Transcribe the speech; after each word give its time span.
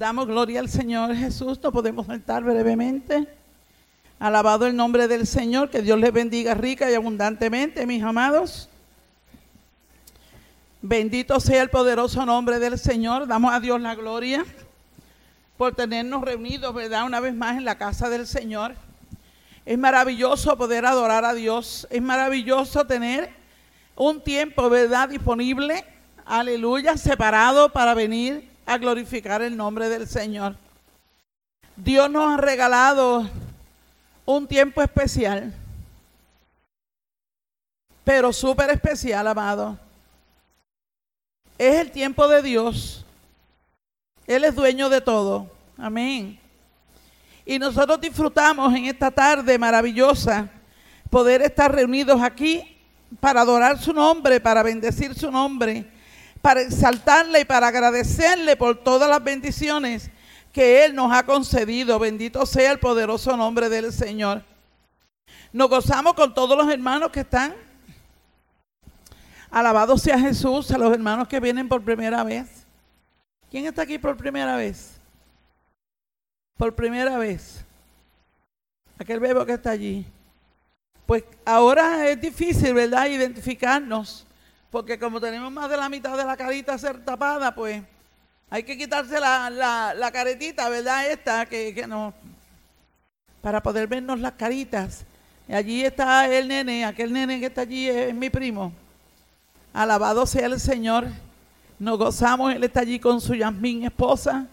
Damos 0.00 0.26
gloria 0.26 0.60
al 0.60 0.70
Señor 0.70 1.14
Jesús. 1.14 1.60
No 1.62 1.70
podemos 1.70 2.06
sentar 2.06 2.42
brevemente. 2.42 3.28
Alabado 4.18 4.66
el 4.66 4.74
nombre 4.74 5.06
del 5.06 5.26
Señor. 5.26 5.68
Que 5.68 5.82
Dios 5.82 5.98
les 5.98 6.10
bendiga 6.10 6.54
rica 6.54 6.90
y 6.90 6.94
abundantemente, 6.94 7.84
mis 7.84 8.02
amados. 8.02 8.70
Bendito 10.80 11.38
sea 11.38 11.60
el 11.60 11.68
poderoso 11.68 12.24
nombre 12.24 12.58
del 12.58 12.78
Señor. 12.78 13.26
Damos 13.26 13.52
a 13.52 13.60
Dios 13.60 13.78
la 13.78 13.94
gloria 13.94 14.42
por 15.58 15.74
tenernos 15.74 16.22
reunidos, 16.22 16.72
¿verdad? 16.72 17.04
Una 17.04 17.20
vez 17.20 17.34
más 17.34 17.58
en 17.58 17.66
la 17.66 17.76
casa 17.76 18.08
del 18.08 18.26
Señor. 18.26 18.74
Es 19.66 19.76
maravilloso 19.76 20.56
poder 20.56 20.86
adorar 20.86 21.26
a 21.26 21.34
Dios. 21.34 21.86
Es 21.90 22.00
maravilloso 22.00 22.86
tener 22.86 23.28
un 23.96 24.24
tiempo, 24.24 24.70
¿verdad? 24.70 25.10
Disponible. 25.10 25.84
Aleluya, 26.24 26.96
separado 26.96 27.70
para 27.70 27.92
venir 27.92 28.49
a 28.70 28.78
glorificar 28.78 29.42
el 29.42 29.56
nombre 29.56 29.88
del 29.88 30.06
Señor. 30.06 30.54
Dios 31.74 32.08
nos 32.08 32.32
ha 32.32 32.36
regalado 32.36 33.28
un 34.24 34.46
tiempo 34.46 34.80
especial, 34.80 35.52
pero 38.04 38.32
súper 38.32 38.70
especial, 38.70 39.26
amado. 39.26 39.76
Es 41.58 41.80
el 41.80 41.90
tiempo 41.90 42.28
de 42.28 42.42
Dios. 42.42 43.04
Él 44.24 44.44
es 44.44 44.54
dueño 44.54 44.88
de 44.88 45.00
todo. 45.00 45.50
Amén. 45.76 46.38
Y 47.44 47.58
nosotros 47.58 48.00
disfrutamos 48.00 48.72
en 48.72 48.84
esta 48.84 49.10
tarde 49.10 49.58
maravillosa 49.58 50.48
poder 51.10 51.42
estar 51.42 51.74
reunidos 51.74 52.22
aquí 52.22 52.78
para 53.18 53.40
adorar 53.40 53.80
su 53.80 53.92
nombre, 53.92 54.38
para 54.38 54.62
bendecir 54.62 55.12
su 55.16 55.28
nombre 55.28 55.90
para 56.42 56.62
exaltarle 56.62 57.40
y 57.40 57.44
para 57.44 57.68
agradecerle 57.68 58.56
por 58.56 58.82
todas 58.82 59.08
las 59.08 59.22
bendiciones 59.22 60.10
que 60.52 60.84
Él 60.84 60.94
nos 60.94 61.12
ha 61.12 61.24
concedido. 61.24 61.98
Bendito 61.98 62.46
sea 62.46 62.72
el 62.72 62.78
poderoso 62.78 63.36
nombre 63.36 63.68
del 63.68 63.92
Señor. 63.92 64.42
Nos 65.52 65.68
gozamos 65.68 66.14
con 66.14 66.32
todos 66.32 66.56
los 66.56 66.72
hermanos 66.72 67.10
que 67.10 67.20
están. 67.20 67.54
Alabado 69.50 69.98
sea 69.98 70.18
Jesús, 70.18 70.70
a 70.70 70.78
los 70.78 70.92
hermanos 70.92 71.26
que 71.26 71.40
vienen 71.40 71.68
por 71.68 71.82
primera 71.82 72.22
vez. 72.22 72.64
¿Quién 73.50 73.66
está 73.66 73.82
aquí 73.82 73.98
por 73.98 74.16
primera 74.16 74.56
vez? 74.56 74.92
Por 76.56 76.74
primera 76.74 77.18
vez. 77.18 77.64
Aquel 78.98 79.18
bebé 79.18 79.44
que 79.44 79.54
está 79.54 79.70
allí. 79.70 80.06
Pues 81.04 81.24
ahora 81.44 82.08
es 82.08 82.20
difícil, 82.20 82.72
¿verdad? 82.74 83.06
Identificarnos 83.06 84.24
porque 84.70 84.98
como 84.98 85.20
tenemos 85.20 85.50
más 85.50 85.68
de 85.68 85.76
la 85.76 85.88
mitad 85.88 86.16
de 86.16 86.24
la 86.24 86.36
carita 86.36 86.78
ser 86.78 87.04
tapada, 87.04 87.54
pues 87.54 87.82
hay 88.48 88.62
que 88.62 88.76
quitarse 88.76 89.18
la, 89.18 89.50
la, 89.94 90.10
caretita, 90.12 90.68
¿verdad? 90.68 91.10
Esta, 91.10 91.46
que, 91.46 91.74
que 91.74 91.86
no, 91.86 92.14
para 93.42 93.62
poder 93.62 93.86
vernos 93.86 94.20
las 94.20 94.32
caritas. 94.32 95.04
Y 95.48 95.54
allí 95.54 95.84
está 95.84 96.28
el 96.32 96.48
nene, 96.48 96.84
aquel 96.84 97.12
nene 97.12 97.40
que 97.40 97.46
está 97.46 97.62
allí 97.62 97.88
es, 97.88 98.14
mi 98.14 98.30
primo. 98.30 98.72
Alabado 99.72 100.26
sea 100.26 100.46
el 100.46 100.60
Señor. 100.60 101.08
Nos 101.78 101.98
gozamos, 101.98 102.54
él 102.54 102.62
está 102.62 102.80
allí 102.80 102.98
con 103.00 103.20
su 103.20 103.34
Yasmín 103.34 103.84
esposa. 103.84 104.46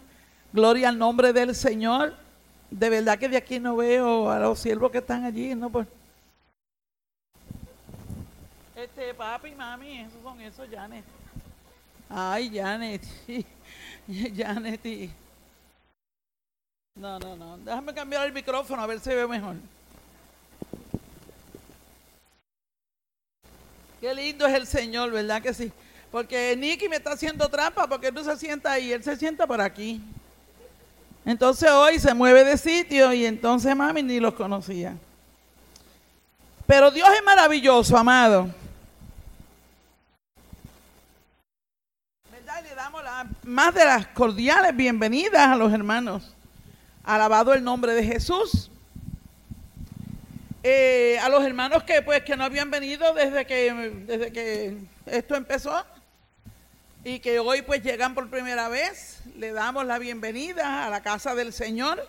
Gloria 0.53 0.89
al 0.89 0.97
nombre 0.97 1.33
del 1.33 1.53
Señor. 1.53 2.15
De 2.71 2.89
verdad 2.89 3.19
que 3.19 3.29
de 3.29 3.37
aquí 3.37 3.59
no 3.59 3.75
veo 3.75 4.31
a 4.31 4.39
los 4.39 4.59
siervos 4.59 4.91
que 4.91 4.97
están 4.99 5.23
allí, 5.23 5.53
¿no? 5.53 5.69
Pues 5.69 5.87
este, 8.77 9.13
papi, 9.13 9.51
mami, 9.55 10.01
esos 10.01 10.21
son 10.21 10.39
esos, 10.39 10.67
Janet. 10.69 11.03
Ay, 12.09 12.51
Janet. 12.53 13.01
Janet. 14.35 15.11
No, 16.95 17.17
no, 17.17 17.35
no. 17.35 17.57
Déjame 17.57 17.93
cambiar 17.93 18.27
el 18.27 18.33
micrófono 18.33 18.81
a 18.81 18.87
ver 18.87 18.99
si 18.99 19.09
ve 19.09 19.27
mejor. 19.27 19.55
Qué 23.99 24.13
lindo 24.13 24.45
es 24.45 24.53
el 24.53 24.67
Señor, 24.67 25.11
¿verdad 25.11 25.41
que 25.41 25.55
sí? 25.55 25.71
Porque 26.11 26.55
Nicky 26.55 26.87
me 26.87 26.97
está 26.97 27.13
haciendo 27.13 27.49
trampa 27.49 27.87
porque 27.87 28.11
no 28.11 28.23
se 28.23 28.37
sienta 28.37 28.73
ahí, 28.73 28.91
él 28.91 29.03
se 29.03 29.15
sienta 29.15 29.47
por 29.47 29.59
aquí. 29.59 29.99
Entonces 31.25 31.69
hoy 31.71 31.99
se 31.99 32.13
mueve 32.13 32.43
de 32.43 32.57
sitio 32.57 33.11
y 33.11 33.25
entonces 33.25 33.75
mami 33.75 34.03
ni 34.03 34.19
los 34.19 34.35
conocía. 34.35 34.95
Pero 36.67 36.91
Dios 36.91 37.09
es 37.15 37.23
maravilloso, 37.23 37.97
amado. 37.97 38.53
Más 43.43 43.73
de 43.73 43.85
las 43.85 44.07
cordiales 44.07 44.75
bienvenidas 44.75 45.47
a 45.47 45.55
los 45.55 45.73
hermanos. 45.73 46.35
Alabado 47.03 47.53
el 47.53 47.63
nombre 47.63 47.93
de 47.93 48.03
Jesús. 48.03 48.69
Eh, 50.63 51.17
a 51.21 51.29
los 51.29 51.43
hermanos 51.43 51.83
que 51.83 52.01
pues 52.01 52.23
que 52.23 52.35
no 52.35 52.43
habían 52.43 52.69
venido 52.69 53.13
desde 53.13 53.45
que 53.45 53.71
desde 54.05 54.33
que 54.33 54.77
esto 55.05 55.35
empezó 55.35 55.85
y 57.05 57.19
que 57.19 57.39
hoy 57.39 57.61
pues 57.61 57.81
llegan 57.81 58.13
por 58.13 58.29
primera 58.29 58.67
vez, 58.67 59.21
le 59.37 59.53
damos 59.53 59.85
la 59.85 59.97
bienvenida 59.97 60.85
a 60.85 60.89
la 60.89 61.01
casa 61.01 61.35
del 61.35 61.53
Señor. 61.53 62.05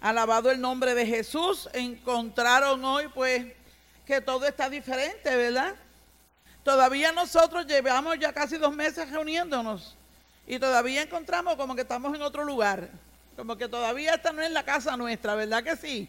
Alabado 0.00 0.50
el 0.50 0.60
nombre 0.60 0.94
de 0.94 1.06
Jesús. 1.06 1.68
Encontraron 1.74 2.84
hoy 2.84 3.08
pues 3.14 3.46
que 4.06 4.20
todo 4.20 4.46
está 4.46 4.68
diferente, 4.68 5.36
¿verdad? 5.36 5.74
Todavía 6.64 7.12
nosotros 7.12 7.66
llevamos 7.66 8.18
ya 8.18 8.32
casi 8.32 8.56
dos 8.56 8.74
meses 8.74 9.10
reuniéndonos 9.10 9.96
y 10.46 10.58
todavía 10.58 11.02
encontramos 11.02 11.56
como 11.56 11.74
que 11.74 11.82
estamos 11.82 12.14
en 12.14 12.22
otro 12.22 12.44
lugar. 12.44 12.88
Como 13.36 13.56
que 13.56 13.68
todavía 13.68 14.14
esta 14.14 14.32
no 14.32 14.42
es 14.42 14.50
la 14.50 14.64
casa 14.64 14.96
nuestra, 14.96 15.34
¿verdad 15.34 15.62
que 15.62 15.76
sí? 15.76 16.08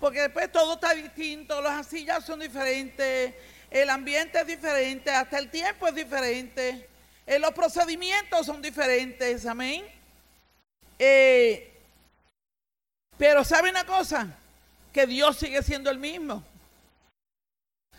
Porque 0.00 0.22
después 0.22 0.50
todo 0.50 0.74
está 0.74 0.94
distinto, 0.94 1.60
las 1.60 1.86
sillas 1.86 2.24
son 2.24 2.40
diferentes, 2.40 3.34
el 3.70 3.90
ambiente 3.90 4.40
es 4.40 4.46
diferente, 4.46 5.10
hasta 5.10 5.38
el 5.38 5.50
tiempo 5.50 5.86
es 5.86 5.94
diferente, 5.94 6.88
eh, 7.26 7.38
los 7.38 7.52
procedimientos 7.52 8.46
son 8.46 8.62
diferentes, 8.62 9.44
amén. 9.46 9.84
Eh, 10.98 11.72
pero 13.16 13.44
¿sabe 13.44 13.70
una 13.70 13.84
cosa? 13.84 14.28
Que 14.92 15.06
Dios 15.06 15.36
sigue 15.36 15.62
siendo 15.62 15.90
el 15.90 15.98
mismo. 15.98 16.44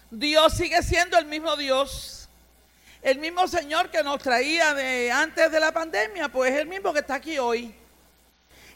Dios 0.09 0.53
sigue 0.53 0.81
siendo 0.81 1.17
el 1.17 1.25
mismo 1.25 1.55
Dios. 1.55 2.18
El 3.01 3.19
mismo 3.19 3.47
Señor 3.47 3.89
que 3.89 4.03
nos 4.03 4.21
traía 4.21 4.73
de 4.73 5.09
antes 5.09 5.49
de 5.51 5.59
la 5.59 5.71
pandemia, 5.71 6.27
pues 6.27 6.51
es 6.51 6.59
el 6.59 6.67
mismo 6.67 6.91
que 6.91 6.99
está 6.99 7.15
aquí 7.15 7.39
hoy. 7.39 7.73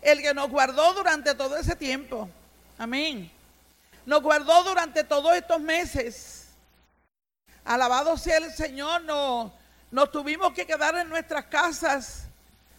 El 0.02 0.22
que 0.22 0.34
nos 0.34 0.50
guardó 0.50 0.94
durante 0.94 1.36
todo 1.36 1.58
ese 1.58 1.76
tiempo. 1.76 2.30
Amén. 2.78 3.30
Nos 4.06 4.22
guardó 4.22 4.64
durante 4.64 5.04
todos 5.04 5.36
estos 5.36 5.60
meses. 5.60 6.48
Alabado 7.66 8.18
sea 8.18 8.38
el 8.38 8.54
Señor. 8.54 9.04
Nos, 9.04 10.12
tuvimos 10.12 10.54
que 10.54 10.66
quedar 10.66 10.96
en 10.96 11.10
nuestras 11.10 11.46
casas 11.46 12.24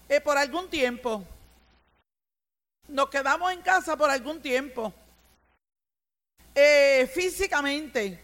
eh, 0.08 0.22
por 0.22 0.38
algún 0.38 0.68
tiempo. 0.70 1.24
Nos 2.88 3.10
quedamos 3.10 3.52
en 3.52 3.60
casa 3.60 3.96
por 3.96 4.08
algún 4.08 4.40
tiempo. 4.40 4.92
Eh, 6.54 7.10
físicamente, 7.12 8.18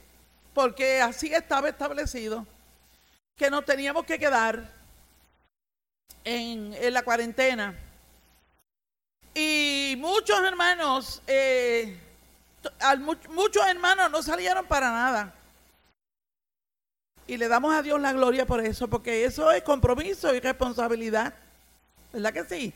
porque 0.55 1.03
así 1.03 1.35
estaba 1.35 1.69
establecido 1.69 2.47
que 3.41 3.51
nos 3.51 3.65
teníamos 3.65 4.05
que 4.05 4.19
quedar 4.19 4.71
en, 6.25 6.93
la 6.93 7.03
cuarentena. 7.03 7.75
Y 9.35 9.95
muchos 9.97 10.39
hermanos, 10.41 11.23
eh, 11.27 11.99
muchos 13.31 13.67
hermanos 13.67 14.11
no 14.11 14.23
salieron 14.23 14.67
para 14.67 14.93
nada. 14.93 15.33
Y 17.27 17.39
le 17.39 17.49
damos 17.49 17.75
a 17.75 17.81
Dios 17.81 17.99
la 17.99 18.13
gloria 18.13 18.45
por 18.45 18.61
eso, 18.61 18.89
porque 18.89 19.25
eso 19.25 19.51
es 19.53 19.63
compromiso 19.63 20.35
y 20.35 20.41
responsabilidad. 20.41 21.33
¿Verdad 22.13 22.35
que 22.35 22.45
sí? 22.45 22.75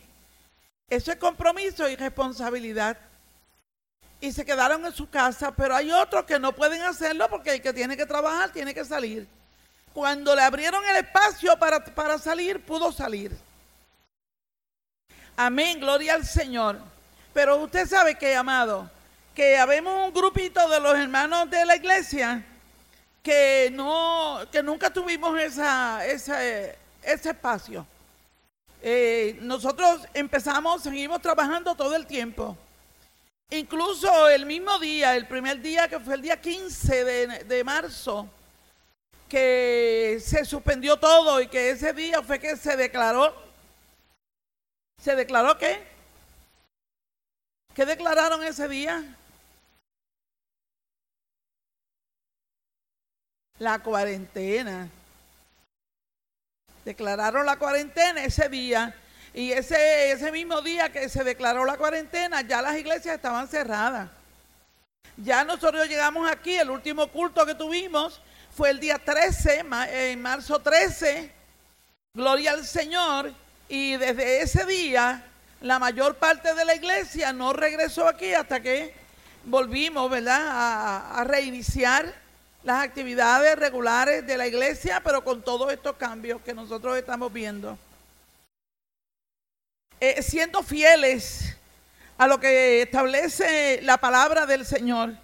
Eso 0.88 1.12
es 1.12 1.18
compromiso 1.18 1.90
y 1.90 1.96
responsabilidad. 1.96 2.96
Y 4.18 4.32
se 4.32 4.46
quedaron 4.46 4.86
en 4.86 4.94
su 4.94 5.10
casa, 5.10 5.52
pero 5.54 5.76
hay 5.76 5.92
otros 5.92 6.24
que 6.24 6.38
no 6.38 6.52
pueden 6.54 6.80
hacerlo 6.80 7.28
porque 7.28 7.56
el 7.56 7.60
que 7.60 7.74
tiene 7.74 7.98
que 7.98 8.06
trabajar 8.06 8.50
tiene 8.50 8.72
que 8.72 8.86
salir. 8.86 9.28
Cuando 9.94 10.34
le 10.34 10.42
abrieron 10.42 10.84
el 10.88 10.96
espacio 10.96 11.56
para, 11.56 11.82
para 11.84 12.18
salir, 12.18 12.60
pudo 12.66 12.90
salir. 12.90 13.30
Amén, 15.36 15.78
gloria 15.78 16.14
al 16.14 16.26
Señor. 16.26 16.80
Pero 17.32 17.58
usted 17.58 17.86
sabe 17.86 18.16
que, 18.16 18.34
amado, 18.34 18.90
que 19.36 19.56
habemos 19.56 20.08
un 20.08 20.12
grupito 20.12 20.68
de 20.68 20.80
los 20.80 20.98
hermanos 20.98 21.48
de 21.48 21.64
la 21.64 21.76
iglesia 21.76 22.44
que 23.22 23.70
no, 23.72 24.40
que 24.50 24.64
nunca 24.64 24.92
tuvimos 24.92 25.38
esa, 25.38 26.04
ese 26.04 26.76
espacio. 27.02 27.86
Eh, 28.82 29.38
nosotros 29.42 30.00
empezamos, 30.12 30.82
seguimos 30.82 31.22
trabajando 31.22 31.76
todo 31.76 31.94
el 31.94 32.04
tiempo. 32.04 32.56
Incluso 33.50 34.28
el 34.28 34.44
mismo 34.44 34.76
día, 34.80 35.14
el 35.14 35.28
primer 35.28 35.60
día 35.60 35.86
que 35.86 36.00
fue 36.00 36.14
el 36.14 36.22
día 36.22 36.40
15 36.40 37.04
de, 37.04 37.26
de 37.44 37.62
marzo, 37.62 38.28
que 39.34 40.20
se 40.24 40.44
suspendió 40.44 40.96
todo 40.96 41.40
y 41.40 41.48
que 41.48 41.70
ese 41.70 41.92
día 41.92 42.22
fue 42.22 42.38
que 42.38 42.56
se 42.56 42.76
declaró, 42.76 43.34
¿Se 45.02 45.16
declaró 45.16 45.58
qué? 45.58 45.82
¿Qué 47.74 47.84
declararon 47.84 48.44
ese 48.44 48.68
día? 48.68 49.04
La 53.58 53.80
cuarentena. 53.80 54.88
Declararon 56.84 57.44
la 57.44 57.58
cuarentena 57.58 58.24
ese 58.24 58.48
día. 58.48 58.94
Y 59.34 59.50
ese, 59.50 60.12
ese 60.12 60.30
mismo 60.30 60.62
día 60.62 60.92
que 60.92 61.08
se 61.08 61.24
declaró 61.24 61.64
la 61.64 61.76
cuarentena, 61.76 62.42
ya 62.42 62.62
las 62.62 62.76
iglesias 62.76 63.16
estaban 63.16 63.48
cerradas. 63.48 64.08
Ya 65.16 65.44
nosotros 65.44 65.88
llegamos 65.88 66.30
aquí, 66.30 66.54
el 66.54 66.70
último 66.70 67.08
culto 67.08 67.44
que 67.44 67.56
tuvimos 67.56 68.22
fue 68.54 68.70
el 68.70 68.78
día 68.78 68.98
13, 68.98 69.64
en 70.12 70.22
marzo 70.22 70.60
13, 70.60 71.28
gloria 72.14 72.52
al 72.52 72.64
Señor, 72.64 73.32
y 73.68 73.96
desde 73.96 74.42
ese 74.42 74.64
día 74.64 75.24
la 75.60 75.80
mayor 75.80 76.14
parte 76.16 76.54
de 76.54 76.64
la 76.64 76.76
iglesia 76.76 77.32
no 77.32 77.52
regresó 77.52 78.06
aquí 78.06 78.32
hasta 78.32 78.60
que 78.60 78.94
volvimos, 79.44 80.08
¿verdad?, 80.08 80.40
a, 80.40 81.20
a 81.20 81.24
reiniciar 81.24 82.14
las 82.62 82.84
actividades 82.84 83.56
regulares 83.56 84.24
de 84.24 84.36
la 84.36 84.46
iglesia, 84.46 85.02
pero 85.02 85.24
con 85.24 85.42
todos 85.42 85.72
estos 85.72 85.96
cambios 85.96 86.40
que 86.42 86.54
nosotros 86.54 86.96
estamos 86.96 87.32
viendo. 87.32 87.76
Eh, 89.98 90.22
siendo 90.22 90.62
fieles 90.62 91.56
a 92.16 92.28
lo 92.28 92.38
que 92.38 92.82
establece 92.82 93.80
la 93.82 93.98
palabra 93.98 94.46
del 94.46 94.64
Señor, 94.64 95.14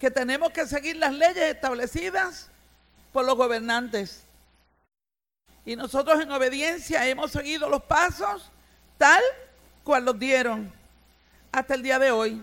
que 0.00 0.10
tenemos 0.10 0.50
que 0.50 0.66
seguir 0.66 0.96
las 0.96 1.12
leyes 1.12 1.54
establecidas 1.54 2.48
por 3.12 3.24
los 3.24 3.36
gobernantes. 3.36 4.24
Y 5.64 5.76
nosotros 5.76 6.20
en 6.20 6.30
obediencia 6.32 7.06
hemos 7.06 7.30
seguido 7.30 7.68
los 7.68 7.82
pasos 7.84 8.50
tal 8.98 9.22
cual 9.84 10.04
los 10.04 10.18
dieron 10.18 10.72
hasta 11.52 11.74
el 11.74 11.82
día 11.82 11.98
de 11.98 12.10
hoy. 12.10 12.42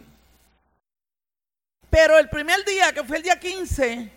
Pero 1.89 2.17
el 2.17 2.29
primer 2.29 2.63
día, 2.65 2.93
que 2.93 3.03
fue 3.03 3.17
el 3.17 3.23
día 3.23 3.39
15, 3.39 4.11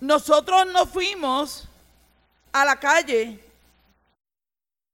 nosotros 0.00 0.66
nos 0.72 0.88
fuimos 0.88 1.68
a 2.52 2.64
la 2.64 2.76
calle 2.76 3.38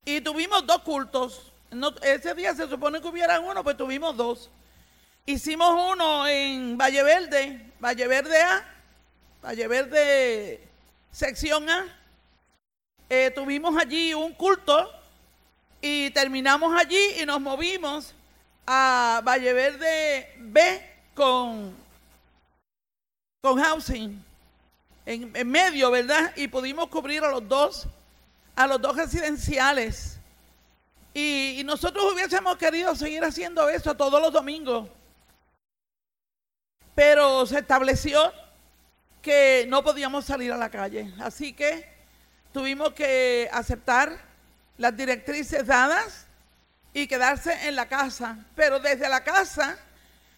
y 0.04 0.20
tuvimos 0.20 0.66
dos 0.66 0.82
cultos. 0.82 1.52
ese 2.02 2.34
día 2.34 2.54
se 2.54 2.68
supone 2.68 3.00
que 3.00 3.08
hubiera 3.08 3.38
uno, 3.40 3.62
pues 3.62 3.76
tuvimos 3.76 4.16
dos. 4.16 4.50
Hicimos 5.26 5.92
uno 5.92 6.26
en 6.26 6.76
Valle 6.76 7.02
Verde, 7.02 7.72
Valle 7.78 8.06
Verde 8.08 8.40
A, 8.42 8.64
Valle 9.42 9.68
Verde 9.68 10.60
sección 11.10 11.68
A. 11.70 11.86
Eh, 13.08 13.30
tuvimos 13.34 13.74
allí 13.76 14.12
un 14.14 14.34
culto 14.34 14.92
y 15.80 16.10
terminamos 16.10 16.78
allí 16.78 17.00
y 17.20 17.26
nos 17.26 17.40
movimos 17.40 18.14
a 18.66 19.22
Valle 19.24 19.52
Verde 19.52 20.34
B 20.38 20.90
con, 21.14 21.74
con 23.40 23.58
housing 23.60 24.22
en, 25.06 25.50
medio, 25.50 25.90
¿verdad? 25.90 26.32
Y 26.36 26.46
pudimos 26.48 26.88
cubrir 26.88 27.24
a 27.24 27.30
los 27.30 27.48
dos, 27.48 27.86
a 28.54 28.66
los 28.66 28.80
dos 28.80 28.94
residenciales. 28.94 30.18
Y, 31.14 31.58
y 31.58 31.64
nosotros 31.64 32.12
hubiésemos 32.12 32.56
querido 32.58 32.94
seguir 32.94 33.24
haciendo 33.24 33.68
eso 33.70 33.96
todos 33.96 34.20
los 34.20 34.32
domingos. 34.32 34.88
Pero 36.94 37.46
se 37.46 37.58
estableció 37.58 38.32
que 39.22 39.66
no 39.68 39.82
podíamos 39.82 40.24
salir 40.24 40.52
a 40.52 40.56
la 40.56 40.70
calle. 40.70 41.12
Así 41.20 41.52
que 41.52 41.88
tuvimos 42.52 42.92
que 42.92 43.48
aceptar 43.52 44.18
las 44.78 44.96
directrices 44.96 45.66
dadas 45.66 46.26
y 46.92 47.06
quedarse 47.06 47.68
en 47.68 47.76
la 47.76 47.86
casa. 47.86 48.38
Pero 48.56 48.80
desde 48.80 49.08
la 49.08 49.22
casa, 49.22 49.78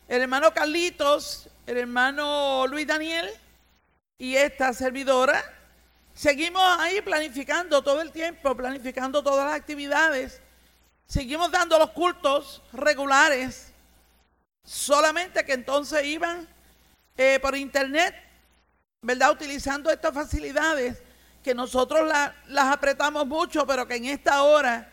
el 0.09 0.23
hermano 0.23 0.53
Carlitos, 0.53 1.49
el 1.67 1.79
hermano 1.79 2.67
Luis 2.67 2.87
Daniel 2.87 3.31
y 4.19 4.37
esta 4.37 4.73
servidora, 4.73 5.43
seguimos 6.15 6.63
ahí 6.79 7.01
planificando 7.01 7.83
todo 7.83 8.03
el 8.03 8.13
tiempo, 8.13 8.57
planificando 8.57 9.23
todas 9.23 9.47
las 9.47 9.55
actividades. 9.55 10.41
Seguimos 11.07 11.51
dando 11.51 11.79
los 11.79 11.91
cultos 11.91 12.63
regulares, 12.73 13.73
solamente 14.65 15.45
que 15.45 15.53
entonces 15.53 16.05
iban 16.05 16.49
eh, 17.17 17.39
por 17.41 17.57
internet, 17.57 18.15
¿verdad? 19.05 19.33
Utilizando 19.33 19.91
estas 19.91 20.15
facilidades 20.15 21.03
que 21.43 21.57
nosotros 21.57 22.09
las 22.47 22.73
apretamos 22.73 23.27
mucho, 23.27 23.67
pero 23.67 23.85
que 23.85 23.97
en 23.97 24.05
esta 24.05 24.45
hora 24.45 24.93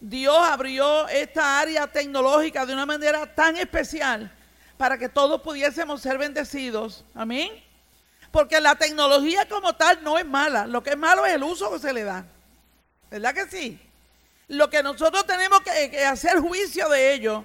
Dios 0.00 0.38
abrió 0.38 1.08
esta 1.08 1.58
área 1.58 1.88
tecnológica 1.88 2.64
de 2.64 2.72
una 2.72 2.86
manera 2.86 3.34
tan 3.34 3.56
especial 3.56 4.30
para 4.76 4.96
que 4.96 5.08
todos 5.08 5.42
pudiésemos 5.42 6.00
ser 6.00 6.18
bendecidos. 6.18 7.04
Amén. 7.16 7.50
Porque 8.30 8.60
la 8.60 8.76
tecnología 8.76 9.48
como 9.48 9.74
tal 9.74 10.04
no 10.04 10.16
es 10.18 10.24
mala. 10.24 10.68
Lo 10.68 10.80
que 10.80 10.90
es 10.90 10.96
malo 10.96 11.26
es 11.26 11.34
el 11.34 11.42
uso 11.42 11.72
que 11.72 11.80
se 11.80 11.92
le 11.92 12.04
da. 12.04 12.24
¿Verdad 13.10 13.34
que 13.34 13.48
sí? 13.48 13.80
Lo 14.46 14.70
que 14.70 14.84
nosotros 14.84 15.26
tenemos 15.26 15.62
que, 15.62 16.04
hacer 16.04 16.38
juicio 16.38 16.88
de 16.90 17.12
ello 17.12 17.44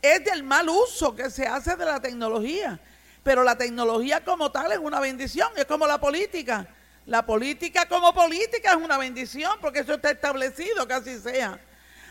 es 0.00 0.24
del 0.24 0.44
mal 0.44 0.68
uso 0.68 1.16
que 1.16 1.30
se 1.30 1.48
hace 1.48 1.74
de 1.74 1.84
la 1.84 1.98
tecnología. 1.98 2.78
Pero 3.22 3.44
la 3.44 3.56
tecnología 3.56 4.24
como 4.24 4.50
tal 4.50 4.72
es 4.72 4.78
una 4.78 5.00
bendición, 5.00 5.48
es 5.56 5.64
como 5.64 5.86
la 5.86 5.98
política. 6.00 6.66
La 7.06 7.24
política 7.24 7.86
como 7.88 8.12
política 8.12 8.72
es 8.72 8.76
una 8.76 8.98
bendición 8.98 9.58
porque 9.60 9.80
eso 9.80 9.94
está 9.94 10.10
establecido, 10.10 10.86
que 10.86 10.94
así 10.94 11.18
sea. 11.18 11.58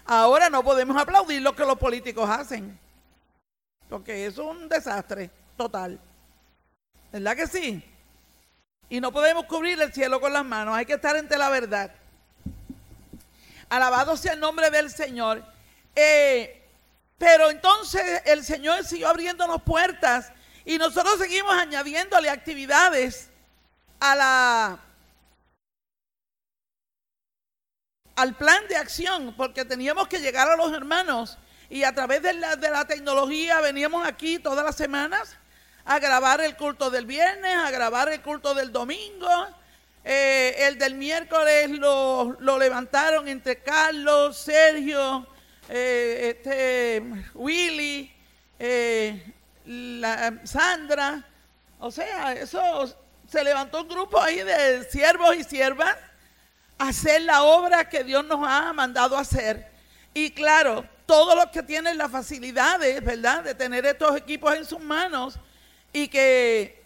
Ahora 0.06 0.50
no 0.50 0.64
podemos 0.64 0.98
aplaudir 0.98 1.42
lo 1.42 1.56
que 1.56 1.66
los 1.66 1.78
políticos 1.78 2.30
hacen, 2.30 2.80
porque 3.90 4.26
eso 4.26 4.44
es 4.44 4.58
un 4.58 4.70
desastre 4.70 5.30
total. 5.56 6.00
¿Verdad 7.12 7.36
que 7.36 7.48
sí? 7.48 7.84
Y 8.90 9.02
no 9.02 9.12
podemos 9.12 9.46
cubrir 9.46 9.80
el 9.82 9.94
cielo 9.94 10.20
con 10.22 10.34
las 10.34 10.46
manos, 10.46 10.76
hay 10.76 10.86
que 10.86 10.94
estar 10.94 11.16
entre 11.16 11.38
la 11.38 11.50
verdad. 11.50 11.92
Alabado 13.70 14.16
sea 14.16 14.34
el 14.34 14.40
nombre 14.40 14.70
del 14.70 14.90
Señor. 14.90 15.44
Eh, 15.96 16.64
pero 17.18 17.50
entonces 17.50 18.22
el 18.26 18.44
Señor 18.44 18.86
siguió 18.86 19.10
abriéndonos 19.10 19.62
puertas 19.64 20.32
y 20.68 20.78
nosotros 20.78 21.18
seguimos 21.18 21.54
añadiéndole 21.54 22.30
actividades 22.30 23.30
a 24.02 24.78
al 28.18 28.36
plan 28.36 28.68
de 28.68 28.76
acción, 28.76 29.34
porque 29.38 29.64
teníamos 29.64 30.10
que 30.10 30.20
llegar 30.20 30.50
a 30.50 30.58
los 30.58 30.74
hermanos 30.74 31.38
y 31.70 31.84
a 31.84 31.94
través 31.94 32.22
de 32.22 32.34
la, 32.34 32.58
de 32.58 32.70
la 32.70 32.86
tecnología 32.86 33.62
veníamos 33.62 34.06
aquí 34.06 34.40
todas 34.40 34.66
las 34.66 34.76
semanas 34.76 35.38
a 35.86 36.00
grabar 36.00 36.42
el 36.42 36.58
culto 36.58 36.90
del 36.90 37.06
viernes, 37.06 37.56
a 37.56 37.72
grabar 37.72 38.10
el 38.10 38.22
culto 38.22 38.54
del 38.54 38.74
domingo. 38.74 39.30
Eh, 40.04 40.54
el 40.68 40.78
del 40.78 40.96
miércoles 40.96 41.70
lo, 41.70 42.36
levantaron 42.60 43.30
entre 43.30 43.60
Carlos, 43.64 44.38
Sergio, 44.38 45.28
eh, 45.70 46.36
este, 46.36 47.04
Willy, 47.36 48.12
eh, 48.60 49.34
Sandra. 50.44 51.24
O 51.80 51.92
sea, 51.92 52.34
eso 52.34 52.96
se 53.28 53.44
levantó 53.44 53.82
un 53.82 53.90
grupo 53.90 54.22
ahí 54.22 54.38
de 54.38 54.84
siervos 54.90 55.36
y 55.36 55.44
siervas 55.44 55.96
a 56.78 56.88
hacer 56.90 57.22
la 57.24 57.44
obra 57.44 57.90
que 57.90 58.04
Dios 58.04 58.26
nos 58.26 58.40
ha 58.48 58.72
mandado 58.74 59.18
hacer. 59.18 59.72
Y 60.14 60.32
claro, 60.32 60.86
todos 61.06 61.36
los 61.36 61.48
que 61.48 61.64
tienen 61.64 61.98
las 61.98 62.12
facilidades, 62.12 63.04
¿verdad?, 63.04 63.44
de 63.44 63.56
tener 63.56 63.86
estos 63.86 64.16
equipos 64.16 64.56
en 64.56 64.66
sus 64.66 64.80
manos, 64.80 65.40
y 65.94 66.08
que 66.08 66.84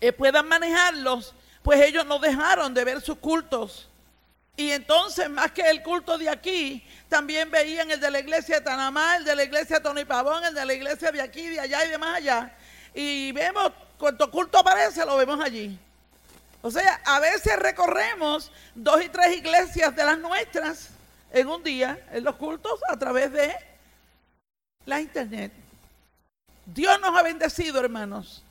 eh, 0.00 0.12
puedan 0.12 0.48
manejarlos, 0.48 1.34
pues 1.62 1.80
ellos 1.80 2.04
no 2.06 2.18
dejaron 2.18 2.74
de 2.74 2.84
ver 2.84 3.00
sus 3.00 3.18
cultos. 3.18 3.88
Y 4.56 4.70
entonces, 4.70 5.28
más 5.28 5.50
que 5.50 5.62
el 5.62 5.82
culto 5.82 6.16
de 6.16 6.28
aquí, 6.28 6.86
también 7.08 7.50
veían 7.50 7.90
el 7.90 7.98
de 7.98 8.10
la 8.10 8.20
iglesia 8.20 8.56
de 8.56 8.60
Tanamá, 8.64 9.16
el 9.16 9.24
de 9.24 9.34
la 9.34 9.42
iglesia 9.42 9.76
de 9.76 9.82
Tony 9.82 10.04
Pavón, 10.04 10.44
el 10.44 10.54
de 10.54 10.64
la 10.64 10.74
iglesia 10.74 11.10
de 11.10 11.20
aquí, 11.20 11.48
de 11.48 11.60
allá 11.60 11.84
y 11.84 11.90
de 11.90 11.98
más 11.98 12.16
allá. 12.16 12.54
Y 12.94 13.32
vemos, 13.32 13.72
cuanto 13.98 14.30
culto 14.30 14.58
aparece, 14.58 15.04
lo 15.04 15.16
vemos 15.16 15.40
allí. 15.40 15.76
O 16.62 16.70
sea, 16.70 17.00
a 17.04 17.18
veces 17.18 17.58
recorremos 17.58 18.52
dos 18.74 19.02
y 19.04 19.08
tres 19.08 19.36
iglesias 19.36 19.94
de 19.94 20.04
las 20.04 20.18
nuestras 20.18 20.90
en 21.32 21.48
un 21.48 21.62
día, 21.62 22.06
en 22.12 22.22
los 22.22 22.36
cultos, 22.36 22.80
a 22.88 22.96
través 22.96 23.32
de 23.32 23.54
la 24.86 25.00
internet. 25.00 25.52
Dios 26.64 26.98
nos 27.00 27.18
ha 27.18 27.22
bendecido, 27.22 27.80
hermanos. 27.80 28.42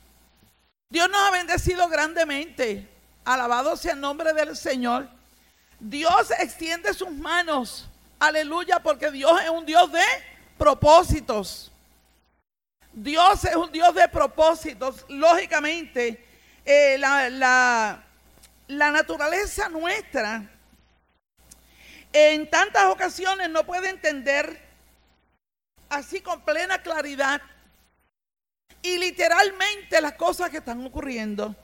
Dios 0.90 1.08
nos 1.08 1.20
ha 1.20 1.30
bendecido 1.30 1.88
grandemente. 1.88 2.88
Alabado 3.24 3.74
sea 3.76 3.94
el 3.94 4.00
nombre 4.00 4.32
del 4.34 4.54
Señor. 4.54 5.08
Dios 5.84 6.30
extiende 6.38 6.94
sus 6.94 7.10
manos. 7.10 7.86
Aleluya, 8.18 8.80
porque 8.80 9.10
Dios 9.10 9.38
es 9.42 9.50
un 9.50 9.66
Dios 9.66 9.92
de 9.92 10.02
propósitos. 10.56 11.70
Dios 12.92 13.44
es 13.44 13.54
un 13.54 13.70
Dios 13.70 13.94
de 13.94 14.08
propósitos. 14.08 15.04
Lógicamente, 15.08 16.24
eh, 16.64 16.96
la, 16.98 18.02
la 18.66 18.90
naturaleza 18.90 19.68
nuestra 19.68 20.50
en 22.14 22.48
tantas 22.48 22.86
ocasiones 22.86 23.50
no 23.50 23.64
puede 23.64 23.90
entender 23.90 24.58
así 25.90 26.22
con 26.22 26.40
plena 26.42 26.80
claridad 26.80 27.42
y 28.80 28.96
literalmente 28.96 30.00
las 30.00 30.14
cosas 30.14 30.48
que 30.48 30.58
están 30.58 30.86
ocurriendo. 30.86 31.54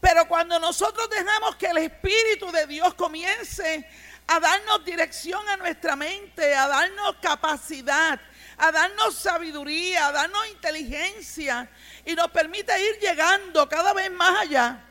Pero 0.00 0.28
cuando 0.28 0.58
nosotros 0.58 1.08
dejamos 1.08 1.56
que 1.56 1.66
el 1.66 1.78
Espíritu 1.78 2.50
de 2.52 2.66
Dios 2.66 2.94
comience 2.94 3.88
a 4.26 4.40
darnos 4.40 4.84
dirección 4.84 5.48
a 5.48 5.56
nuestra 5.56 5.96
mente, 5.96 6.54
a 6.54 6.66
darnos 6.66 7.16
capacidad, 7.22 8.20
a 8.58 8.72
darnos 8.72 9.14
sabiduría, 9.14 10.08
a 10.08 10.12
darnos 10.12 10.48
inteligencia 10.48 11.70
y 12.04 12.14
nos 12.14 12.30
permite 12.30 12.72
ir 12.80 12.98
llegando 13.00 13.68
cada 13.68 13.92
vez 13.92 14.10
más 14.10 14.40
allá, 14.40 14.84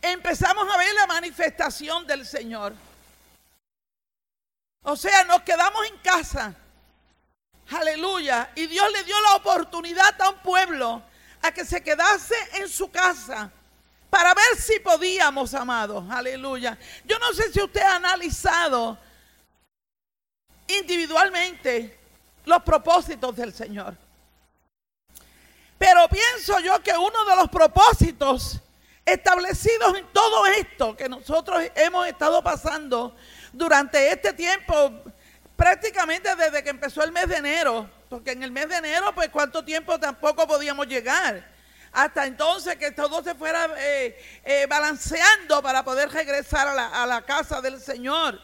empezamos 0.00 0.72
a 0.72 0.76
ver 0.76 0.94
la 0.94 1.06
manifestación 1.06 2.06
del 2.06 2.26
Señor. 2.26 2.74
O 4.82 4.96
sea, 4.96 5.24
nos 5.24 5.42
quedamos 5.42 5.86
en 5.86 5.98
casa. 5.98 6.54
Aleluya. 7.70 8.50
Y 8.54 8.66
Dios 8.66 8.90
le 8.92 9.04
dio 9.04 9.20
la 9.20 9.36
oportunidad 9.36 10.20
a 10.22 10.30
un 10.30 10.38
pueblo 10.38 11.02
a 11.42 11.52
que 11.52 11.64
se 11.64 11.82
quedase 11.82 12.34
en 12.54 12.68
su 12.68 12.90
casa 12.90 13.50
para 14.10 14.34
ver 14.34 14.56
si 14.58 14.80
podíamos, 14.80 15.54
amados. 15.54 16.04
Aleluya. 16.10 16.76
Yo 17.04 17.18
no 17.18 17.32
sé 17.32 17.52
si 17.52 17.62
usted 17.62 17.80
ha 17.80 17.96
analizado 17.96 18.98
individualmente 20.66 21.98
los 22.44 22.62
propósitos 22.62 23.36
del 23.36 23.54
Señor. 23.54 23.96
Pero 25.78 26.08
pienso 26.08 26.58
yo 26.60 26.82
que 26.82 26.92
uno 26.92 27.24
de 27.24 27.36
los 27.36 27.48
propósitos 27.48 28.60
establecidos 29.04 29.96
en 29.96 30.06
todo 30.12 30.46
esto 30.46 30.96
que 30.96 31.08
nosotros 31.08 31.62
hemos 31.74 32.06
estado 32.06 32.42
pasando 32.42 33.16
durante 33.52 34.12
este 34.12 34.32
tiempo, 34.32 35.02
prácticamente 35.56 36.34
desde 36.36 36.62
que 36.62 36.70
empezó 36.70 37.02
el 37.02 37.12
mes 37.12 37.28
de 37.28 37.36
enero, 37.36 37.88
porque 38.10 38.32
en 38.32 38.42
el 38.42 38.50
mes 38.50 38.68
de 38.68 38.76
enero, 38.76 39.14
pues 39.14 39.28
cuánto 39.28 39.64
tiempo 39.64 39.98
tampoco 40.00 40.44
podíamos 40.44 40.88
llegar. 40.88 41.48
Hasta 41.92 42.26
entonces 42.26 42.74
que 42.74 42.90
todo 42.90 43.22
se 43.22 43.36
fuera 43.36 43.70
eh, 43.78 44.20
eh, 44.44 44.66
balanceando 44.68 45.62
para 45.62 45.84
poder 45.84 46.10
regresar 46.10 46.66
a 46.66 47.06
la, 47.06 47.22
casa 47.22 47.60
del 47.60 47.80
Señor. 47.80 48.40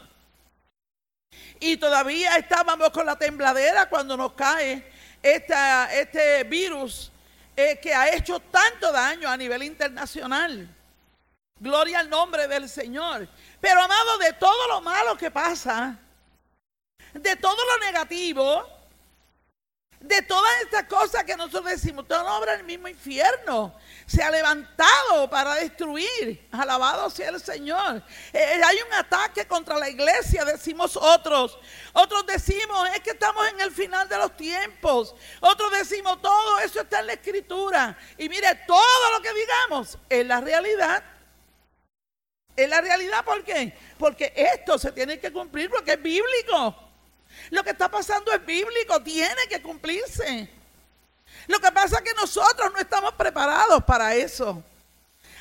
Y 1.59 1.75
todavía 1.75 2.37
estábamos 2.37 2.91
con 2.91 3.05
la 3.05 3.17
tembladera 3.17 3.89
cuando 3.89 4.15
nos 4.15 4.31
cae 4.33 4.89
este 5.21 6.45
virus 6.45 7.11
eh, 7.53 7.77
que 7.81 7.93
ha 7.93 8.15
hecho 8.15 8.39
tanto 8.39 8.89
daño 8.93 9.27
a 9.27 9.35
nivel 9.35 9.63
internacional. 9.63 10.73
Gloria 11.59 11.99
al 11.99 12.09
nombre 12.09 12.47
del 12.47 12.69
Señor. 12.69 13.27
Pero 13.59 13.81
amado, 13.81 14.17
de 14.19 14.31
todo 14.31 14.67
lo 14.69 14.79
malo 14.79 15.17
que 15.17 15.29
pasa, 15.29 15.99
de 17.13 17.35
todo 17.35 17.57
lo 17.65 17.85
negativo, 17.85 18.76
de 19.99 20.21
todas 20.21 20.51
estas 20.61 20.83
cosas 20.83 21.23
que 21.23 21.35
nosotros 21.35 21.65
decimos, 21.65 22.07
todo 22.07 22.25
obra 22.37 22.53
el 22.53 22.63
mismo 22.63 22.87
infierno. 22.87 23.73
Se 24.05 24.21
ha 24.21 24.29
levantado 24.29 25.29
para 25.29 25.55
destruir. 25.55 26.47
Alabado 26.51 27.09
sea 27.09 27.29
el 27.29 27.41
Señor. 27.41 28.03
Eh, 28.31 28.37
eh, 28.39 28.61
hay 28.63 28.77
un 28.87 28.93
ataque 28.93 29.45
contra 29.47 29.77
la 29.77 29.89
iglesia, 29.89 30.45
decimos 30.45 30.95
otros. 30.95 31.57
Otros 31.93 32.25
decimos, 32.27 32.87
es 32.93 33.01
que 33.01 33.11
estamos 33.11 33.47
en 33.47 33.59
el 33.59 33.71
final 33.71 34.07
de 34.07 34.17
los 34.17 34.37
tiempos. 34.37 35.15
Otros 35.39 35.71
decimos, 35.71 36.21
todo 36.21 36.59
eso 36.59 36.81
está 36.81 36.99
en 36.99 37.07
la 37.07 37.13
escritura. 37.13 37.97
Y 38.17 38.29
mire, 38.29 38.53
todo 38.67 39.11
lo 39.11 39.21
que 39.21 39.33
digamos 39.33 39.97
es 40.09 40.25
la 40.25 40.39
realidad. 40.39 41.03
Es 42.55 42.69
la 42.69 42.81
realidad, 42.81 43.25
¿por 43.25 43.43
qué? 43.43 43.75
Porque 43.97 44.33
esto 44.35 44.77
se 44.77 44.91
tiene 44.91 45.19
que 45.19 45.31
cumplir 45.31 45.69
porque 45.69 45.93
es 45.93 46.01
bíblico. 46.01 46.86
Lo 47.49 47.63
que 47.63 47.71
está 47.71 47.89
pasando 47.89 48.31
es 48.31 48.45
bíblico, 48.45 49.01
tiene 49.01 49.47
que 49.49 49.61
cumplirse. 49.61 50.49
Lo 51.47 51.59
que 51.59 51.71
pasa 51.71 51.97
es 51.97 52.01
que 52.01 52.13
nosotros 52.13 52.71
no 52.73 52.79
estamos 52.79 53.13
preparados 53.13 53.83
para 53.83 54.13
eso. 54.15 54.63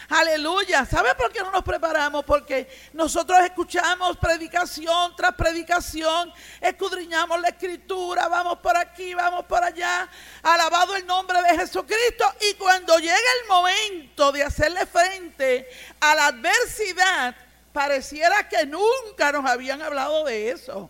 Aleluya. 0.08 0.84
¿Sabe 0.86 1.14
por 1.16 1.32
qué 1.32 1.40
no 1.40 1.50
nos 1.50 1.64
preparamos? 1.64 2.24
Porque 2.24 2.68
nosotros 2.92 3.40
escuchamos 3.40 4.16
predicación 4.18 5.16
tras 5.16 5.34
predicación, 5.34 6.32
escudriñamos 6.60 7.40
la 7.40 7.48
escritura, 7.48 8.28
vamos 8.28 8.58
por 8.60 8.76
aquí, 8.76 9.14
vamos 9.14 9.44
por 9.46 9.62
allá, 9.62 10.08
alabado 10.42 10.94
el 10.94 11.06
nombre 11.06 11.42
de 11.42 11.58
Jesucristo. 11.58 12.24
Y 12.48 12.54
cuando 12.54 12.98
llega 12.98 13.16
el 13.42 13.48
momento 13.48 14.30
de 14.30 14.44
hacerle 14.44 14.86
frente 14.86 15.68
a 15.98 16.14
la 16.14 16.26
adversidad, 16.28 17.34
pareciera 17.72 18.48
que 18.48 18.64
nunca 18.64 19.32
nos 19.32 19.44
habían 19.44 19.82
hablado 19.82 20.24
de 20.24 20.50
eso. 20.50 20.88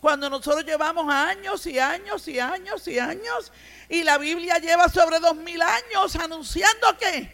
Cuando 0.00 0.30
nosotros 0.30 0.64
llevamos 0.64 1.12
años 1.12 1.66
y 1.66 1.78
años 1.78 2.26
y 2.26 2.40
años 2.40 2.88
y 2.88 2.98
años, 2.98 3.52
y 3.88 4.02
la 4.02 4.16
Biblia 4.16 4.58
lleva 4.58 4.88
sobre 4.88 5.18
dos 5.18 5.36
mil 5.36 5.60
años 5.60 6.16
anunciando 6.16 6.96
que, 6.96 7.30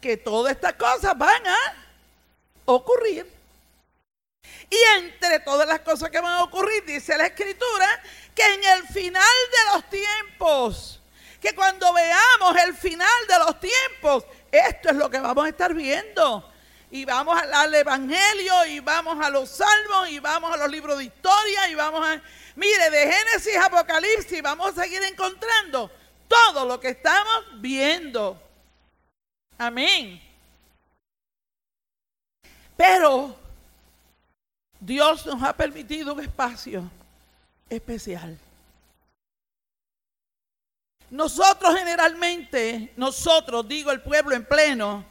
que 0.00 0.18
todas 0.18 0.52
estas 0.52 0.74
cosas 0.74 1.16
van 1.16 1.46
a 1.46 1.56
ocurrir. 2.66 3.32
Y 4.68 4.76
entre 4.98 5.40
todas 5.40 5.66
las 5.66 5.80
cosas 5.80 6.10
que 6.10 6.20
van 6.20 6.34
a 6.34 6.44
ocurrir, 6.44 6.84
dice 6.84 7.16
la 7.16 7.26
escritura, 7.26 8.02
que 8.34 8.44
en 8.44 8.64
el 8.64 8.86
final 8.88 9.22
de 9.22 9.72
los 9.72 9.88
tiempos, 9.88 11.00
que 11.40 11.54
cuando 11.54 11.90
veamos 11.94 12.56
el 12.66 12.74
final 12.74 13.26
de 13.28 13.38
los 13.38 13.60
tiempos, 13.60 14.24
esto 14.52 14.90
es 14.90 14.96
lo 14.96 15.08
que 15.08 15.20
vamos 15.20 15.46
a 15.46 15.48
estar 15.48 15.72
viendo 15.72 16.52
y 16.90 17.04
vamos 17.04 17.40
al 17.40 17.74
Evangelio 17.74 18.64
y 18.66 18.80
vamos 18.80 19.24
a 19.24 19.28
los 19.28 19.50
salmos 19.50 20.08
y 20.08 20.20
vamos 20.20 20.52
a 20.52 20.56
los 20.56 20.70
libros 20.70 20.98
de 20.98 21.04
historia 21.04 21.68
y 21.68 21.74
vamos 21.74 22.06
a... 22.06 22.20
Mire, 22.54 22.90
de 22.90 23.12
Génesis 23.12 23.56
a 23.56 23.66
Apocalipsis 23.66 24.40
vamos 24.40 24.70
a 24.70 24.82
seguir 24.82 25.02
encontrando 25.02 25.90
todo 26.28 26.64
lo 26.64 26.78
que 26.78 26.90
estamos 26.90 27.44
viendo. 27.56 28.40
Amén. 29.58 30.22
Pero 32.76 33.36
Dios 34.78 35.26
nos 35.26 35.42
ha 35.42 35.52
permitido 35.54 36.14
un 36.14 36.20
espacio 36.20 36.88
especial. 37.68 38.38
Nosotros 41.10 41.74
generalmente, 41.76 42.92
nosotros, 42.96 43.66
digo 43.66 43.90
el 43.90 44.02
pueblo 44.02 44.34
en 44.34 44.44
pleno, 44.44 45.04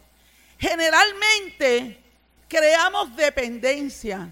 generalmente 0.57 2.03
creamos 2.47 3.15
dependencia. 3.15 4.29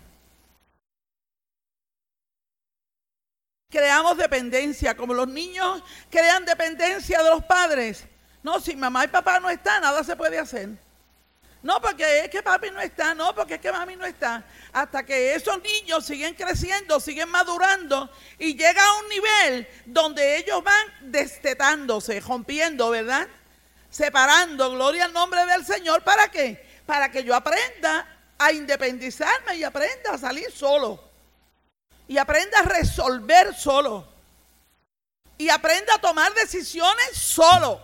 Creamos 3.70 4.18
dependencia, 4.18 4.96
como 4.96 5.14
los 5.14 5.28
niños 5.28 5.82
crean 6.10 6.46
dependencia 6.46 7.24
de 7.24 7.30
los 7.30 7.44
padres. 7.44 8.06
No, 8.44 8.60
si 8.60 8.76
mamá 8.76 9.06
y 9.06 9.08
papá 9.08 9.40
no 9.40 9.50
están, 9.50 9.82
nada 9.82 10.04
se 10.04 10.16
puede 10.16 10.38
hacer. 10.38 10.70
No, 11.64 11.80
porque 11.82 12.20
es 12.20 12.30
que 12.30 12.44
papi 12.44 12.72
no 12.72 12.82
está, 12.82 13.16
no, 13.16 13.34
porque 13.34 13.56
es 13.56 13.62
que 13.62 13.72
mami 13.72 13.96
no 13.96 14.06
está. 14.06 14.44
Hasta 14.74 15.06
que 15.06 15.34
esos 15.34 15.64
niños 15.64 16.06
siguen 16.06 16.36
creciendo, 16.36 17.00
siguen 17.00 17.30
madurando 17.30 18.12
y 18.38 18.54
llega 18.54 18.86
a 18.86 19.00
un 19.00 19.08
nivel 19.08 19.68
donde 19.86 20.38
ellos 20.38 20.62
van 20.62 21.12
destetándose, 21.12 22.20
rompiendo, 22.20 22.90
¿verdad? 22.90 23.30
Separando, 23.94 24.72
gloria 24.72 25.06
al 25.06 25.14
nombre 25.14 25.46
del 25.46 25.64
Señor, 25.64 26.04
¿para 26.04 26.30
qué? 26.30 26.82
Para 26.86 27.12
que 27.12 27.24
yo 27.24 27.36
aprenda 27.36 28.08
a 28.40 28.52
independizarme 28.52 29.56
y 29.56 29.64
aprenda 29.64 30.14
a 30.14 30.18
salir 30.18 30.52
solo. 30.52 31.00
Y 32.08 32.18
aprenda 32.18 32.60
a 32.60 32.64
resolver 32.64 33.56
solo. 33.56 34.08
Y 35.38 35.48
aprenda 35.50 35.94
a 35.94 36.02
tomar 36.02 36.34
decisiones 36.34 37.12
solo. 37.14 37.80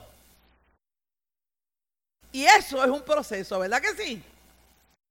Y 2.31 2.43
eso 2.43 2.83
es 2.83 2.89
un 2.89 3.03
proceso, 3.03 3.59
¿verdad 3.59 3.79
que 3.79 3.95
sí? 3.95 4.23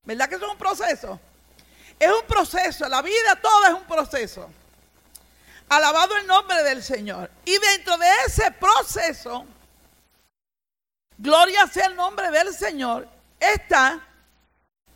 ¿Verdad 0.03 0.29
que 0.29 0.35
eso 0.35 0.47
es 0.47 0.53
un 0.53 0.59
proceso? 0.59 1.21
Es 1.99 2.11
un 2.11 2.27
proceso, 2.27 2.89
la 2.89 3.03
vida 3.03 3.37
toda 3.41 3.69
es 3.69 3.75
un 3.75 3.85
proceso. 3.85 4.51
Alabado 5.69 6.17
el 6.17 6.27
nombre 6.27 6.61
del 6.65 6.83
Señor. 6.83 7.31
Y 7.45 7.57
dentro 7.59 7.97
de 7.99 8.09
ese 8.27 8.51
proceso, 8.53 9.47
Gloria 11.19 11.67
sea 11.67 11.87
el 11.87 11.97
nombre 11.97 12.31
del 12.31 12.55
Señor. 12.55 13.09
Esta 13.41 14.01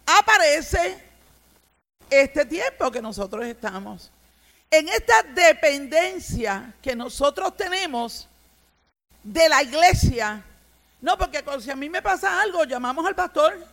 aparece 0.07 1.05
este 2.09 2.47
tiempo 2.47 2.91
que 2.93 3.03
nosotros 3.03 3.45
estamos. 3.45 4.11
En 4.71 4.89
esta 4.89 5.23
dependencia 5.25 6.75
que 6.81 6.95
nosotros 6.95 7.57
tenemos 7.57 8.29
de 9.23 9.49
la 9.49 9.63
iglesia. 9.63 10.45
No, 11.01 11.19
porque 11.19 11.45
si 11.61 11.71
a 11.71 11.77
mí 11.77 11.89
me 11.89 12.01
pasa 12.01 12.41
algo, 12.41 12.65
llamamos 12.65 13.05
al 13.05 13.17
pastor. 13.17 13.67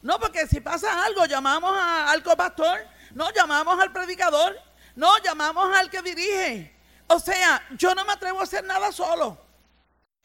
No, 0.00 0.18
porque 0.18 0.46
si 0.46 0.60
pasa 0.60 1.04
algo, 1.04 1.26
llamamos 1.26 1.72
al 1.78 2.22
copastor. 2.22 2.80
No, 3.14 3.30
llamamos 3.32 3.78
al 3.78 3.92
predicador. 3.92 4.58
No, 4.96 5.18
llamamos 5.18 5.76
al 5.76 5.90
que 5.90 6.00
dirige. 6.00 6.74
O 7.08 7.18
sea, 7.18 7.62
yo 7.76 7.94
no 7.94 8.04
me 8.06 8.12
atrevo 8.12 8.40
a 8.40 8.44
hacer 8.44 8.64
nada 8.64 8.90
solo. 8.90 9.47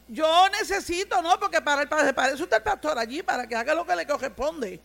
Yo 0.07 0.49
necesito, 0.49 1.21
¿no? 1.21 1.39
Porque 1.39 1.61
para, 1.61 1.83
el, 1.83 1.87
para 1.87 2.31
eso 2.31 2.43
está 2.43 2.57
el 2.57 2.63
pastor 2.63 2.97
allí, 2.97 3.23
para 3.23 3.47
que 3.47 3.55
haga 3.55 3.73
lo 3.73 3.85
que 3.85 3.95
le 3.95 4.05
corresponde. 4.05 4.79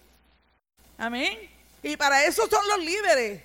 Amén. 0.96 1.50
Y 1.82 1.96
para 1.96 2.24
eso 2.24 2.48
son 2.48 2.66
los 2.68 2.78
líderes. 2.78 3.42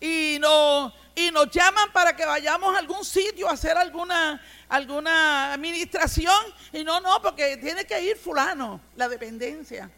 Y, 0.00 0.38
no, 0.40 0.92
y 1.14 1.30
nos 1.30 1.50
llaman 1.50 1.92
para 1.92 2.14
que 2.14 2.26
vayamos 2.26 2.74
a 2.74 2.78
algún 2.78 3.04
sitio 3.04 3.48
a 3.48 3.52
hacer 3.52 3.76
alguna, 3.76 4.42
alguna 4.68 5.52
administración. 5.52 6.54
Y 6.72 6.84
no, 6.84 7.00
no, 7.00 7.20
porque 7.22 7.56
tiene 7.56 7.84
que 7.84 8.00
ir 8.00 8.16
fulano, 8.16 8.80
la 8.96 9.08
dependencia. 9.08 9.90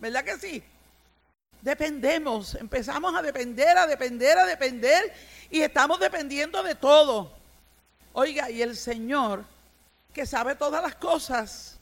¿Verdad 0.00 0.24
que 0.24 0.38
sí? 0.38 0.62
Dependemos, 1.62 2.56
empezamos 2.56 3.14
a 3.14 3.22
depender, 3.22 3.78
a 3.78 3.86
depender, 3.86 4.36
a 4.36 4.44
depender 4.44 5.14
y 5.50 5.62
estamos 5.62 5.98
dependiendo 5.98 6.62
de 6.62 6.74
todo. 6.74 7.32
Oiga, 8.12 8.50
y 8.50 8.60
el 8.60 8.76
Señor, 8.76 9.46
que 10.14 10.24
sabe 10.24 10.54
todas 10.54 10.80
las 10.80 10.94
cosas, 10.94 11.78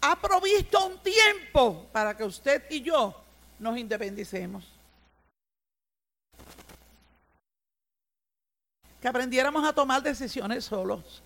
ha 0.00 0.18
provisto 0.18 0.86
un 0.86 0.98
tiempo 1.02 1.86
para 1.92 2.16
que 2.16 2.24
usted 2.24 2.64
y 2.70 2.80
yo 2.80 3.22
nos 3.58 3.76
independicemos. 3.76 4.64
Que 9.00 9.08
aprendiéramos 9.08 9.64
a 9.64 9.74
tomar 9.74 10.02
decisiones 10.02 10.64
solos. 10.64 11.22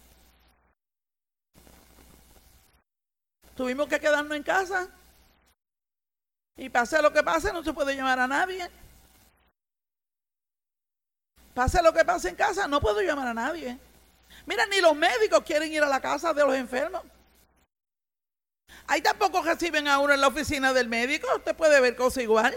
Tuvimos 3.57 3.87
que 3.88 4.00
quedarnos 4.00 4.37
en 4.37 4.43
casa. 4.43 4.88
Y 6.57 6.69
pase 6.69 7.00
lo 7.00 7.12
que 7.12 7.23
pase, 7.23 7.53
no 7.53 7.62
se 7.62 7.73
puede 7.73 7.97
llamar 7.97 8.19
a 8.19 8.26
nadie. 8.26 8.69
Pase 11.53 11.81
lo 11.83 11.93
que 11.93 12.05
pase 12.05 12.29
en 12.31 12.37
casa, 12.37 12.67
no 12.67 12.81
puedo 12.81 13.00
llamar 13.00 13.29
a 13.29 13.35
nadie. 13.35 13.79
Mira, 14.46 14.66
ni 14.66 14.80
los 14.80 14.94
médicos 14.94 15.42
quieren 15.44 15.72
ir 15.72 15.82
a 15.82 15.88
la 15.88 16.00
casa 16.00 16.32
de 16.32 16.44
los 16.44 16.54
enfermos. 16.54 17.02
Ahí 18.86 19.00
tampoco 19.00 19.42
reciben 19.42 19.88
a 19.88 19.98
uno 19.98 20.12
en 20.12 20.20
la 20.20 20.28
oficina 20.28 20.72
del 20.72 20.88
médico. 20.88 21.26
Usted 21.36 21.56
puede 21.56 21.80
ver 21.80 21.96
cosas 21.96 22.22
igual. 22.22 22.54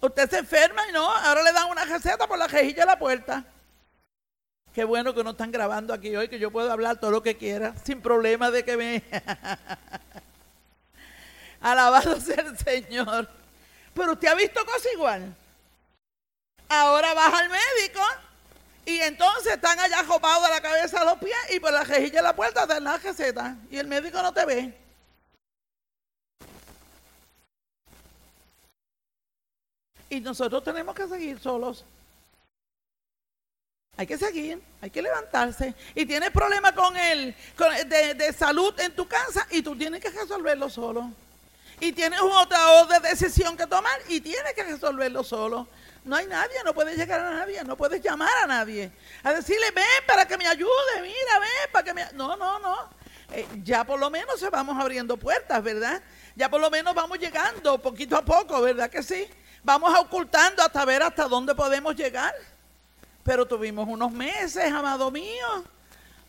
Usted 0.00 0.30
se 0.30 0.38
enferma 0.38 0.86
y 0.88 0.92
no, 0.92 1.10
ahora 1.10 1.42
le 1.42 1.52
dan 1.52 1.70
una 1.70 1.84
receta 1.84 2.26
por 2.26 2.38
la 2.38 2.46
rejilla 2.46 2.82
de 2.82 2.86
la 2.86 2.98
puerta. 2.98 3.44
Qué 4.74 4.84
bueno 4.84 5.14
que 5.14 5.24
no 5.24 5.30
están 5.30 5.50
grabando 5.50 5.92
aquí 5.92 6.14
hoy, 6.14 6.28
que 6.28 6.38
yo 6.38 6.50
puedo 6.50 6.70
hablar 6.70 7.00
todo 7.00 7.10
lo 7.10 7.22
que 7.22 7.36
quiera, 7.36 7.74
sin 7.84 8.00
problema 8.00 8.50
de 8.50 8.64
que 8.64 8.76
me... 8.76 9.02
Alabado 11.60 12.20
sea 12.20 12.42
el 12.42 12.56
Señor. 12.56 13.28
Pero 13.92 14.12
usted 14.12 14.28
ha 14.28 14.34
visto 14.34 14.64
cosas 14.64 14.92
igual. 14.94 15.34
Ahora 16.68 17.12
baja 17.14 17.38
al 17.38 17.50
médico 17.50 18.00
y 18.90 19.00
entonces 19.02 19.54
están 19.54 19.78
allá 19.78 20.04
jopados 20.04 20.42
de 20.42 20.50
la 20.50 20.60
cabeza 20.60 21.02
a 21.02 21.04
los 21.04 21.18
pies 21.18 21.36
y 21.50 21.60
por 21.60 21.72
la 21.72 21.84
rejilla 21.84 22.16
de 22.16 22.22
la 22.22 22.34
puerta 22.34 22.66
dan 22.66 22.82
la 22.82 22.98
receta 22.98 23.56
y 23.70 23.78
el 23.78 23.86
médico 23.86 24.20
no 24.20 24.32
te 24.32 24.44
ve. 24.44 24.74
Y 30.08 30.20
nosotros 30.20 30.64
tenemos 30.64 30.92
que 30.94 31.06
seguir 31.06 31.38
solos. 31.38 31.84
Hay 33.96 34.08
que 34.08 34.18
seguir, 34.18 34.60
hay 34.80 34.90
que 34.90 35.02
levantarse. 35.02 35.72
Y 35.94 36.04
tienes 36.04 36.30
problemas 36.30 36.72
con 36.72 36.96
el, 36.96 37.36
de, 37.86 38.14
de, 38.14 38.32
salud 38.32 38.74
en 38.80 38.96
tu 38.96 39.06
casa 39.06 39.46
y 39.52 39.62
tú 39.62 39.76
tienes 39.76 40.00
que 40.00 40.10
resolverlo 40.10 40.68
solo. 40.68 41.12
Y 41.78 41.92
tienes 41.92 42.20
otra, 42.20 42.72
otra 42.82 42.98
decisión 42.98 43.56
que 43.56 43.66
tomar 43.68 44.00
y 44.08 44.20
tienes 44.20 44.52
que 44.54 44.64
resolverlo 44.64 45.22
solo. 45.22 45.68
No 46.04 46.16
hay 46.16 46.26
nadie, 46.26 46.56
no 46.64 46.72
puedes 46.72 46.96
llegar 46.96 47.20
a 47.20 47.30
nadie, 47.30 47.62
no 47.64 47.76
puedes 47.76 48.02
llamar 48.02 48.32
a 48.42 48.46
nadie. 48.46 48.90
A 49.22 49.32
decirle, 49.32 49.70
ven 49.70 49.84
para 50.06 50.26
que 50.26 50.38
me 50.38 50.46
ayude, 50.46 51.02
mira, 51.02 51.38
ven 51.38 51.72
para 51.72 51.84
que 51.84 51.94
me... 51.94 52.06
No, 52.12 52.36
no, 52.36 52.58
no. 52.58 52.90
Eh, 53.32 53.46
ya 53.62 53.84
por 53.84 54.00
lo 54.00 54.10
menos 54.10 54.40
se 54.40 54.48
vamos 54.48 54.78
abriendo 54.80 55.16
puertas, 55.16 55.62
¿verdad? 55.62 56.02
Ya 56.34 56.48
por 56.48 56.60
lo 56.60 56.70
menos 56.70 56.94
vamos 56.94 57.18
llegando 57.18 57.78
poquito 57.78 58.16
a 58.16 58.24
poco, 58.24 58.60
¿verdad 58.62 58.88
que 58.90 59.02
sí? 59.02 59.28
Vamos 59.62 59.96
ocultando 59.98 60.62
hasta 60.62 60.84
ver 60.84 61.02
hasta 61.02 61.28
dónde 61.28 61.54
podemos 61.54 61.94
llegar. 61.94 62.34
Pero 63.22 63.46
tuvimos 63.46 63.86
unos 63.86 64.10
meses, 64.10 64.72
amado 64.72 65.10
mío. 65.10 65.64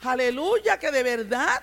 Aleluya, 0.02 0.78
que 0.78 0.92
de 0.92 1.04
verdad, 1.04 1.62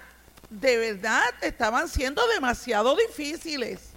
de 0.49 0.77
verdad 0.79 1.35
estaban 1.43 1.89
siendo 1.89 2.27
demasiado 2.29 2.97
difíciles. 2.97 3.88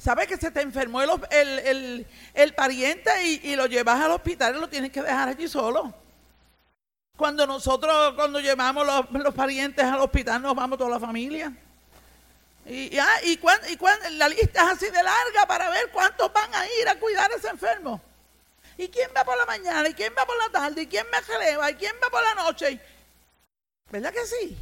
¿Sabes 0.00 0.26
que 0.26 0.38
se 0.38 0.50
te 0.50 0.62
enfermó 0.62 1.02
el, 1.02 2.54
pariente 2.56 3.10
y, 3.22 3.54
lo 3.54 3.66
llevas 3.66 4.00
al 4.00 4.12
hospital 4.12 4.56
y 4.56 4.60
lo 4.60 4.66
tienes 4.66 4.90
que 4.90 5.02
dejar 5.02 5.28
allí 5.28 5.46
solo? 5.46 5.92
Cuando 7.18 7.46
nosotros, 7.46 8.14
cuando 8.14 8.40
llevamos 8.40 8.86
los, 8.86 9.10
los 9.22 9.34
parientes 9.34 9.84
al 9.84 10.00
hospital, 10.00 10.40
nos 10.40 10.54
vamos 10.54 10.78
toda 10.78 10.88
la 10.88 11.00
familia. 11.00 11.52
Y, 12.64 12.96
ah, 12.98 13.20
y, 13.24 13.38
la 14.12 14.28
lista 14.30 14.62
es 14.62 14.68
así 14.70 14.86
de 14.86 15.02
larga 15.02 15.44
para 15.46 15.68
ver 15.68 15.90
cuántos 15.92 16.32
van 16.32 16.54
a 16.54 16.64
ir 16.80 16.88
a 16.88 16.98
cuidar 16.98 17.30
a 17.30 17.36
ese 17.36 17.48
enfermo. 17.48 18.00
¿Y 18.78 18.88
quién 18.88 19.10
va 19.14 19.22
por 19.22 19.36
la 19.36 19.44
mañana? 19.44 19.86
¿Y 19.86 19.92
quién 19.92 20.14
va 20.18 20.24
por 20.24 20.38
la 20.38 20.48
tarde? 20.48 20.80
¿Y 20.80 20.86
quién 20.86 21.04
me 21.12 21.20
releva? 21.20 21.70
¿Y 21.70 21.74
quién 21.74 21.94
va 22.02 22.08
por 22.08 22.22
la 22.22 22.42
noche? 22.42 22.80
¿Verdad 23.90 24.14
que 24.14 24.24
sí? 24.24 24.56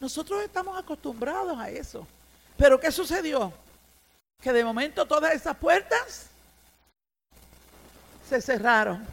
Nosotros 0.00 0.42
estamos 0.42 0.76
acostumbrados 0.76 1.56
a 1.60 1.70
eso. 1.70 2.08
Pero 2.56 2.80
¿qué 2.80 2.90
sucedió? 2.90 3.52
Que 4.42 4.52
de 4.52 4.64
momento 4.64 5.06
todas 5.06 5.34
esas 5.34 5.56
puertas 5.56 6.28
se 8.28 8.40
cerraron. 8.40 9.04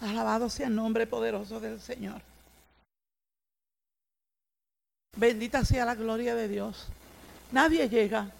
Alabado 0.00 0.50
sea 0.50 0.66
el 0.66 0.74
nombre 0.74 1.06
poderoso 1.06 1.60
del 1.60 1.80
Señor. 1.80 2.20
Bendita 5.16 5.64
sea 5.64 5.84
la 5.84 5.94
gloria 5.94 6.34
de 6.34 6.48
Dios. 6.48 6.88
Nadie 7.52 7.88
llega. 7.88 8.30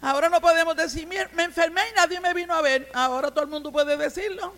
Ahora 0.00 0.28
no 0.28 0.40
podemos 0.40 0.76
decir, 0.76 1.06
me 1.06 1.44
enfermé 1.44 1.80
y 1.90 1.94
nadie 1.94 2.20
me 2.20 2.34
vino 2.34 2.54
a 2.54 2.60
ver. 2.60 2.90
Ahora 2.92 3.30
todo 3.30 3.44
el 3.44 3.50
mundo 3.50 3.72
puede 3.72 3.96
decirlo. 3.96 4.54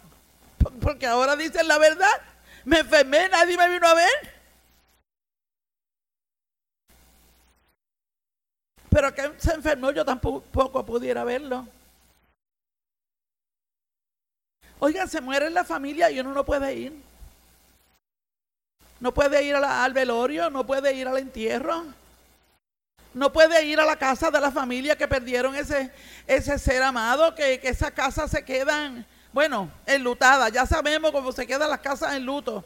Porque 0.80 1.06
ahora 1.06 1.36
dicen 1.36 1.68
la 1.68 1.78
verdad. 1.78 2.12
Me 2.64 2.80
enfermé, 2.80 3.28
nadie 3.28 3.56
me 3.56 3.68
vino 3.68 3.86
a 3.86 3.94
ver. 3.94 4.33
Pero 8.94 9.12
que 9.12 9.32
se 9.38 9.52
enfermó 9.52 9.90
yo 9.90 10.04
tampoco 10.04 10.86
pudiera 10.86 11.24
verlo. 11.24 11.66
Oigan, 14.78 15.08
se 15.08 15.20
muere 15.20 15.50
la 15.50 15.64
familia 15.64 16.12
y 16.12 16.20
uno 16.20 16.32
no 16.32 16.44
puede 16.44 16.72
ir. 16.72 16.92
No 19.00 19.12
puede 19.12 19.42
ir 19.42 19.56
al 19.56 19.92
velorio, 19.92 20.48
no 20.48 20.64
puede 20.64 20.94
ir 20.94 21.08
al 21.08 21.18
entierro. 21.18 21.86
No 23.14 23.32
puede 23.32 23.64
ir 23.64 23.80
a 23.80 23.84
la 23.84 23.96
casa 23.96 24.30
de 24.30 24.40
la 24.40 24.52
familia 24.52 24.96
que 24.96 25.08
perdieron 25.08 25.56
ese, 25.56 25.90
ese 26.28 26.56
ser 26.56 26.80
amado, 26.84 27.34
que, 27.34 27.58
que 27.58 27.70
esas 27.70 27.90
casas 27.90 28.30
se 28.30 28.44
quedan, 28.44 29.04
bueno, 29.32 29.72
enlutadas. 29.86 30.52
Ya 30.52 30.66
sabemos 30.66 31.10
cómo 31.10 31.32
se 31.32 31.48
quedan 31.48 31.68
las 31.68 31.80
casas 31.80 32.14
en 32.14 32.24
luto. 32.24 32.64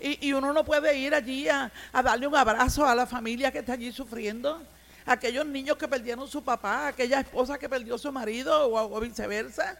Y, 0.00 0.32
uno 0.32 0.54
no 0.54 0.64
puede 0.64 0.96
ir 0.96 1.14
allí 1.14 1.46
a, 1.46 1.70
a 1.92 2.02
darle 2.02 2.26
un 2.26 2.36
abrazo 2.36 2.86
a 2.86 2.94
la 2.94 3.04
familia 3.04 3.52
que 3.52 3.58
está 3.58 3.74
allí 3.74 3.92
sufriendo 3.92 4.62
aquellos 5.08 5.46
niños 5.46 5.76
que 5.76 5.88
perdieron 5.88 6.28
su 6.28 6.42
papá, 6.42 6.88
aquella 6.88 7.20
esposa 7.20 7.58
que 7.58 7.68
perdió 7.68 7.96
su 7.96 8.12
marido 8.12 8.70
o, 8.70 9.00
viceversa. 9.00 9.78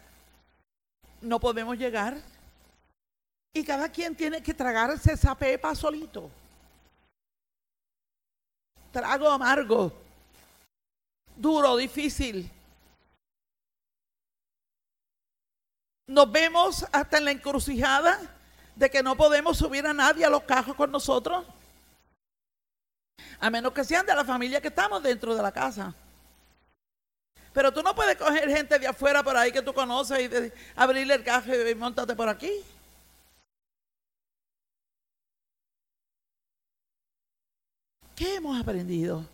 No 1.21 1.39
podemos 1.39 1.77
llegar. 1.77 2.17
Y 3.53 3.65
cada 3.65 3.91
quien 3.91 4.17
tiene 4.17 4.43
que 4.43 4.55
tragarse 4.55 5.13
esa 5.13 5.35
pepa 5.35 5.75
solito. 5.75 6.31
Trago 8.93 9.29
amargo, 9.29 9.93
duro, 11.37 11.77
difícil. 11.77 12.51
Nos 16.07 16.33
vemos 16.33 16.87
hasta 16.91 17.19
en 17.19 17.27
la 17.27 17.33
encrucijada 17.33 18.19
de 18.75 18.89
que 18.89 19.03
no 19.03 19.15
podemos 19.17 19.59
subir 19.59 19.87
a 19.87 19.93
nadie 19.93 20.25
a 20.25 20.31
los 20.31 20.45
cajos 20.45 20.75
con 20.75 20.91
nosotros. 20.91 21.45
A 23.41 23.51
menos 23.51 23.73
que 23.73 23.85
sean 23.85 24.05
de 24.07 24.15
la 24.15 24.25
familia 24.25 24.61
que 24.61 24.69
estamos 24.69 25.03
dentro 25.03 25.35
de 25.35 25.43
la 25.43 25.53
casa. 25.53 25.95
Pero 27.53 27.73
tú 27.73 27.83
no 27.83 27.95
puedes 27.95 28.17
coger 28.17 28.49
gente 28.49 28.79
de 28.79 28.87
afuera 28.87 29.23
por 29.23 29.37
ahí 29.37 29.51
que 29.51 29.63
tú 29.63 29.73
conoces 29.73 30.21
y 30.21 30.53
abrirle 30.77 31.15
el 31.15 31.25
caje 31.25 31.71
y 31.71 31.75
montarte 31.75 32.15
por 32.15 32.29
aquí. 32.29 32.53
¿Qué 38.15 38.37
hemos 38.37 38.61
aprendido? 38.61 39.25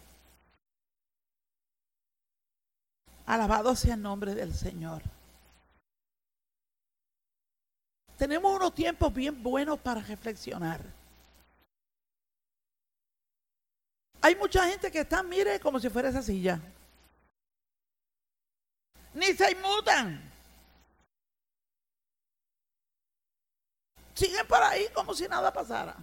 Alabado 3.26 3.74
sea 3.74 3.94
el 3.94 4.02
nombre 4.02 4.34
del 4.34 4.54
Señor. 4.54 5.02
Tenemos 8.18 8.54
unos 8.54 8.74
tiempos 8.74 9.12
bien 9.12 9.42
buenos 9.42 9.78
para 9.80 10.00
reflexionar. 10.00 10.80
Hay 14.24 14.34
mucha 14.36 14.66
gente 14.66 14.90
que 14.90 15.00
está, 15.00 15.22
mire, 15.22 15.60
como 15.60 15.78
si 15.78 15.90
fuera 15.90 16.08
esa 16.08 16.22
silla. 16.22 16.58
Ni 19.12 19.34
se 19.34 19.52
inmutan. 19.52 20.32
Siguen 24.14 24.46
por 24.46 24.62
ahí 24.62 24.88
como 24.94 25.12
si 25.12 25.28
nada 25.28 25.52
pasara. 25.52 25.94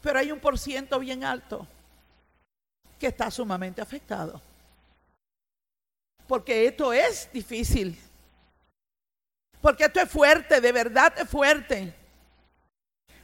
Pero 0.00 0.20
hay 0.20 0.30
un 0.30 0.38
por 0.38 0.56
ciento 0.56 1.00
bien 1.00 1.24
alto 1.24 1.66
que 3.00 3.08
está 3.08 3.28
sumamente 3.28 3.82
afectado. 3.82 4.40
Porque 6.28 6.68
esto 6.68 6.92
es 6.92 7.28
difícil. 7.32 8.00
Porque 9.60 9.86
esto 9.86 9.98
es 9.98 10.08
fuerte, 10.08 10.60
de 10.60 10.70
verdad 10.70 11.12
es 11.18 11.28
fuerte. 11.28 11.97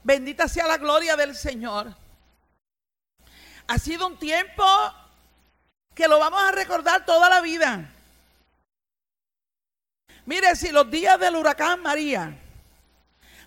Bendita 0.05 0.47
sea 0.49 0.69
la 0.69 0.77
gloria 0.77 1.17
del 1.17 1.35
Señor. 1.35 1.95
Ha 3.67 3.79
sido 3.79 4.07
un 4.07 4.19
tiempo 4.19 4.63
que 5.95 6.07
lo 6.07 6.19
vamos 6.19 6.43
a 6.43 6.53
recordar 6.53 7.07
toda 7.07 7.31
la 7.31 7.41
vida. 7.41 7.91
Mire, 10.27 10.55
si 10.57 10.71
los 10.71 10.91
días 10.91 11.19
del 11.19 11.37
huracán 11.37 11.81
María 11.81 12.39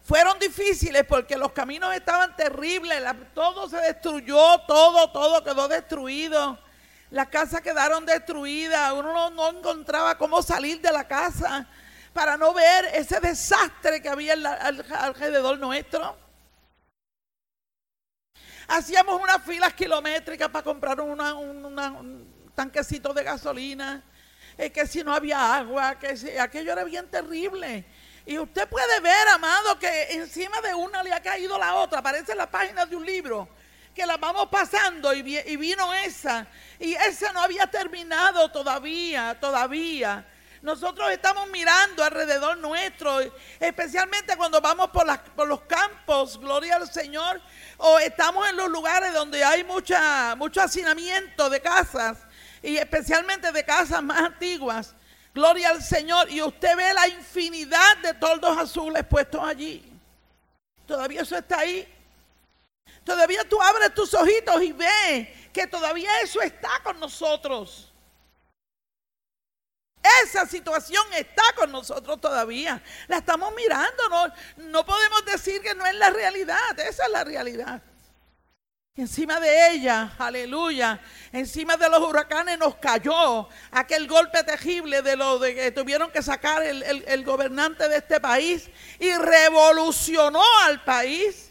fueron 0.03 0.39
difíciles 0.39 1.05
porque 1.07 1.37
los 1.37 1.51
caminos 1.51 1.93
estaban 1.93 2.35
terribles, 2.35 3.03
todo 3.35 3.69
se 3.69 3.77
destruyó, 3.77 4.59
todo, 4.67 5.11
todo 5.11 5.43
quedó 5.43 5.67
destruido. 5.67 6.57
Las 7.11 7.27
casas 7.27 7.61
quedaron 7.61 8.03
destruidas, 8.03 8.93
uno 8.93 9.29
no, 9.29 9.49
encontraba 9.49 10.17
cómo 10.17 10.41
salir 10.41 10.81
de 10.81 10.91
la 10.91 11.07
casa 11.07 11.67
para 12.13 12.35
no 12.35 12.51
ver 12.51 12.85
ese 12.93 13.19
desastre 13.19 14.01
que 14.01 14.09
había 14.09 14.33
alrededor 14.33 15.59
nuestro. 15.59 16.26
Hacíamos 18.67 19.21
unas 19.21 19.43
filas 19.43 19.73
kilométricas 19.73 20.49
para 20.49 20.63
comprar 20.63 20.99
un 20.99 22.51
tanquecito 22.53 23.13
de 23.13 23.23
gasolina 23.23 24.03
que 24.73 24.87
si 24.87 25.03
no 25.03 25.13
había 25.13 25.55
agua, 25.55 25.97
que 25.99 26.17
si, 26.17 26.37
aquello 26.37 26.71
era 26.73 26.83
bien 26.83 27.07
terrible. 27.09 27.85
Y 28.25 28.37
usted 28.39 28.67
puede 28.67 28.99
ver, 28.99 29.27
amado, 29.29 29.79
que 29.79 30.11
encima 30.11 30.59
de 30.61 30.73
una 30.73 31.01
le 31.01 31.13
ha 31.13 31.21
caído 31.21 31.57
la 31.57 31.75
otra. 31.75 31.99
Aparece 31.99 32.33
en 32.33 32.39
la 32.39 32.49
página 32.49 32.85
de 32.85 32.95
un 32.95 33.05
libro 33.05 33.47
que 33.93 34.05
la 34.05 34.17
vamos 34.17 34.49
pasando 34.49 35.13
y 35.13 35.21
vino 35.21 35.93
esa. 35.93 36.47
Y 36.79 36.93
esa 36.93 37.31
no 37.31 37.41
había 37.41 37.67
terminado 37.67 38.49
todavía, 38.51 39.37
todavía. 39.39 40.25
Nosotros 40.61 41.11
estamos 41.11 41.49
mirando 41.49 42.03
alrededor 42.03 42.57
nuestro, 42.57 43.19
especialmente 43.59 44.35
cuando 44.35 44.59
vamos 44.59 44.89
por, 44.89 45.05
las, 45.05 45.19
por, 45.19 45.47
los 45.47 45.61
campos, 45.61 46.39
gloria 46.39 46.77
al 46.77 46.91
Señor, 46.91 47.39
o 47.77 47.99
estamos 47.99 48.49
en 48.49 48.57
los 48.57 48.69
lugares 48.69 49.13
donde 49.13 49.43
hay 49.43 49.63
mucha, 49.63 50.35
mucho 50.35 50.61
hacinamiento 50.61 51.49
de 51.49 51.61
casas 51.61 52.17
y 52.61 52.77
especialmente 52.77 53.51
de 53.51 53.63
casas 53.63 54.01
más 54.01 54.19
antiguas. 54.19 54.95
Gloria 55.33 55.69
al 55.69 55.83
Señor. 55.83 56.29
Y 56.31 56.41
usted 56.41 56.75
ve 56.75 56.93
la 56.93 57.07
infinidad 57.07 57.97
de 57.97 58.15
toldos 58.15 58.57
azules 58.57 59.05
puestos 59.05 59.43
allí. 59.43 59.93
Todavía 60.87 61.21
eso 61.21 61.37
está 61.37 61.59
ahí. 61.59 61.87
Todavía 63.03 63.47
tú 63.47 63.61
abres 63.61 63.93
tus 63.93 64.13
ojitos 64.15 64.61
y 64.63 64.71
ves 64.71 65.29
que 65.53 65.67
todavía 65.67 66.09
eso 66.21 66.41
está 66.41 66.81
con 66.83 66.99
nosotros. 66.99 67.93
Esa 70.23 70.45
situación 70.45 71.03
está 71.13 71.43
con 71.55 71.71
nosotros 71.71 72.19
todavía. 72.19 72.81
La 73.07 73.17
estamos 73.17 73.53
mirando. 73.55 74.09
No, 74.09 74.33
no 74.69 74.85
podemos 74.85 75.25
decir 75.25 75.61
que 75.61 75.75
no 75.75 75.85
es 75.85 75.95
la 75.95 76.09
realidad. 76.09 76.79
Esa 76.79 77.05
es 77.05 77.11
la 77.11 77.23
realidad. 77.23 77.81
Encima 78.97 79.39
de 79.39 79.73
ella, 79.73 80.15
aleluya, 80.17 80.99
encima 81.31 81.77
de 81.77 81.87
los 81.87 81.99
huracanes 81.99 82.57
nos 82.57 82.77
cayó 82.77 83.47
aquel 83.69 84.07
golpe 84.07 84.43
terrible 84.43 85.03
de 85.03 85.15
lo 85.15 85.37
de 85.37 85.53
que 85.53 85.71
tuvieron 85.71 86.09
que 86.09 86.23
sacar 86.23 86.63
el, 86.63 87.23
gobernante 87.23 87.87
de 87.89 87.97
este 87.97 88.19
país 88.19 88.67
y 88.99 89.13
revolucionó 89.13 90.41
al 90.63 90.83
país. 90.83 91.46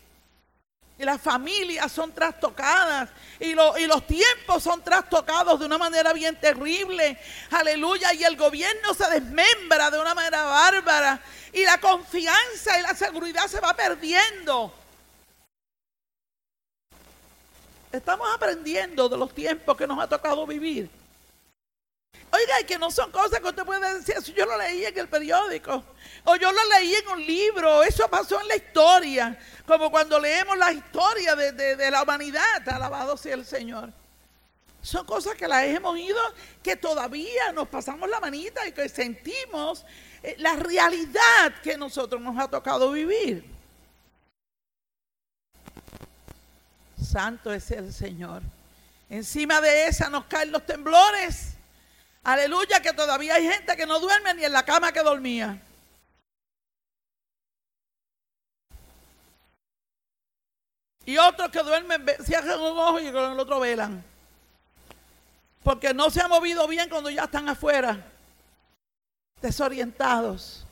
Y 0.98 1.04
las 1.04 1.20
familias 1.20 1.92
son 1.92 2.12
trastocadas 2.12 3.10
y, 3.38 3.50
y 3.50 3.86
los 3.86 4.06
tiempos 4.06 4.62
son 4.62 4.82
trastocados 4.82 5.60
de 5.60 5.66
una 5.66 5.76
manera 5.76 6.12
bien 6.14 6.40
terrible. 6.40 7.18
Aleluya. 7.50 8.14
Y 8.14 8.24
el 8.24 8.36
gobierno 8.36 8.94
se 8.94 9.08
desmembra 9.10 9.90
de 9.90 10.00
una 10.00 10.14
manera 10.14 10.44
bárbara. 10.44 11.20
Y 11.52 11.64
la 11.64 11.78
confianza 11.78 12.78
y 12.78 12.82
la 12.82 12.94
seguridad 12.94 13.46
se 13.46 13.60
va 13.60 13.74
perdiendo. 13.74 14.72
Estamos 17.92 18.28
aprendiendo 18.34 19.08
de 19.08 19.16
los 19.16 19.34
tiempos 19.34 19.76
que 19.76 19.86
nos 19.86 19.98
ha 19.98 20.06
tocado 20.06 20.46
vivir. 20.46 20.88
Oiga, 22.30 22.66
que 22.66 22.78
no 22.78 22.90
son 22.90 23.10
cosas 23.10 23.40
que 23.40 23.48
usted 23.48 23.64
puede 23.64 23.94
decir, 23.94 24.16
eso 24.16 24.32
yo 24.32 24.44
lo 24.46 24.58
leí 24.58 24.84
en 24.84 24.98
el 24.98 25.08
periódico, 25.08 25.82
o 26.24 26.36
yo 26.36 26.50
lo 26.50 26.64
leí 26.70 26.94
en 26.94 27.08
un 27.08 27.24
libro, 27.24 27.82
eso 27.82 28.08
pasó 28.08 28.40
en 28.40 28.48
la 28.48 28.56
historia, 28.56 29.38
como 29.66 29.90
cuando 29.90 30.18
leemos 30.18 30.58
la 30.58 30.72
historia 30.72 31.36
de, 31.36 31.90
la 31.90 32.02
humanidad, 32.02 32.68
alabado 32.68 33.16
sea 33.16 33.34
el 33.34 33.46
Señor. 33.46 33.92
Son 34.82 35.04
cosas 35.04 35.34
que 35.34 35.48
las 35.48 35.64
hemos 35.64 35.98
ido, 35.98 36.20
que 36.62 36.76
todavía 36.76 37.52
nos 37.52 37.68
pasamos 37.68 38.08
la 38.08 38.20
manita 38.20 38.66
y 38.68 38.72
que 38.72 38.88
sentimos 38.88 39.84
eh, 40.22 40.36
la 40.38 40.54
realidad 40.54 41.54
que 41.62 41.76
nosotros 41.76 42.20
nos 42.20 42.38
ha 42.38 42.48
tocado 42.48 42.92
vivir. 42.92 43.44
Santo 47.02 47.52
es 47.52 47.70
el 47.70 47.92
Señor. 47.92 48.42
Encima 49.08 49.60
de 49.60 49.86
esa 49.88 50.08
nos 50.10 50.26
caen 50.26 50.52
los 50.52 50.64
temblores. 50.66 51.55
Aleluya, 52.26 52.80
que 52.80 52.92
todavía 52.92 53.36
hay 53.36 53.48
gente 53.48 53.76
que 53.76 53.86
no 53.86 54.00
duerme 54.00 54.34
ni 54.34 54.44
en 54.44 54.50
la 54.50 54.64
cama 54.64 54.90
que 54.90 55.00
dormía. 55.00 55.62
Y 61.04 61.16
otros 61.18 61.50
que 61.50 61.62
duermen, 61.62 62.04
cierran 62.24 62.58
un 62.58 62.76
ojo 62.76 62.98
y 62.98 63.12
con 63.12 63.30
el 63.30 63.38
otro 63.38 63.60
velan. 63.60 64.02
Porque 65.62 65.94
no 65.94 66.10
se 66.10 66.20
han 66.20 66.28
movido 66.28 66.66
bien 66.66 66.88
cuando 66.88 67.10
ya 67.10 67.24
están 67.24 67.48
afuera. 67.48 68.04
Desorientados. 69.40 70.66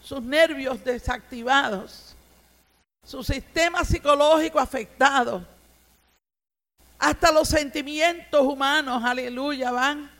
Sus 0.00 0.22
nervios 0.22 0.84
desactivados 0.84 2.14
su 3.04 3.24
sistema 3.24 3.84
psicológico 3.84 4.60
afectado. 4.60 5.44
Hasta 6.96 7.32
los 7.32 7.48
sentimientos 7.48 8.40
humanos, 8.42 9.02
aleluya, 9.04 9.72
van 9.72 10.19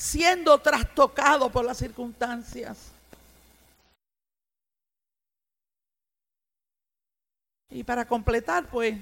siendo 0.00 0.58
trastocados 0.58 1.52
por 1.52 1.62
las 1.62 1.76
circunstancias. 1.76 2.90
Y 7.68 7.84
para 7.84 8.08
completar, 8.08 8.66
pues, 8.70 8.98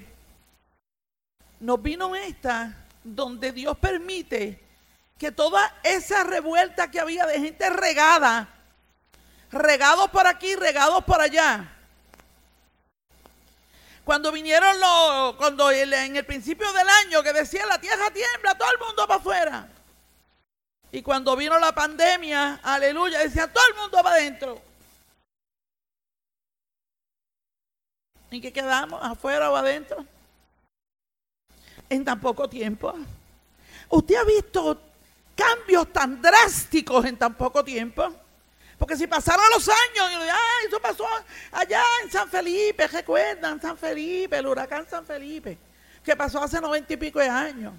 nos 1.61 1.81
vino 1.81 2.13
esta 2.15 2.85
donde 3.01 3.53
Dios 3.53 3.77
permite 3.77 4.61
que 5.17 5.31
toda 5.31 5.73
esa 5.83 6.25
revuelta 6.25 6.91
que 6.91 6.99
había 6.99 7.25
de 7.25 7.39
gente 7.39 7.69
regada, 7.69 8.49
regados 9.51 10.09
por 10.09 10.27
aquí, 10.27 10.53
regados 10.55 11.05
por 11.05 11.21
allá, 11.21 11.77
cuando 14.03 14.33
vinieron 14.33 14.77
los, 14.81 15.35
cuando 15.37 15.71
en 15.71 16.17
el 16.17 16.25
principio 16.25 16.71
del 16.73 16.89
año 16.89 17.23
que 17.23 17.31
decía 17.31 17.65
la 17.65 17.79
tierra 17.79 18.11
tiembla, 18.11 18.57
todo 18.57 18.71
el 18.71 18.79
mundo 18.79 19.07
para 19.07 19.19
afuera. 19.19 19.69
Y 20.91 21.01
cuando 21.03 21.35
vino 21.35 21.59
la 21.59 21.71
pandemia, 21.71 22.59
aleluya, 22.63 23.19
decía 23.19 23.51
todo 23.51 23.63
el 23.67 23.75
mundo 23.75 24.01
va 24.03 24.11
adentro. 24.11 24.61
¿Y 28.31 28.41
qué 28.41 28.51
quedamos? 28.51 28.99
¿Afuera 29.03 29.51
o 29.51 29.55
adentro? 29.55 30.05
En 31.89 32.05
tan 32.05 32.19
poco 32.19 32.49
tiempo. 32.49 32.93
¿Usted 33.89 34.15
ha 34.15 34.23
visto 34.23 34.81
cambios 35.35 35.91
tan 35.91 36.21
drásticos 36.21 37.05
en 37.05 37.17
tan 37.17 37.35
poco 37.35 37.63
tiempo? 37.63 38.11
Porque 38.77 38.95
si 38.95 39.07
pasaron 39.07 39.43
los 39.53 39.67
años, 39.67 40.11
y 40.11 40.29
ay, 40.29 40.67
eso 40.67 40.79
pasó 40.79 41.05
allá 41.51 41.83
en 42.03 42.11
San 42.11 42.29
Felipe, 42.29 42.87
recuerdan 42.87 43.59
San 43.61 43.77
Felipe, 43.77 44.37
el 44.37 44.47
huracán 44.47 44.87
San 44.87 45.05
Felipe, 45.05 45.57
que 46.03 46.15
pasó 46.15 46.41
hace 46.41 46.61
noventa 46.61 46.93
y 46.93 46.97
pico 46.97 47.19
de 47.19 47.27
años. 47.27 47.73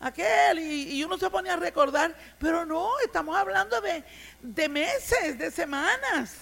Aquel, 0.00 0.58
y, 0.58 1.02
uno 1.02 1.16
se 1.16 1.30
pone 1.30 1.48
a 1.50 1.56
recordar, 1.56 2.14
pero 2.38 2.66
no, 2.66 2.98
estamos 3.00 3.36
hablando 3.36 3.80
de, 3.80 4.04
de 4.40 4.68
meses, 4.68 5.38
de 5.38 5.50
semanas. 5.50 6.36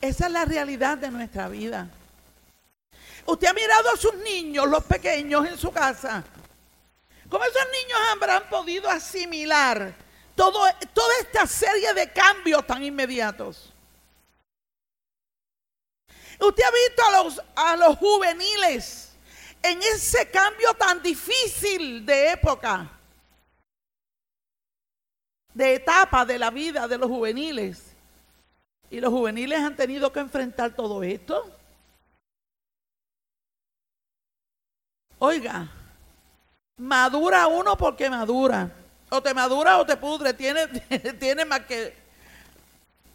Esa 0.00 0.26
es 0.26 0.32
la 0.32 0.44
realidad 0.44 0.98
de 0.98 1.10
nuestra 1.10 1.48
vida. 1.48 1.88
Usted 3.26 3.48
ha 3.48 3.52
mirado 3.52 3.90
a 3.90 3.96
sus 3.96 4.14
niños, 4.16 4.68
los 4.68 4.84
pequeños, 4.84 5.46
en 5.46 5.58
su 5.58 5.72
casa. 5.72 6.24
¿Cómo 7.28 7.44
esos 7.44 7.66
niños 7.72 7.98
habrán 8.12 8.48
podido 8.48 8.88
asimilar 8.88 10.06
toda 10.36 10.70
esta 11.20 11.46
serie 11.46 11.92
de 11.94 12.12
cambios 12.12 12.66
tan 12.66 12.84
inmediatos. 12.84 13.72
Usted 16.38 16.62
ha 16.62 16.70
visto 16.70 17.02
a 17.02 17.22
los, 17.22 17.42
a 17.56 17.76
los 17.76 17.96
juveniles 17.96 19.05
en 19.70 19.82
ese 19.82 20.30
cambio 20.30 20.74
tan 20.74 21.02
difícil 21.02 22.04
de 22.04 22.32
época, 22.32 22.90
de 25.54 25.74
etapa 25.74 26.24
de 26.24 26.38
la 26.38 26.50
vida 26.50 26.86
de 26.86 26.98
los 26.98 27.08
juveniles. 27.08 27.92
Y 28.90 29.00
los 29.00 29.10
juveniles 29.10 29.58
han 29.58 29.74
tenido 29.74 30.12
que 30.12 30.20
enfrentar 30.20 30.74
todo 30.74 31.02
esto. 31.02 31.50
Oiga, 35.18 35.68
madura 36.76 37.46
uno 37.46 37.76
porque 37.76 38.08
madura. 38.08 38.70
O 39.10 39.22
te 39.22 39.34
madura 39.34 39.78
o 39.78 39.86
te 39.86 39.96
pudre. 39.96 40.34
Tiene, 40.34 40.66
tiene 41.18 41.44
más 41.44 41.60
que 41.60 42.06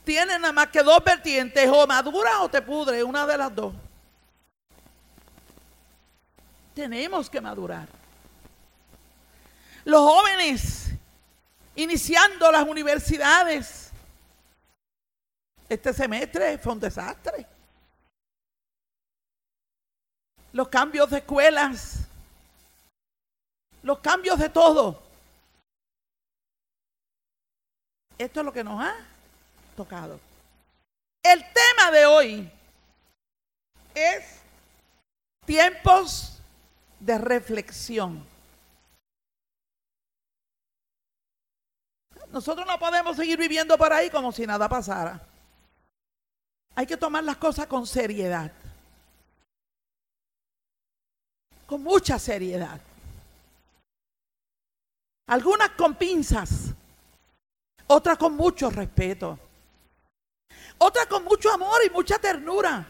tiene 0.03 0.39
nada 0.39 0.51
más 0.51 0.67
que 0.67 0.81
dos 0.81 1.03
vertientes, 1.03 1.69
o 1.71 1.85
madura 1.85 2.41
o 2.41 2.49
te 2.49 2.61
pudre, 2.61 3.03
una 3.03 3.25
de 3.25 3.37
las 3.37 3.55
dos. 3.55 3.73
Tenemos 6.73 7.29
que 7.29 7.41
madurar. 7.41 7.87
Los 9.83 10.01
jóvenes 10.01 10.91
iniciando 11.75 12.51
las 12.51 12.67
universidades. 12.67 13.91
Este 15.67 15.93
semestre 15.93 16.57
fue 16.57 16.73
un 16.73 16.79
desastre. 16.79 17.45
Los 20.53 20.67
cambios 20.67 21.09
de 21.09 21.19
escuelas, 21.19 21.99
los 23.81 23.99
cambios 23.99 24.37
de 24.37 24.49
todo. 24.49 25.01
Esto 28.17 28.41
es 28.41 28.45
lo 28.45 28.51
que 28.51 28.63
nos 28.63 28.83
ha 28.83 28.95
tocado. 29.75 30.19
El 31.23 31.39
tema 31.39 31.91
de 31.91 32.05
hoy 32.05 32.51
es 33.95 34.41
tiempos 35.45 36.40
de 37.01 37.17
reflexión. 37.17 38.25
Nosotros 42.31 42.65
no 42.65 42.79
podemos 42.79 43.17
seguir 43.17 43.37
viviendo 43.37 43.77
por 43.77 43.91
ahí 43.91 44.09
como 44.09 44.31
si 44.31 44.47
nada 44.47 44.69
pasara. 44.69 45.19
Hay 46.75 46.85
que 46.85 46.95
tomar 46.95 47.23
las 47.23 47.37
cosas 47.37 47.67
con 47.67 47.85
seriedad. 47.85 48.51
Con 51.65 51.83
mucha 51.83 52.17
seriedad. 52.17 52.79
Algunas 55.27 55.71
con 55.71 55.95
pinzas, 55.95 56.73
otras 57.87 58.17
con 58.17 58.35
mucho 58.35 58.69
respeto, 58.69 59.39
otras 60.77 61.05
con 61.07 61.23
mucho 61.23 61.53
amor 61.53 61.79
y 61.85 61.89
mucha 61.89 62.19
ternura, 62.19 62.85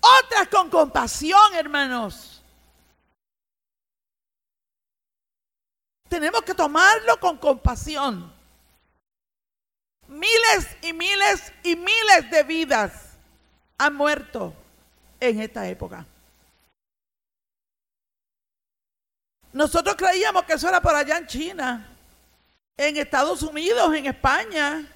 otras 0.00 0.48
con 0.48 0.70
compasión, 0.70 1.54
hermanos. 1.54 2.43
Tenemos 6.14 6.42
que 6.42 6.54
tomarlo 6.54 7.18
con 7.18 7.36
compasión. 7.38 8.32
Miles 10.06 10.76
y 10.80 10.92
miles 10.92 11.52
y 11.64 11.74
miles 11.74 12.30
de 12.30 12.44
vidas 12.44 12.92
han 13.76 13.96
muerto 13.96 14.54
en 15.18 15.40
esta 15.40 15.66
época. 15.66 16.06
Nosotros 19.52 19.96
creíamos 19.96 20.44
que 20.44 20.52
eso 20.52 20.68
era 20.68 20.80
por 20.80 20.94
allá 20.94 21.18
en 21.18 21.26
China, 21.26 21.96
en 22.76 22.96
Estados 22.96 23.42
Unidos, 23.42 23.92
en 23.92 24.06
España, 24.06 24.86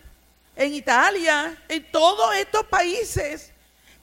en 0.55 0.73
Italia, 0.73 1.65
en 1.67 1.91
todos 1.91 2.33
estos 2.37 2.65
países 2.67 3.53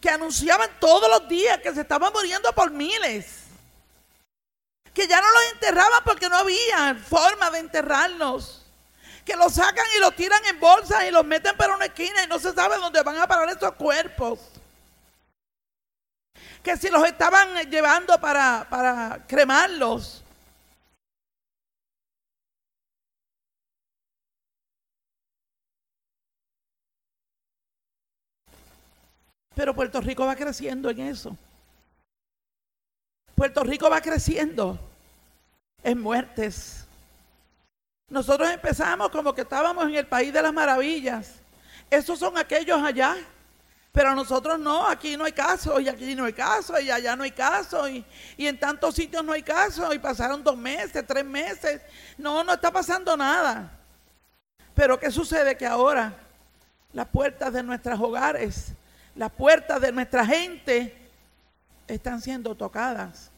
que 0.02 0.10
anunciaban 0.10 0.70
todos 0.82 1.10
los 1.10 1.30
días 1.30 1.60
que 1.60 1.74
se 1.74 1.82
estaban 1.82 2.12
muriendo 2.12 2.52
por 2.52 2.72
miles 2.72 3.45
que 4.96 5.08
ya 5.08 5.20
no 5.20 5.30
los 5.30 5.54
enterraban 5.54 6.04
porque 6.06 6.30
no 6.30 6.38
había 6.38 6.96
forma 6.96 7.52
de 7.52 7.60
enterrarlos. 7.60 8.66
Que 9.26 9.36
los 9.36 9.54
sacan 9.54 9.86
y 9.98 10.00
los 10.00 10.16
tiran 10.16 10.44
en 10.46 10.60
bolsas 10.60 11.04
y 11.04 11.12
los 11.12 11.26
meten 11.26 11.58
para 11.58 11.76
una 11.76 11.86
esquina 11.86 12.24
y 12.24 12.28
no 12.28 12.40
se 12.40 12.54
sabe 12.54 12.78
dónde 12.78 13.04
van 13.04 13.18
a 13.18 13.28
parar 13.28 13.50
esos 13.50 13.74
cuerpos. 13.74 14.40
Que 16.64 16.78
si 16.78 16.90
los 16.90 17.06
estaban 17.06 17.70
llevando 17.70 18.20
para, 18.22 18.66
para 18.70 19.26
cremarlos. 19.28 20.24
Pero 29.56 29.76
Puerto 29.76 30.00
Rico 30.00 30.26
va 30.26 30.36
creciendo 30.38 30.90
en 30.90 31.02
eso. 31.02 31.38
Puerto 33.36 33.64
Rico 33.64 33.90
va 33.90 34.02
creciendo 34.02 34.80
en 35.84 36.00
muertes. 36.02 36.86
Nosotros 38.10 38.50
empezamos 38.50 39.10
como 39.10 39.34
que 39.34 39.42
estábamos 39.42 39.86
en 39.86 39.96
el 39.96 40.08
país 40.08 40.32
de 40.32 40.42
las 40.42 40.54
maravillas. 40.54 41.34
Esos 41.90 42.18
son 42.18 42.38
aquellos 42.38 42.82
allá. 42.82 43.16
Pero 43.92 44.14
nosotros 44.14 44.60
no, 44.60 44.86
aquí 44.86 45.16
no 45.16 45.24
hay 45.24 45.32
caso, 45.32 45.80
y 45.80 45.88
aquí 45.88 46.16
no 46.16 46.26
hay 46.26 46.34
caso, 46.34 46.78
y 46.82 46.92
allá 46.92 47.16
no 47.16 47.24
hay 47.24 47.32
caso, 47.32 47.88
y, 47.88 48.04
y, 48.36 48.46
en 48.46 48.60
tantos 48.60 48.94
sitios 48.94 49.24
no 49.24 49.32
hay 49.32 49.42
caso, 49.42 49.94
y 49.94 50.00
pasaron 50.00 50.44
dos 50.44 50.58
meses, 50.58 51.02
tres 51.08 51.24
meses. 51.24 51.82
No, 52.18 52.44
no 52.44 52.54
está 52.54 52.72
pasando 52.72 53.16
nada. 53.16 53.72
Pero 54.74 55.00
¿qué 55.00 55.10
sucede? 55.10 55.56
Que 55.56 55.66
ahora 55.66 56.14
las 56.92 57.08
puertas 57.08 57.54
de 57.54 57.64
nuestros 57.64 57.98
hogares, 57.98 58.74
las 59.16 59.32
puertas 59.32 59.80
de 59.80 59.94
nuestra 59.94 60.26
gente, 60.26 61.05
están 61.88 62.22
siendo 62.22 62.56
tocadas. 62.56 63.32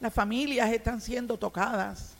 Las 0.00 0.12
familias 0.12 0.70
están 0.72 1.00
siendo 1.00 1.38
tocadas. 1.38 2.14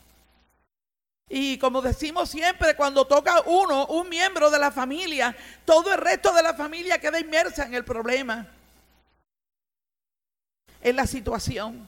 Y 1.29 1.57
como 1.57 1.81
decimos 1.81 2.29
siempre, 2.29 2.75
cuando 2.75 3.05
toca 3.05 3.41
uno, 3.45 3.87
un 3.87 4.07
miembro 4.09 4.51
de 4.51 4.59
la 4.59 4.71
familia, 4.71 5.35
todo 5.65 5.91
el 5.91 5.97
resto 5.97 6.33
de 6.33 6.43
la 6.43 6.53
familia 6.53 6.99
queda 6.99 7.19
inmersa 7.19 7.65
en 7.65 7.73
el 7.73 7.83
problema, 7.83 8.47
en 10.81 10.95
la 10.95 11.07
situación. 11.07 11.87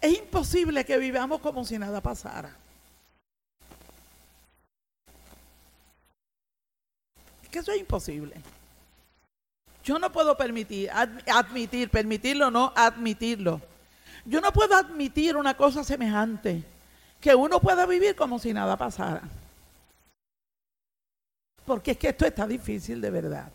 Es 0.00 0.16
imposible 0.16 0.84
que 0.84 0.96
vivamos 0.96 1.40
como 1.40 1.64
si 1.64 1.78
nada 1.78 2.00
pasara. 2.00 2.56
Es 7.42 7.48
que 7.48 7.58
eso 7.58 7.72
es 7.72 7.80
imposible. 7.80 8.40
Yo 9.84 9.98
no 9.98 10.12
puedo 10.12 10.36
permitir, 10.36 10.90
admitir, 10.90 11.90
permitirlo 11.90 12.50
no, 12.50 12.72
admitirlo. 12.76 13.60
Yo 14.24 14.40
no 14.40 14.52
puedo 14.52 14.76
admitir 14.76 15.36
una 15.36 15.56
cosa 15.56 15.82
semejante, 15.82 16.62
que 17.20 17.34
uno 17.34 17.60
pueda 17.60 17.86
vivir 17.86 18.14
como 18.14 18.38
si 18.38 18.52
nada 18.52 18.76
pasara. 18.76 19.22
Porque 21.64 21.92
es 21.92 21.98
que 21.98 22.08
esto 22.08 22.26
está 22.26 22.46
difícil 22.46 23.00
de 23.00 23.10
verdad. 23.10 23.50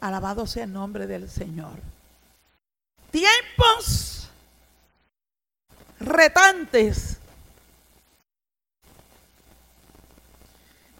Alabado 0.00 0.46
sea 0.46 0.64
el 0.64 0.72
nombre 0.72 1.06
del 1.06 1.28
Señor. 1.28 1.78
Tiempos 3.10 4.28
retantes 5.98 7.15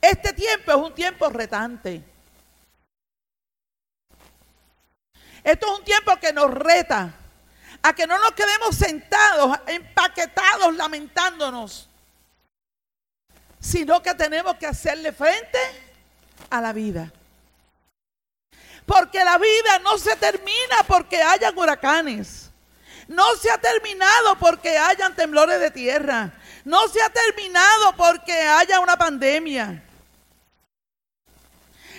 Este 0.09 0.33
tiempo 0.33 0.71
es 0.71 0.77
un 0.77 0.95
tiempo 0.95 1.29
retante. 1.29 2.01
Esto 5.42 5.66
es 5.66 5.79
un 5.81 5.85
tiempo 5.85 6.16
que 6.19 6.33
nos 6.33 6.49
reta 6.55 7.12
a 7.83 7.92
que 7.92 8.07
no 8.07 8.16
nos 8.19 8.33
quedemos 8.33 8.77
sentados, 8.77 9.59
empaquetados, 9.66 10.77
lamentándonos, 10.77 11.88
sino 13.59 14.01
que 14.01 14.14
tenemos 14.14 14.55
que 14.57 14.69
hacerle 14.69 15.12
frente 15.12 15.59
a 16.51 16.61
la 16.61 16.73
vida. 16.73 17.12
Porque 18.85 19.25
la 19.25 19.38
vida 19.38 19.81
no 19.83 19.99
se 19.99 20.14
termina 20.14 20.85
porque 20.87 21.21
hayan 21.21 21.59
huracanes. 21.59 22.53
No 23.09 23.35
se 23.37 23.51
ha 23.51 23.59
terminado 23.59 24.37
porque 24.38 24.79
hayan 24.79 25.16
temblores 25.16 25.59
de 25.59 25.73
tierra. 25.73 26.33
No 26.64 26.87
se 26.87 27.03
ha 27.03 27.11
terminado 27.11 27.97
porque 27.97 28.33
haya 28.33 28.79
una 28.79 28.97
pandemia. 28.97 29.83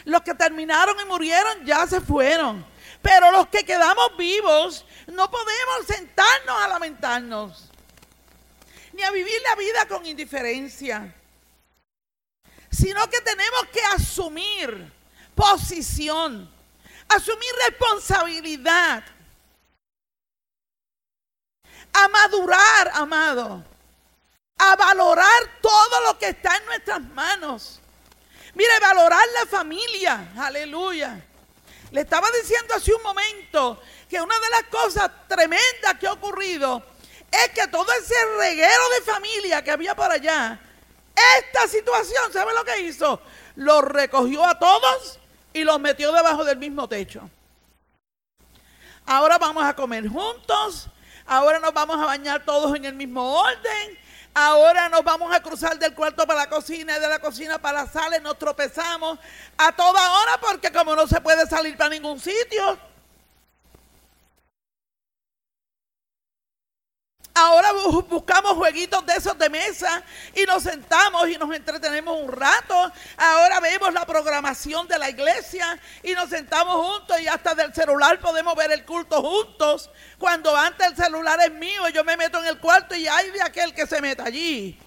Los 0.08 0.22
que 0.22 0.34
terminaron 0.34 0.98
y 1.02 1.06
murieron 1.06 1.65
ya 1.65 1.86
se 1.86 2.00
fueron. 2.00 2.65
Pero 3.02 3.30
los 3.30 3.50
que 3.50 3.65
quedamos 3.65 4.15
vivos 4.17 4.86
no 5.08 5.30
podemos 5.30 5.86
sentarnos 5.86 6.62
a 6.62 6.67
lamentarnos. 6.70 7.70
Ni 8.93 9.04
a 9.04 9.12
vivir 9.12 9.36
la 9.43 9.56
vida 9.56 9.86
con 9.86 10.06
indiferencia. 10.06 11.13
Sino 12.72 13.10
que 13.10 13.20
tenemos 13.20 13.67
que 13.74 13.82
asumir 13.98 14.93
posición. 15.36 16.50
Asumir 17.10 17.52
responsabilidad. 17.67 19.04
A 21.91 22.08
madurar, 22.08 22.91
amado. 22.93 23.62
A 24.58 24.76
valorar 24.78 25.60
todo 25.62 26.02
lo 26.06 26.17
que 26.17 26.30
está 26.30 26.56
en 26.56 26.65
nuestras 26.65 27.02
manos 27.02 27.82
Mire, 28.58 28.80
valorar 28.82 29.24
la 29.39 29.46
familia. 29.46 30.32
Aleluya. 30.36 31.24
Le 31.91 32.02
estaba 32.02 32.28
diciendo 32.41 32.74
hace 32.74 32.91
un 32.91 33.04
momento 33.04 33.80
que 34.10 34.20
una 34.20 34.34
de 34.39 34.50
las 34.50 34.63
cosas 34.63 35.12
tremendas 35.28 35.93
que 36.00 36.08
ha 36.08 36.13
ocurrido 36.13 36.84
es 37.32 37.50
que 37.50 37.67
todo 37.67 37.86
ese 37.93 38.15
reguero 38.39 38.89
de 38.96 39.02
familia 39.02 39.63
que 39.63 39.70
había 39.70 39.96
por 39.96 40.12
allá 40.12 40.60
esta 41.39 41.67
situación, 41.67 42.34
¿sabe 42.34 42.52
lo 42.56 42.65
que 42.65 42.80
hizo? 42.82 43.22
Los 43.58 43.84
recogió 43.84 44.43
a 44.43 44.58
todos 44.58 45.20
y 45.54 45.63
los 45.63 45.80
metió 45.80 46.12
debajo 46.12 46.43
del 46.43 46.58
mismo 46.58 46.89
techo. 46.89 47.30
Ahora 49.06 49.38
vamos 49.38 49.63
a 49.63 49.76
comer 49.76 50.08
juntos, 50.08 50.88
ahora 51.28 51.60
nos 51.60 51.74
vamos 51.76 52.00
a 52.02 52.06
bañar 52.06 52.43
todos 52.43 52.76
en 52.76 52.86
el 52.86 52.96
mismo 52.96 53.39
orden, 53.39 54.00
ahora 54.38 54.88
nos 54.88 55.04
vamos 55.04 55.36
a 55.36 55.41
cruzar 55.41 55.80
del 55.80 55.95
cuarto 55.95 56.28
para 56.28 56.41
la 56.41 56.50
cocina 56.50 56.95
y 56.95 57.00
de 57.02 57.08
la 57.08 57.17
cocina 57.17 57.58
para 57.58 57.84
la 57.84 57.91
sala 57.91 58.17
y 58.17 58.21
nos 58.21 58.38
tropezamos 58.38 59.17
a 59.58 59.71
toda 59.76 60.12
hora 60.12 60.39
porque 60.39 60.71
como 60.71 60.95
no 60.95 61.08
se 61.08 61.19
puede 61.21 61.47
salir 61.47 61.76
para 61.76 61.89
ningún 61.89 62.19
sitio, 62.19 62.78
Ahora 67.39 67.71
buscamos 68.10 68.54
jueguitos 68.54 69.06
de 69.06 69.13
esos 69.13 69.38
de 69.38 69.47
mesa 69.47 70.02
y 70.34 70.43
nos 70.45 70.63
sentamos 70.63 71.30
y 71.30 71.38
nos 71.38 71.54
entretenemos 71.54 72.19
un 72.19 72.32
rato. 72.32 72.91
Ahora 73.15 73.60
vemos 73.60 73.93
la 73.93 74.08
programación 74.08 74.88
de 74.88 74.97
la 74.97 75.08
iglesia 75.08 75.80
y 76.02 76.13
nos 76.13 76.32
sentamos 76.32 76.76
juntos 76.76 77.21
y 77.21 77.28
hasta 77.28 77.54
del 77.54 77.71
celular 77.76 78.19
podemos 78.19 78.56
ver 78.56 78.71
el 78.71 78.84
culto 78.86 79.21
juntos. 79.21 79.91
Cuando 80.17 80.56
antes 80.58 80.88
el 80.88 80.95
celular 80.95 81.39
es 81.41 81.52
mío, 81.52 81.88
yo 81.89 82.04
me 82.04 82.17
meto 82.17 82.39
en 82.39 82.47
el 82.47 82.58
cuarto 82.58 82.95
y 82.95 83.08
hay 83.08 83.30
de 83.30 83.41
aquel 83.43 83.71
que 83.76 83.86
se 83.86 84.02
meta 84.02 84.23
allí. 84.23 84.80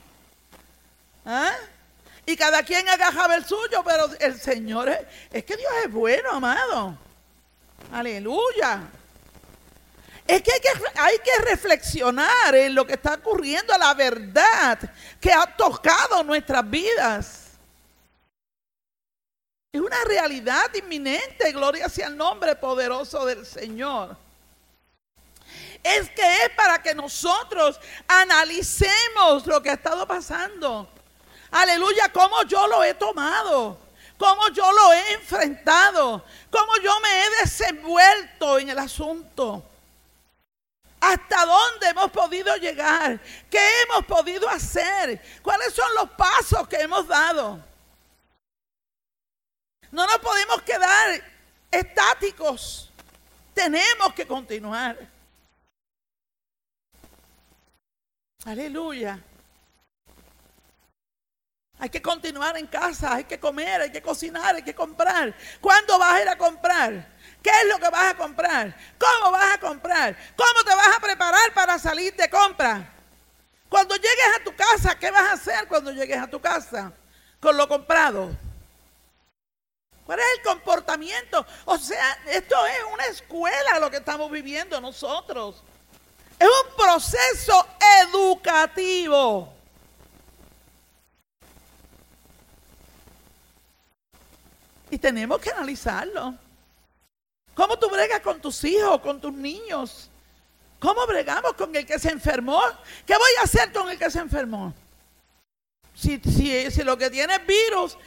¿Ah? 1.25 1.53
Y 2.27 2.37
cada 2.37 2.65
quien 2.65 2.89
agajaba 2.89 3.37
el 3.37 3.45
suyo, 3.45 3.85
pero 3.85 4.11
el 4.19 4.41
Señor 4.41 4.89
es, 4.89 4.99
es 5.31 5.45
que 5.45 5.57
Dios 5.57 5.73
es 5.85 5.93
bueno, 5.93 6.33
amado. 6.33 6.99
Aleluya. 7.93 8.89
Es 10.31 10.43
que 10.43 10.53
hay, 10.95 11.19
que 11.19 11.39
reflexionar 11.43 12.55
en 12.55 12.73
lo 12.73 12.87
que 12.87 12.93
está 12.93 13.15
ocurriendo, 13.15 13.77
la 13.77 13.95
verdad 13.95 14.79
que 15.21 15.33
ha 15.33 15.45
tocado 15.45 16.23
nuestras 16.23 16.71
vidas. 16.71 17.47
Es 19.73 19.81
una 19.81 20.05
realidad 20.05 20.73
inminente, 20.73 21.51
gloria 21.51 21.89
sea 21.89 22.07
el 22.07 22.17
nombre 22.17 22.55
poderoso 22.55 23.27
del 23.27 23.45
Señor. 23.45 24.17
Es 25.83 26.11
que 26.11 26.33
es 26.45 26.51
para 26.57 26.81
que 26.81 26.95
nosotros 26.95 27.81
analicemos 28.07 29.45
lo 29.47 29.61
que 29.61 29.71
ha 29.71 29.75
estado 29.75 30.07
pasando. 30.07 30.89
Aleluya, 31.51 32.09
cómo 32.13 32.45
yo 32.45 32.69
lo 32.69 32.85
he 32.85 32.95
tomado, 32.95 33.81
cómo 34.17 34.49
yo 34.51 34.71
lo 34.71 34.93
he 34.93 35.13
enfrentado, 35.15 36.25
cómo 36.53 36.77
yo 36.85 37.01
me 37.01 37.25
he 37.25 37.31
desenvuelto 37.43 38.61
en 38.61 38.69
el 38.69 38.79
asunto. 38.79 39.65
¿Hasta 41.01 41.47
dónde 41.47 41.89
hemos 41.89 42.11
podido 42.11 42.55
llegar? 42.57 43.19
¿Qué 43.51 43.83
hemos 43.83 44.05
podido 44.05 44.49
hacer? 44.49 45.23
¿Cuáles 45.43 45.73
son 45.73 45.93
los 45.95 46.11
pasos 46.11 46.69
que 46.69 46.77
hemos 46.77 47.09
dado? 47.09 47.59
No 49.91 50.07
nos 50.07 50.19
podemos 50.19 50.61
quedar 50.63 51.23
estáticos. 51.71 52.91
Tenemos 53.55 54.13
que 54.15 54.27
continuar. 54.27 54.99
Aleluya. 58.45 59.19
Hay 61.79 61.89
que 61.89 62.03
continuar 62.03 62.59
en 62.59 62.67
casa, 62.67 63.15
hay 63.15 63.25
que 63.25 63.41
comer, 63.41 63.81
hay 63.81 63.91
que 63.91 64.03
cocinar, 64.03 64.55
hay 64.55 64.63
que 64.63 64.75
comprar. 64.75 65.35
¿Cuándo 65.63 65.99
vas 65.99 66.13
a 66.13 66.23
ir 66.23 66.29
a 66.29 66.37
comprar? 66.37 67.10
¿Qué 67.43 67.51
es 67.51 67.69
lo 67.69 67.79
que 67.79 67.89
vas 67.89 68.13
a 68.13 68.17
comprar? 68.17 68.77
¿Cómo 68.99 69.33
vas 69.33 69.55
a 69.55 69.61
comprar? 69.61 70.17
¿Cómo 70.37 70.65
te 70.65 70.75
vas 70.75 70.97
a 70.97 71.01
preparar 71.01 71.55
para 71.55 71.79
salir 71.79 72.15
de 72.15 72.29
compra? 72.29 72.93
Cuando 73.69 73.95
llegues 73.97 74.37
a 74.37 74.45
tu 74.45 74.55
casa, 74.55 74.99
¿qué 74.99 75.11
vas 75.11 75.23
a 75.23 75.33
hacer 75.33 75.69
cuando 75.69 75.91
llegues 75.93 76.19
a 76.19 76.27
tu 76.27 76.41
casa 76.41 76.93
con 77.39 77.57
lo 77.57 77.67
comprado? 77.69 78.31
¿Cuál 80.05 80.19
es 80.19 80.27
el 80.39 80.43
comportamiento? 80.43 81.47
O 81.67 81.79
sea, 81.79 82.19
esto 82.27 82.57
es 82.67 82.93
una 82.93 83.07
escuela 83.07 83.79
lo 83.79 83.91
que 83.91 83.99
estamos 83.99 84.31
viviendo 84.31 84.81
nosotros. 84.81 85.63
Es 86.39 86.49
un 86.49 86.77
proceso 86.77 87.67
educativo. 88.03 89.55
Y 94.91 94.99
tenemos 94.99 95.41
que 95.41 95.51
analizarlo. 95.51 96.35
¿Cómo 97.55 97.79
tú 97.79 97.89
bregas 97.91 98.21
con 98.21 98.41
tus 98.41 98.63
hijos, 98.65 99.01
con 99.01 99.21
tus 99.21 99.33
niños? 99.33 100.11
¿Cómo 100.79 101.07
bregamos 101.07 101.53
con 101.55 101.75
el 101.77 101.85
que 101.85 101.99
se 101.99 102.11
enfermó? 102.11 102.61
¿Qué 103.07 103.15
voy 103.15 103.31
a 103.39 103.43
hacer 103.43 103.71
con 103.73 103.89
el 103.91 103.99
que 103.99 104.11
se 104.11 104.19
enfermó? 104.19 104.73
Si, 105.95 106.19
si, 106.19 106.83
lo 106.83 106.97
que 106.97 107.11
tiene 107.11 107.35
es 107.35 107.47
virus, 107.47 107.99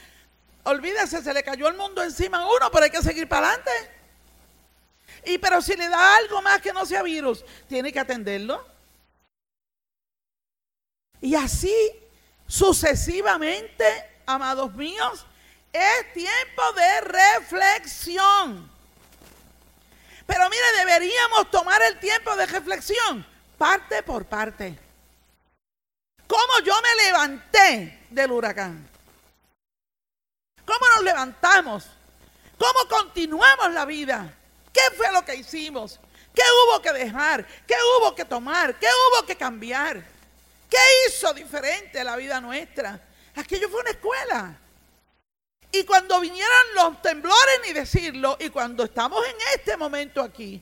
olvídese, 0.63 1.21
se 1.21 1.34
le 1.34 1.43
cayó 1.43 1.67
el 1.67 1.75
mundo 1.75 2.01
encima 2.01 2.39
a 2.39 2.47
uno, 2.47 2.71
pero 2.71 2.86
hay 2.86 2.89
que 2.89 3.03
seguir 3.03 3.29
para 3.29 3.49
adelante. 3.49 3.71
Y 5.25 5.38
pero 5.38 5.62
si 5.62 5.75
le 5.75 5.88
da 5.88 6.17
algo 6.17 6.41
más 6.41 6.60
que 6.62 6.73
no 6.73 6.86
sea 6.86 7.03
virus, 7.03 7.45
tiene 7.67 7.93
que 7.93 7.99
atenderlo. 7.99 8.65
Y 11.21 11.36
así 11.36 11.73
sucesivamente, 12.47 13.86
amados 14.25 14.73
míos, 14.73 15.25
es 15.71 16.13
tiempo 16.13 16.62
de 16.75 17.01
reflexión. 17.01 18.72
Pero 20.25 20.49
mire, 20.49 20.77
deberíamos 20.77 21.51
tomar 21.51 21.81
el 21.81 21.99
tiempo 21.99 22.36
de 22.36 22.45
reflexión, 22.45 23.25
parte 23.57 24.03
por 24.03 24.25
parte. 24.25 24.77
¿Cómo 26.27 26.59
yo 26.63 26.73
me 26.81 27.03
levanté 27.03 28.05
del 28.09 28.31
huracán? 28.31 28.89
¿Cómo 30.65 30.79
nos 30.95 31.03
levantamos? 31.03 31.86
¿Cómo 32.57 32.88
continuamos 32.88 33.71
la 33.73 33.86
vida? 33.86 34.33
¿Qué 34.71 34.81
fue 34.95 35.12
lo 35.12 35.23
que 35.25 35.36
hicimos? 35.36 35.99
¿Qué 36.33 36.41
hubo 36.41 36.81
que 36.81 36.93
dejar? 36.93 37.45
¿Qué 37.67 37.75
hubo 37.75 38.15
que 38.15 38.25
tomar? 38.25 38.79
¿Qué 38.79 38.88
hubo 38.88 39.25
que 39.25 39.36
cambiar? 39.36 40.03
¿Qué 40.69 40.77
hizo 41.07 41.33
diferente 41.33 42.03
la 42.03 42.15
vida 42.15 42.41
nuestra? 42.41 42.99
Aquello 43.36 43.69
fue 43.69 43.81
una 43.81 43.91
escuela. 43.91 44.57
Y 45.75 45.86
cuando 45.86 46.19
vinieran 46.19 46.75
los 46.75 47.01
temblores, 47.01 47.62
ni 47.65 47.73
decirlo, 47.73 48.38
y 48.39 48.49
cuando 48.49 48.83
estamos 48.83 49.25
en 49.25 49.36
este 49.55 49.75
momento 49.75 50.21
aquí, 50.21 50.62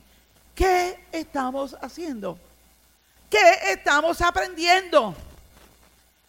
¿qué 0.54 1.04
estamos 1.12 1.76
haciendo? 1.82 2.38
¿Qué 3.28 3.58
estamos 3.72 4.22
aprendiendo? 4.22 5.14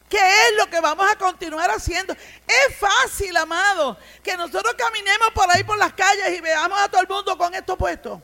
¿Qué 0.09 0.17
es 0.17 0.57
lo 0.57 0.69
que 0.69 0.81
vamos 0.81 1.09
a 1.09 1.15
continuar 1.15 1.71
haciendo? 1.71 2.11
Es 2.11 2.75
fácil, 2.77 3.37
amado, 3.37 3.97
que 4.21 4.35
nosotros 4.35 4.75
caminemos 4.77 5.29
por 5.33 5.49
ahí 5.49 5.63
por 5.63 5.77
las 5.77 5.93
calles 5.93 6.37
y 6.37 6.41
veamos 6.41 6.77
a 6.77 6.89
todo 6.89 6.99
el 6.99 7.07
mundo 7.07 7.37
con 7.37 7.55
esto 7.55 7.77
puesto. 7.77 8.21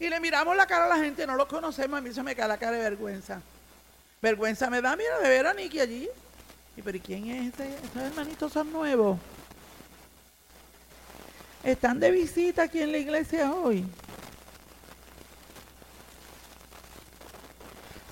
Y 0.00 0.08
le 0.08 0.18
miramos 0.18 0.56
la 0.56 0.66
cara 0.66 0.86
a 0.86 0.88
la 0.88 0.96
gente, 0.96 1.28
no 1.28 1.36
lo 1.36 1.46
conocemos, 1.46 1.96
a 1.96 2.00
mí 2.00 2.12
se 2.12 2.24
me 2.24 2.34
cae 2.34 2.48
la 2.48 2.58
cara 2.58 2.72
de 2.72 2.82
vergüenza. 2.82 3.40
Vergüenza 4.20 4.68
me 4.68 4.82
da, 4.82 4.96
mira, 4.96 5.20
de 5.20 5.28
ver 5.28 5.46
a 5.46 5.54
Nicky 5.54 5.78
allí. 5.78 6.10
¿Y 6.76 6.82
pero 6.82 6.98
quién 7.04 7.28
es 7.28 7.48
este? 7.48 7.74
Estos 7.74 8.02
hermanitos 8.02 8.52
son 8.52 8.72
nuevos. 8.72 9.18
Están 11.62 12.00
de 12.00 12.10
visita 12.10 12.64
aquí 12.64 12.80
en 12.80 12.92
la 12.92 12.98
iglesia 12.98 13.52
hoy. 13.52 13.84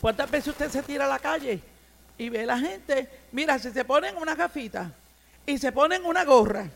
¿Cuántas 0.01 0.31
veces 0.31 0.49
usted 0.49 0.71
se 0.71 0.83
tira 0.83 1.05
a 1.05 1.09
la 1.09 1.19
calle 1.19 1.61
y 2.17 2.29
ve 2.29 2.43
a 2.43 2.47
la 2.47 2.59
gente? 2.59 3.09
Mira, 3.33 3.59
si 3.59 3.71
se 3.71 3.85
ponen 3.85 4.17
una 4.17 4.35
gafita 4.35 4.93
y 5.45 5.59
se 5.59 5.73
ponen 5.73 6.05
una 6.05 6.25
gorra 6.25 6.69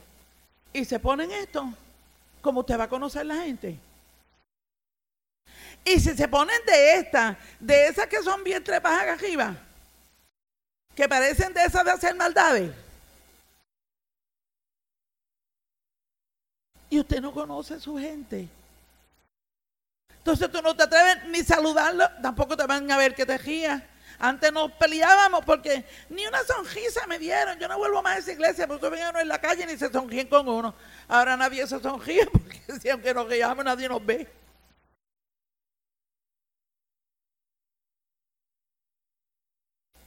y 0.72 0.84
se 0.84 0.98
ponen 0.98 1.30
esto, 1.30 1.72
¿cómo 2.42 2.60
usted 2.60 2.78
va 2.78 2.84
a 2.84 2.88
conocer 2.88 3.24
la 3.24 3.36
gente? 3.36 3.78
Y 5.84 6.00
si 6.00 6.16
se 6.16 6.28
ponen 6.28 6.60
de 6.66 6.96
esta, 6.96 7.38
de 7.60 7.88
esas 7.88 8.06
que 8.06 8.22
son 8.22 8.42
bien 8.42 8.64
trepas 8.64 9.00
arriba, 9.02 9.54
que 10.94 11.08
parecen 11.08 11.52
de 11.52 11.64
esas 11.64 11.84
de 11.84 11.90
hacer 11.90 12.14
maldades. 12.14 12.72
Y 16.90 17.00
usted 17.00 17.20
no 17.20 17.32
conoce 17.32 17.74
a 17.74 17.80
su 17.80 17.96
gente. 17.98 18.48
Entonces 20.18 20.50
tú 20.50 20.62
no 20.62 20.74
te 20.74 20.84
atreves 20.84 21.24
ni 21.26 21.42
saludarlo, 21.42 22.08
tampoco 22.22 22.56
te 22.56 22.66
van 22.66 22.90
a 22.90 22.96
ver 22.96 23.14
que 23.14 23.26
te 23.26 23.36
rías. 23.36 23.82
Antes 24.18 24.52
nos 24.52 24.70
peleábamos 24.72 25.44
porque 25.44 25.84
ni 26.08 26.26
una 26.26 26.42
sonrisa 26.44 27.06
me 27.06 27.18
dieron. 27.18 27.58
Yo 27.58 27.68
no 27.68 27.76
vuelvo 27.76 28.00
más 28.00 28.16
a 28.16 28.18
esa 28.20 28.32
iglesia 28.32 28.66
porque 28.66 28.86
uno 28.86 29.20
en 29.20 29.28
la 29.28 29.40
calle 29.40 29.66
ni 29.66 29.76
se 29.76 29.90
sonríen 29.90 30.28
con 30.28 30.48
uno. 30.48 30.74
Ahora 31.08 31.36
nadie 31.36 31.66
se 31.66 31.80
sonríe 31.80 32.26
porque 32.32 32.62
si 32.80 32.88
aunque 32.88 33.12
nos 33.12 33.28
riamos 33.28 33.64
nadie 33.64 33.88
nos 33.88 34.04
ve. 34.04 34.43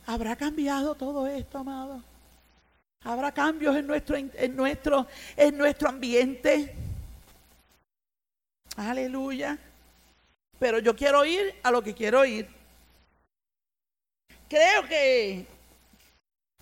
¿Habrá 0.07 0.37
cambiado 0.37 0.95
todo 0.95 1.27
esto, 1.27 1.57
amado? 1.57 2.01
¿Habrá 3.03 3.33
cambios 3.33 3.75
en 3.75 3.85
nuestro, 3.85 4.15
en 4.15 4.55
nuestro, 4.55 5.05
en 5.35 5.57
nuestro 5.57 5.89
ambiente? 5.89 6.73
Aleluya. 8.77 9.57
Pero 10.59 10.79
yo 10.79 10.95
quiero 10.95 11.25
ir 11.25 11.53
a 11.61 11.71
lo 11.71 11.83
que 11.83 11.93
quiero 11.93 12.23
ir. 12.23 12.47
Creo 14.47 14.87
que 14.87 15.45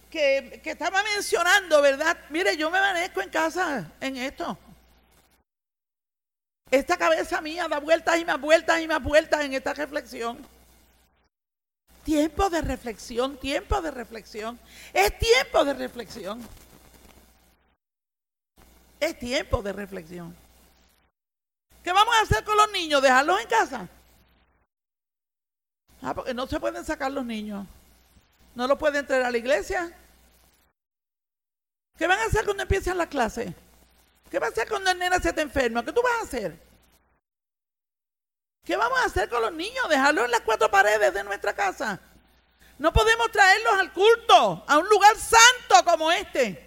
que, 0.09 0.61
que 0.63 0.71
estaba 0.71 1.03
mencionando, 1.03 1.81
¿verdad? 1.83 2.17
Mire, 2.31 2.57
yo 2.57 2.71
me 2.71 2.79
manejo 2.79 3.21
en 3.21 3.29
casa 3.29 3.91
en 4.01 4.17
esto. 4.17 4.57
Esta 6.71 6.97
cabeza 6.97 7.41
mía 7.41 7.67
da 7.67 7.79
vueltas 7.79 8.17
y 8.17 8.25
más 8.25 8.41
vueltas 8.41 8.81
y 8.81 8.87
más 8.87 9.03
vueltas 9.03 9.41
en 9.41 9.53
esta 9.53 9.73
reflexión. 9.73 10.54
Tiempo 12.05 12.51
de 12.51 12.61
reflexión, 12.61 13.35
tiempo 13.37 13.81
de 13.81 13.89
reflexión. 13.89 14.59
Es 14.93 15.17
tiempo 15.17 15.65
de 15.65 15.73
reflexión. 15.73 16.39
Es 18.99 19.17
tiempo 19.17 19.63
de 19.63 19.73
reflexión. 19.73 20.35
¿Qué 21.83 21.91
vamos 21.91 22.13
a 22.15 22.21
hacer 22.21 22.43
con 22.43 22.55
los 22.57 22.71
niños? 22.71 23.01
¿Dejarlos 23.01 23.41
en 23.41 23.47
casa? 23.47 23.89
Ah, 26.03 26.13
porque 26.13 26.35
no 26.35 26.45
se 26.45 26.59
pueden 26.59 26.85
sacar 26.85 27.11
los 27.11 27.25
niños. 27.25 27.65
No 28.53 28.67
los 28.67 28.77
pueden 28.77 29.07
traer 29.07 29.23
a 29.23 29.31
la 29.31 29.37
iglesia. 29.39 29.91
¿Qué 31.97 32.05
van 32.05 32.19
a 32.19 32.25
hacer 32.25 32.45
cuando 32.45 32.61
empiecen 32.61 32.99
la 32.99 33.09
clase? 33.09 33.51
¿Qué 34.29 34.37
va 34.37 34.45
a 34.45 34.49
hacer 34.51 34.69
cuando 34.69 34.91
el 34.91 34.99
nena 34.99 35.19
se 35.19 35.33
te 35.33 35.41
enferma? 35.41 35.83
¿Qué 35.83 35.91
tú 35.91 36.03
vas 36.03 36.21
a 36.21 36.25
hacer? 36.25 36.64
¿Qué 38.65 38.75
vamos 38.75 38.97
a 38.99 39.05
hacer 39.05 39.29
con 39.29 39.43
los 39.43 39.53
niños? 39.53 39.87
¿Dejarlos 39.87 40.25
en 40.25 40.31
las 40.31 40.41
cuatro 40.41 40.69
paredes 40.71 41.13
de 41.13 41.23
nuestra 41.23 41.53
casa? 41.53 41.99
No 42.79 42.91
podemos 42.91 43.31
traerlos 43.31 43.73
al 43.79 43.93
culto, 43.93 44.65
a 44.67 44.77
un 44.79 44.89
lugar 44.89 45.15
santo 45.15 45.85
como 45.85 46.11
este. 46.11 46.65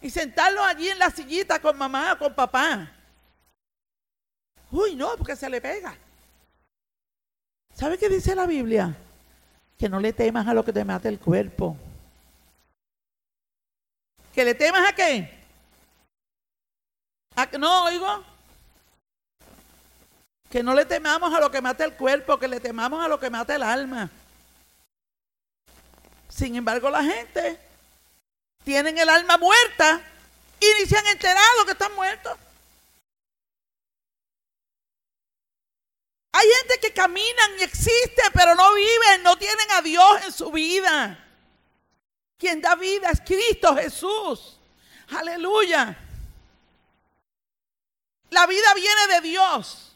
Y 0.00 0.08
sentarlos 0.08 0.64
allí 0.64 0.88
en 0.88 0.98
la 0.98 1.10
sillita 1.10 1.60
con 1.60 1.76
mamá 1.76 2.14
o 2.14 2.18
con 2.18 2.34
papá. 2.34 2.90
Uy, 4.70 4.96
no, 4.96 5.16
porque 5.16 5.36
se 5.36 5.50
le 5.50 5.60
pega. 5.60 5.96
¿Sabe 7.74 7.98
qué 7.98 8.08
dice 8.08 8.34
la 8.34 8.46
Biblia? 8.46 8.96
Que 9.78 9.88
no 9.88 10.00
le 10.00 10.14
temas 10.14 10.48
a 10.48 10.54
lo 10.54 10.64
que 10.64 10.72
te 10.72 10.84
mate 10.84 11.08
el 11.08 11.18
cuerpo. 11.18 11.76
¿Que 14.34 14.44
le 14.44 14.54
temas 14.54 14.88
a 14.88 14.94
qué? 14.94 15.44
¿A, 17.36 17.46
no, 17.58 17.84
oigo. 17.84 18.35
Que 20.50 20.62
no 20.62 20.74
le 20.74 20.84
temamos 20.84 21.34
a 21.34 21.40
lo 21.40 21.50
que 21.50 21.60
mata 21.60 21.84
el 21.84 21.94
cuerpo, 21.94 22.38
que 22.38 22.48
le 22.48 22.60
temamos 22.60 23.04
a 23.04 23.08
lo 23.08 23.18
que 23.18 23.30
mata 23.30 23.54
el 23.54 23.62
alma. 23.62 24.10
Sin 26.28 26.54
embargo, 26.54 26.90
la 26.90 27.02
gente 27.02 27.58
tienen 28.64 28.98
el 28.98 29.08
alma 29.08 29.38
muerta 29.38 30.02
y 30.60 30.66
ni 30.80 30.86
se 30.86 30.98
han 30.98 31.06
enterado 31.06 31.64
que 31.64 31.72
están 31.72 31.94
muertos. 31.94 32.36
Hay 36.32 36.46
gente 36.60 36.78
que 36.80 36.92
caminan 36.92 37.58
y 37.58 37.62
existe, 37.62 38.22
pero 38.34 38.54
no 38.54 38.74
viven, 38.74 39.22
no 39.22 39.38
tienen 39.38 39.70
a 39.70 39.80
Dios 39.80 40.24
en 40.26 40.32
su 40.32 40.50
vida. 40.50 41.18
Quien 42.36 42.60
da 42.60 42.74
vida 42.74 43.10
es 43.10 43.22
Cristo 43.22 43.74
Jesús. 43.74 44.58
Aleluya. 45.08 45.96
La 48.28 48.46
vida 48.46 48.74
viene 48.74 49.06
de 49.14 49.20
Dios. 49.22 49.95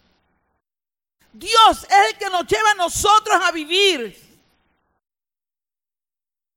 Dios 1.33 1.87
es 1.89 2.11
el 2.11 2.19
que 2.19 2.31
nos 2.31 2.47
lleva 2.47 2.73
a 2.73 2.75
nosotros 2.75 3.41
a 3.43 3.53
vivir. 3.53 4.31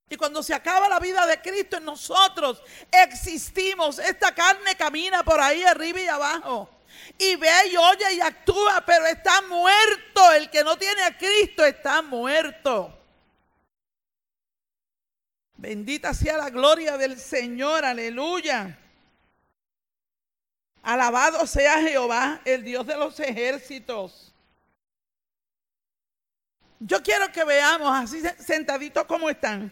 Y 0.09 0.15
cuando 0.15 0.43
se 0.43 0.53
acaba 0.53 0.87
la 0.89 0.99
vida 0.99 1.25
de 1.25 1.41
Cristo 1.41 1.77
en 1.77 1.85
nosotros, 1.85 2.61
existimos. 2.91 3.99
Esta 3.99 4.33
carne 4.33 4.75
camina 4.75 5.23
por 5.23 5.39
ahí 5.39 5.63
arriba 5.63 6.01
y 6.01 6.07
abajo. 6.07 6.69
Y 7.17 7.35
ve 7.35 7.49
y 7.71 7.77
oye 7.77 8.13
y 8.13 8.21
actúa, 8.21 8.83
pero 8.85 9.05
está 9.05 9.41
muerto. 9.43 10.31
El 10.33 10.49
que 10.49 10.63
no 10.63 10.77
tiene 10.77 11.03
a 11.03 11.17
Cristo 11.17 11.65
está 11.65 12.01
muerto. 12.01 12.95
Bendita 15.55 16.13
sea 16.13 16.37
la 16.37 16.49
gloria 16.49 16.97
del 16.97 17.17
Señor, 17.19 17.85
aleluya. 17.85 18.77
Alabado 20.81 21.47
sea 21.47 21.79
Jehová, 21.79 22.41
el 22.43 22.63
Dios 22.63 22.85
de 22.85 22.97
los 22.97 23.17
ejércitos. 23.19 24.32
Yo 26.79 27.01
quiero 27.01 27.31
que 27.31 27.43
veamos 27.43 27.95
así 27.95 28.21
sentaditos 28.39 29.05
como 29.05 29.29
están. 29.29 29.71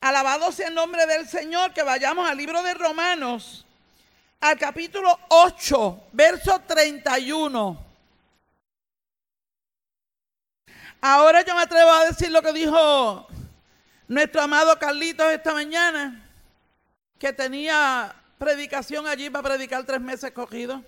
Alabado 0.00 0.52
sea 0.52 0.68
el 0.68 0.74
nombre 0.74 1.06
del 1.06 1.28
Señor, 1.28 1.72
que 1.72 1.82
vayamos 1.82 2.28
al 2.28 2.36
libro 2.36 2.62
de 2.62 2.74
Romanos, 2.74 3.64
al 4.40 4.58
capítulo 4.58 5.18
8, 5.28 6.08
verso 6.12 6.60
31. 6.66 7.84
Ahora 11.00 11.42
yo 11.42 11.54
me 11.54 11.62
atrevo 11.62 11.90
a 11.90 12.04
decir 12.04 12.30
lo 12.30 12.42
que 12.42 12.52
dijo 12.52 13.26
nuestro 14.08 14.42
amado 14.42 14.78
Carlitos 14.78 15.32
esta 15.32 15.52
mañana, 15.52 16.28
que 17.18 17.32
tenía 17.32 18.14
predicación 18.38 19.06
allí 19.06 19.30
para 19.30 19.48
predicar 19.48 19.84
tres 19.84 20.00
meses 20.00 20.30
cogidos, 20.32 20.82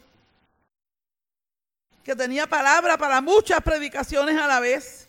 que 2.04 2.14
tenía 2.14 2.46
palabra 2.46 2.96
para 2.96 3.20
muchas 3.20 3.60
predicaciones 3.62 4.40
a 4.40 4.46
la 4.46 4.60
vez. 4.60 5.07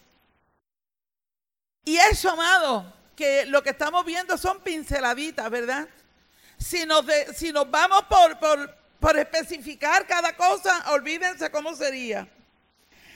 Y 1.86 1.98
eso, 1.98 2.30
amado, 2.30 2.94
que 3.16 3.46
lo 3.46 3.64
que 3.64 3.72
estamos 3.72 4.06
viendo 4.06 4.38
son 4.38 4.62
pinceladitas, 4.62 5.50
¿verdad? 5.50 5.88
Si 6.58 6.86
nos, 6.86 7.06
si 7.36 7.52
nos 7.52 7.70
vamos 7.70 8.04
por, 8.04 8.38
por, 8.40 8.76
por 9.00 9.18
especificar 9.18 10.06
cada 10.06 10.36
cosa, 10.36 10.92
olvídense 10.92 11.50
cómo 11.52 11.76
sería. 11.76 12.28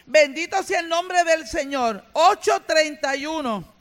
Bendito 0.06 0.62
sea 0.64 0.80
el 0.80 0.90
nombre 0.90 1.24
del 1.24 1.48
Señor. 1.48 2.04
831. 2.14 3.74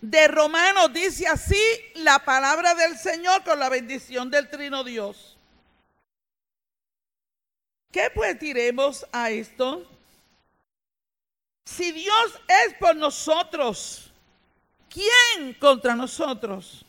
De 0.00 0.28
Romanos 0.28 0.92
dice 0.92 1.26
así 1.26 1.62
la 1.94 2.20
palabra 2.20 2.74
del 2.74 2.96
Señor 2.96 3.44
con 3.44 3.58
la 3.58 3.68
bendición 3.68 4.30
del 4.30 4.48
Trino 4.48 4.82
Dios. 4.82 5.36
¿Qué 7.92 8.10
pues 8.14 8.38
diremos 8.38 9.06
a 9.12 9.30
esto? 9.30 9.86
Si 11.76 11.92
Dios 11.92 12.40
es 12.48 12.74
por 12.74 12.96
nosotros, 12.96 14.10
¿quién 14.88 15.54
contra 15.54 15.94
nosotros? 15.94 16.84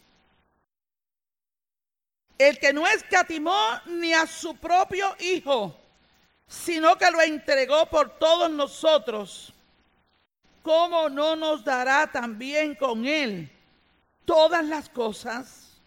El 2.36 2.58
que 2.58 2.74
no 2.74 2.88
escatimó 2.88 3.56
ni 3.86 4.12
a 4.12 4.26
su 4.26 4.56
propio 4.56 5.16
Hijo, 5.20 5.78
sino 6.48 6.98
que 6.98 7.12
lo 7.12 7.22
entregó 7.22 7.86
por 7.86 8.18
todos 8.18 8.50
nosotros, 8.50 9.54
¿cómo 10.64 11.10
no 11.10 11.36
nos 11.36 11.64
dará 11.64 12.12
también 12.12 12.74
con 12.74 13.06
Él 13.06 13.52
todas 14.26 14.66
las 14.66 14.90
cosas? 14.90 15.80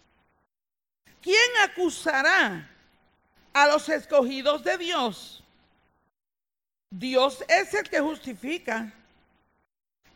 ¿Quién 1.21 1.51
acusará 1.63 2.71
a 3.51 3.67
los 3.67 3.89
escogidos 3.89 4.63
de 4.63 4.77
Dios? 4.77 5.43
Dios 6.97 7.43
es 7.49 7.73
el 7.73 7.89
que 7.89 7.99
justifica. 7.99 8.89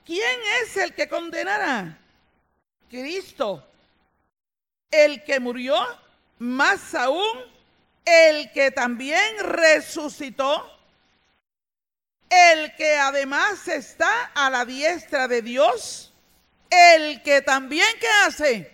¿Quién 0.06 0.40
es 0.64 0.78
el 0.78 0.94
que 0.94 1.10
condenará? 1.10 1.98
Cristo, 2.90 3.68
el 4.90 5.24
que 5.26 5.42
murió, 5.42 5.76
más 6.40 6.96
aún 6.96 7.44
el 8.06 8.52
que 8.54 8.72
también 8.72 9.40
resucitó, 9.40 10.80
el 12.30 12.74
que 12.76 12.96
además 12.96 13.68
está 13.68 14.32
a 14.34 14.50
la 14.50 14.64
diestra 14.64 15.28
de 15.28 15.42
Dios, 15.42 16.14
el 16.70 17.22
que 17.24 17.42
también 17.42 17.90
¿qué 18.00 18.08
hace? 18.26 18.72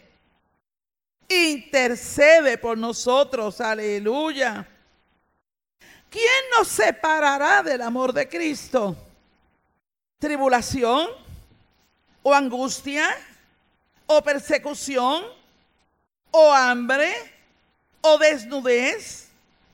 Intercede 1.27 2.59
por 2.59 2.77
nosotros, 2.77 3.59
aleluya. 3.59 4.74
¿Quién 6.15 6.43
nos 6.57 6.69
separará 6.69 7.61
del 7.61 7.81
amor 7.81 8.13
de 8.13 8.29
Cristo? 8.29 8.95
¿Tribulación? 10.17 11.09
¿O 12.23 12.33
angustia? 12.33 13.05
¿O 14.07 14.21
persecución? 14.23 15.23
¿O 16.31 16.53
hambre? 16.53 17.13
¿O 17.99 18.17
desnudez? 18.17 19.27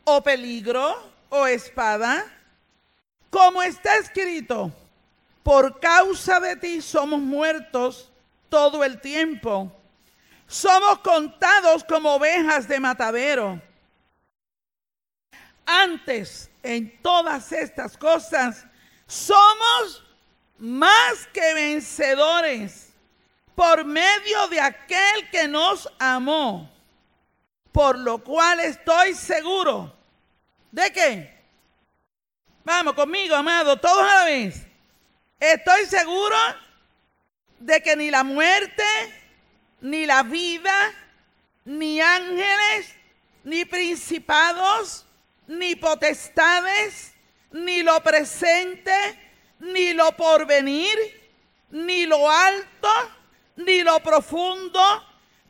¿O 0.03 0.23
peligro? 0.23 1.11
¿O 1.29 1.45
espada? 1.45 2.25
Como 3.29 3.61
está 3.61 3.97
escrito, 3.97 4.71
por 5.43 5.79
causa 5.79 6.39
de 6.39 6.55
ti 6.55 6.81
somos 6.81 7.19
muertos 7.19 8.11
todo 8.49 8.83
el 8.83 8.99
tiempo. 8.99 9.71
Somos 10.47 10.99
contados 10.99 11.83
como 11.83 12.15
ovejas 12.15 12.67
de 12.67 12.79
matadero 12.79 13.61
antes 15.65 16.49
en 16.63 17.01
todas 17.01 17.51
estas 17.51 17.97
cosas, 17.97 18.65
somos 19.07 20.03
más 20.57 21.27
que 21.33 21.53
vencedores 21.53 22.93
por 23.55 23.83
medio 23.83 24.47
de 24.47 24.59
aquel 24.59 25.29
que 25.31 25.47
nos 25.47 25.89
amó. 25.99 26.71
Por 27.71 27.97
lo 27.97 28.23
cual 28.23 28.59
estoy 28.59 29.13
seguro 29.13 29.95
de 30.71 30.91
que, 30.91 31.41
vamos 32.63 32.93
conmigo, 32.93 33.35
amado, 33.35 33.77
todos 33.77 34.03
a 34.03 34.19
la 34.19 34.25
vez. 34.25 34.67
Estoy 35.39 35.85
seguro 35.85 36.35
de 37.59 37.81
que 37.81 37.95
ni 37.95 38.11
la 38.11 38.23
muerte, 38.23 38.83
ni 39.79 40.05
la 40.05 40.23
vida, 40.23 40.93
ni 41.65 42.01
ángeles, 42.01 42.95
ni 43.43 43.65
principados, 43.65 45.05
ni 45.51 45.75
potestades, 45.75 47.13
ni 47.51 47.83
lo 47.83 47.99
presente, 48.01 48.91
ni 49.59 49.93
lo 49.93 50.11
porvenir, 50.13 50.97
ni 51.71 52.05
lo 52.05 52.29
alto, 52.29 53.11
ni 53.57 53.83
lo 53.83 53.99
profundo, 53.99 54.79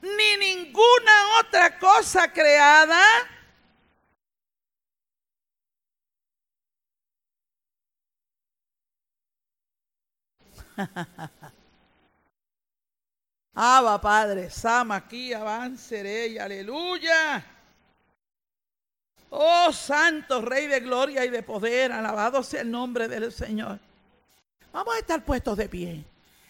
ni 0.02 0.38
ninguna 0.38 1.38
otra 1.40 1.78
cosa 1.78 2.32
creada 2.32 3.04
Abba, 13.54 14.00
Padre, 14.00 14.50
Sama, 14.50 14.96
aquí, 14.96 15.34
avanceré, 15.34 16.40
aleluya. 16.40 17.61
Oh, 19.34 19.72
Santo 19.72 20.42
Rey 20.42 20.68
de 20.68 20.82
gloria 20.82 21.24
y 21.24 21.30
de 21.30 21.42
poder, 21.42 21.94
alabado 21.94 22.44
sea 22.44 22.62
el 22.62 22.70
nombre 22.70 23.08
del 23.08 23.32
Señor. 23.32 23.80
Vamos 24.74 24.94
a 24.94 25.00
estar 25.00 25.24
puestos 25.24 25.58
de 25.58 25.70
pie 25.70 26.04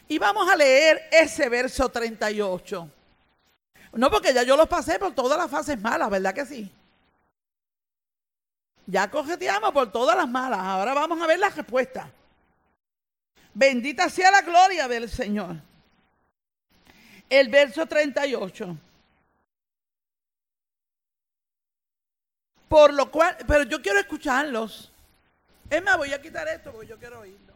y 0.07 0.17
vamos 0.17 0.49
a 0.49 0.55
leer 0.55 1.07
ese 1.11 1.47
verso 1.47 1.89
38. 1.89 2.89
No, 3.93 4.09
porque 4.09 4.33
ya 4.33 4.41
yo 4.41 4.57
los 4.57 4.67
pasé 4.67 4.97
por 4.97 5.13
todas 5.13 5.37
las 5.37 5.51
fases 5.51 5.79
malas, 5.79 6.09
¿verdad 6.09 6.33
que 6.33 6.43
sí? 6.43 6.71
Ya 8.87 9.11
cogeteamos 9.11 9.71
por 9.71 9.91
todas 9.91 10.17
las 10.17 10.27
malas. 10.27 10.59
Ahora 10.59 10.95
vamos 10.95 11.21
a 11.21 11.27
ver 11.27 11.37
la 11.37 11.49
respuesta. 11.49 12.09
Bendita 13.53 14.09
sea 14.09 14.31
la 14.31 14.41
gloria 14.41 14.87
del 14.87 15.07
Señor. 15.07 15.57
El 17.29 17.49
verso 17.49 17.85
38. 17.85 18.75
Por 22.71 22.93
lo 22.93 23.11
cual, 23.11 23.35
pero 23.45 23.63
yo 23.63 23.81
quiero 23.81 23.99
escucharlos. 23.99 24.89
Es 25.69 25.83
más, 25.83 25.97
voy 25.97 26.13
a 26.13 26.21
quitar 26.21 26.47
esto 26.47 26.71
porque 26.71 26.87
yo 26.87 26.97
quiero 26.97 27.19
oírlo. 27.19 27.53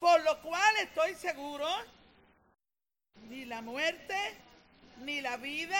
Por 0.00 0.24
lo 0.24 0.42
cual 0.42 0.76
estoy 0.78 1.14
seguro, 1.14 1.68
ni 3.28 3.44
la 3.44 3.62
muerte, 3.62 4.16
ni 5.04 5.20
la 5.20 5.36
vida, 5.36 5.78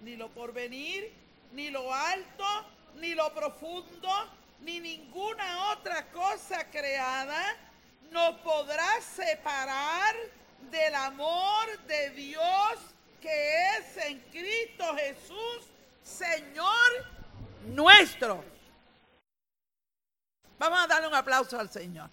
ni 0.00 0.16
lo 0.16 0.28
porvenir, 0.30 1.12
ni 1.52 1.70
lo 1.70 1.94
alto, 1.94 2.44
ni 2.96 3.14
lo 3.14 3.32
profundo, 3.32 4.10
ni 4.62 4.80
ninguna 4.80 5.70
otra 5.70 6.10
cosa 6.10 6.68
creada 6.68 7.65
nos 8.16 8.36
podrá 8.36 9.00
separar 9.02 10.16
del 10.70 10.94
amor 10.94 11.78
de 11.86 12.10
Dios 12.10 12.78
que 13.20 13.76
es 13.76 13.96
en 14.06 14.20
Cristo 14.30 14.96
Jesús, 14.96 15.68
Señor 16.02 17.06
nuestro. 17.66 18.42
Vamos 20.58 20.78
a 20.82 20.86
darle 20.86 21.08
un 21.08 21.14
aplauso 21.14 21.60
al 21.60 21.70
Señor. 21.70 22.08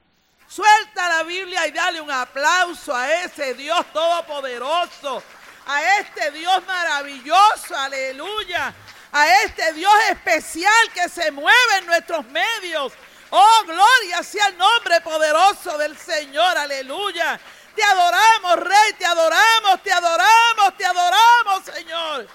Suelta 0.45 1.07
la 1.07 1.23
Biblia 1.23 1.65
y 1.67 1.71
dale 1.71 2.01
un 2.01 2.11
aplauso 2.11 2.93
a 2.93 3.09
ese 3.23 3.53
Dios 3.53 3.85
todopoderoso 3.93 5.23
a 5.65 5.99
este 5.99 6.31
Dios 6.31 6.65
maravilloso, 6.65 7.75
aleluya, 7.75 8.73
a 9.11 9.43
este 9.43 9.73
Dios 9.73 9.93
especial 10.11 10.91
que 10.93 11.07
se 11.09 11.31
mueve 11.31 11.77
en 11.79 11.85
nuestros 11.85 12.25
medios. 12.25 12.93
Oh, 13.35 13.63
gloria 13.65 14.21
sea 14.21 14.49
el 14.49 14.57
nombre 14.59 15.01
poderoso 15.01 15.75
del 15.79 15.97
Señor, 15.97 16.55
aleluya. 16.55 17.39
Te 17.75 17.83
adoramos, 17.83 18.57
Rey, 18.57 18.93
te 18.99 19.07
adoramos, 19.07 19.81
te 19.81 19.91
adoramos, 19.91 20.77
te 20.77 20.85
adoramos, 20.85 21.65
Señor. 21.65 22.27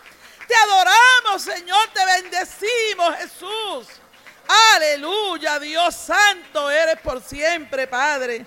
Te 0.48 0.54
adoramos, 0.56 1.40
Señor, 1.40 1.88
te 1.94 2.04
bendecimos, 2.04 3.14
Jesús. 3.16 3.86
Aleluya, 4.74 5.60
Dios 5.60 5.94
santo, 5.94 6.68
eres 6.68 6.98
por 7.00 7.22
siempre, 7.22 7.86
Padre. 7.86 8.44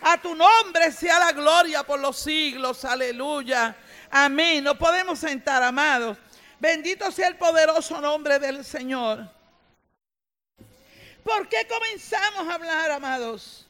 A 0.00 0.16
tu 0.16 0.34
nombre 0.34 0.92
sea 0.92 1.18
la 1.18 1.32
gloria 1.32 1.82
por 1.82 2.00
los 2.00 2.16
siglos, 2.16 2.86
aleluya. 2.86 3.76
Amén. 4.10 4.64
No 4.64 4.78
podemos 4.78 5.18
sentar, 5.18 5.62
amados. 5.62 6.16
Bendito 6.58 7.12
sea 7.12 7.28
el 7.28 7.36
poderoso 7.36 8.00
nombre 8.00 8.38
del 8.38 8.64
Señor. 8.64 9.41
¿Por 11.24 11.48
qué 11.48 11.66
comenzamos 11.66 12.48
a 12.48 12.54
hablar, 12.54 12.90
amados? 12.90 13.66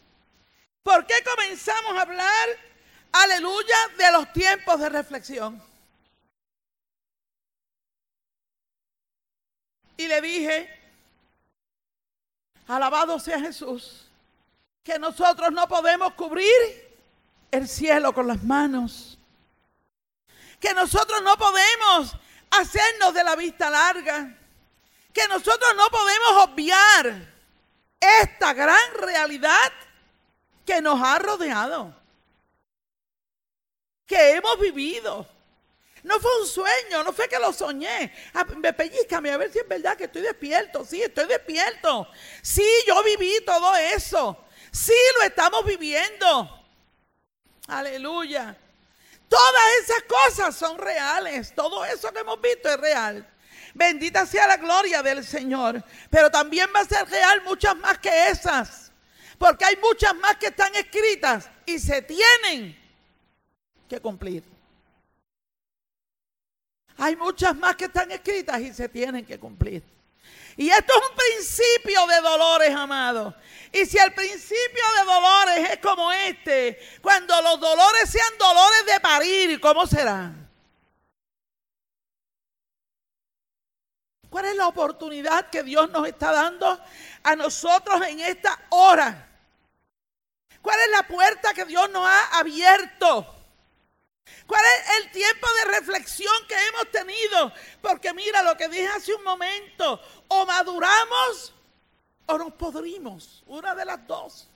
¿Por 0.82 1.06
qué 1.06 1.14
comenzamos 1.24 1.96
a 1.96 2.02
hablar, 2.02 2.48
aleluya, 3.12 3.76
de 3.96 4.12
los 4.12 4.32
tiempos 4.32 4.80
de 4.80 4.88
reflexión? 4.88 5.62
Y 9.96 10.08
le 10.08 10.20
dije, 10.20 10.80
alabado 12.66 13.20
sea 13.20 13.38
Jesús, 13.38 14.08
que 14.82 14.98
nosotros 14.98 15.52
no 15.52 15.68
podemos 15.68 16.14
cubrir 16.14 16.50
el 17.50 17.68
cielo 17.68 18.12
con 18.12 18.26
las 18.26 18.42
manos 18.42 19.18
que 20.62 20.72
nosotros 20.74 21.20
no 21.22 21.36
podemos 21.36 22.14
hacernos 22.52 23.12
de 23.12 23.24
la 23.24 23.34
vista 23.34 23.68
larga, 23.68 24.32
que 25.12 25.26
nosotros 25.26 25.74
no 25.76 25.88
podemos 25.90 26.44
obviar 26.44 27.31
esta 28.22 28.52
gran 28.52 28.94
realidad 28.94 29.72
que 30.66 30.80
nos 30.80 31.00
ha 31.02 31.18
rodeado, 31.18 31.94
que 34.06 34.32
hemos 34.32 34.58
vivido. 34.58 35.26
No 36.02 36.18
fue 36.18 36.40
un 36.40 36.46
sueño, 36.48 37.04
no 37.04 37.12
fue 37.12 37.28
que 37.28 37.38
lo 37.38 37.52
soñé. 37.52 38.12
Ah, 38.34 38.44
me 38.56 38.72
pellizcame 38.72 39.30
a 39.30 39.36
ver 39.36 39.52
si 39.52 39.60
es 39.60 39.68
verdad 39.68 39.96
que 39.96 40.04
estoy 40.04 40.22
despierto. 40.22 40.84
Sí, 40.84 41.00
estoy 41.00 41.26
despierto. 41.26 42.08
Sí, 42.42 42.66
yo 42.86 43.02
viví 43.04 43.40
todo 43.46 43.76
eso. 43.76 44.44
Sí, 44.72 44.94
lo 45.18 45.22
estamos 45.22 45.64
viviendo. 45.64 46.60
Aleluya. 47.68 48.56
Todas 49.28 49.62
esas 49.80 50.02
cosas 50.02 50.56
son 50.56 50.76
reales. 50.76 51.54
Todo 51.54 51.84
eso 51.84 52.12
que 52.12 52.18
hemos 52.18 52.40
visto 52.40 52.68
es 52.68 52.76
real. 52.78 53.31
Bendita 53.74 54.26
sea 54.26 54.46
la 54.46 54.56
gloria 54.56 55.02
del 55.02 55.24
Señor. 55.24 55.82
Pero 56.10 56.30
también 56.30 56.68
va 56.74 56.80
a 56.80 56.84
ser 56.84 57.08
real 57.08 57.42
muchas 57.44 57.76
más 57.76 57.98
que 57.98 58.28
esas. 58.28 58.92
Porque 59.38 59.64
hay 59.64 59.76
muchas 59.76 60.14
más 60.16 60.36
que 60.36 60.46
están 60.46 60.74
escritas 60.74 61.48
y 61.66 61.78
se 61.78 62.02
tienen 62.02 62.78
que 63.88 64.00
cumplir. 64.00 64.44
Hay 66.98 67.16
muchas 67.16 67.56
más 67.56 67.74
que 67.76 67.86
están 67.86 68.10
escritas 68.10 68.60
y 68.60 68.72
se 68.72 68.88
tienen 68.88 69.24
que 69.24 69.38
cumplir. 69.38 69.82
Y 70.56 70.68
esto 70.68 70.92
es 70.92 71.08
un 71.10 71.16
principio 71.16 72.06
de 72.06 72.20
dolores, 72.20 72.74
amados. 72.74 73.34
Y 73.72 73.86
si 73.86 73.98
el 73.98 74.12
principio 74.12 74.84
de 74.98 75.12
dolores 75.12 75.70
es 75.70 75.78
como 75.78 76.12
este, 76.12 76.78
cuando 77.00 77.40
los 77.40 77.58
dolores 77.58 78.08
sean 78.10 78.38
dolores 78.38 78.86
de 78.86 79.00
parir, 79.00 79.60
¿cómo 79.60 79.86
serán? 79.86 80.41
¿Cuál 84.32 84.46
es 84.46 84.56
la 84.56 84.66
oportunidad 84.66 85.50
que 85.50 85.62
Dios 85.62 85.90
nos 85.90 86.08
está 86.08 86.32
dando 86.32 86.80
a 87.22 87.36
nosotros 87.36 88.00
en 88.06 88.18
esta 88.20 88.58
hora? 88.70 89.28
¿Cuál 90.62 90.80
es 90.80 90.88
la 90.88 91.06
puerta 91.06 91.52
que 91.52 91.66
Dios 91.66 91.90
nos 91.90 92.06
ha 92.06 92.38
abierto? 92.38 93.26
¿Cuál 94.46 94.64
es 94.64 94.96
el 94.96 95.10
tiempo 95.10 95.46
de 95.52 95.72
reflexión 95.72 96.32
que 96.48 96.54
hemos 96.54 96.90
tenido? 96.90 97.52
Porque 97.82 98.14
mira 98.14 98.42
lo 98.42 98.56
que 98.56 98.70
dije 98.70 98.88
hace 98.88 99.12
un 99.12 99.22
momento, 99.22 100.00
o 100.28 100.46
maduramos 100.46 101.52
o 102.24 102.38
nos 102.38 102.54
podrimos, 102.54 103.44
una 103.48 103.74
de 103.74 103.84
las 103.84 104.06
dos. 104.06 104.48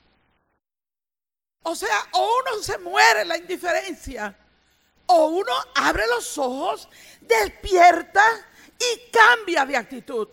O 1.64 1.74
sea, 1.74 1.98
o 2.12 2.38
uno 2.40 2.62
se 2.62 2.78
muere 2.78 3.20
en 3.20 3.28
la 3.28 3.36
indiferencia, 3.36 4.34
o 5.04 5.26
uno 5.26 5.52
abre 5.74 6.06
los 6.06 6.38
ojos, 6.38 6.88
despierta 7.20 8.24
y 8.78 9.10
cambia 9.10 9.64
de 9.64 9.76
actitud. 9.76 10.28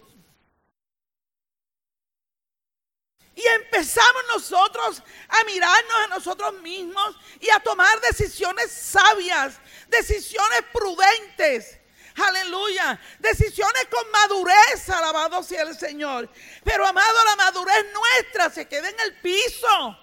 Y 3.36 3.46
empezamos 3.48 4.24
nosotros 4.34 5.02
a 5.28 5.44
mirarnos 5.46 5.96
a 6.04 6.08
nosotros 6.08 6.54
mismos 6.62 7.16
y 7.40 7.50
a 7.50 7.60
tomar 7.60 8.00
decisiones 8.02 8.72
sabias, 8.72 9.60
decisiones 9.88 10.62
prudentes. 10.72 11.80
Aleluya. 12.16 13.00
Decisiones 13.18 13.88
con 13.90 14.10
madurez, 14.12 14.88
alabado 14.90 15.42
sea 15.42 15.64
el 15.64 15.76
Señor. 15.76 16.30
Pero 16.64 16.86
amado, 16.86 17.26
la 17.26 17.36
madurez 17.36 17.86
nuestra 17.92 18.52
se 18.52 18.68
queda 18.68 18.90
en 18.90 19.00
el 19.00 19.20
piso. 19.20 19.98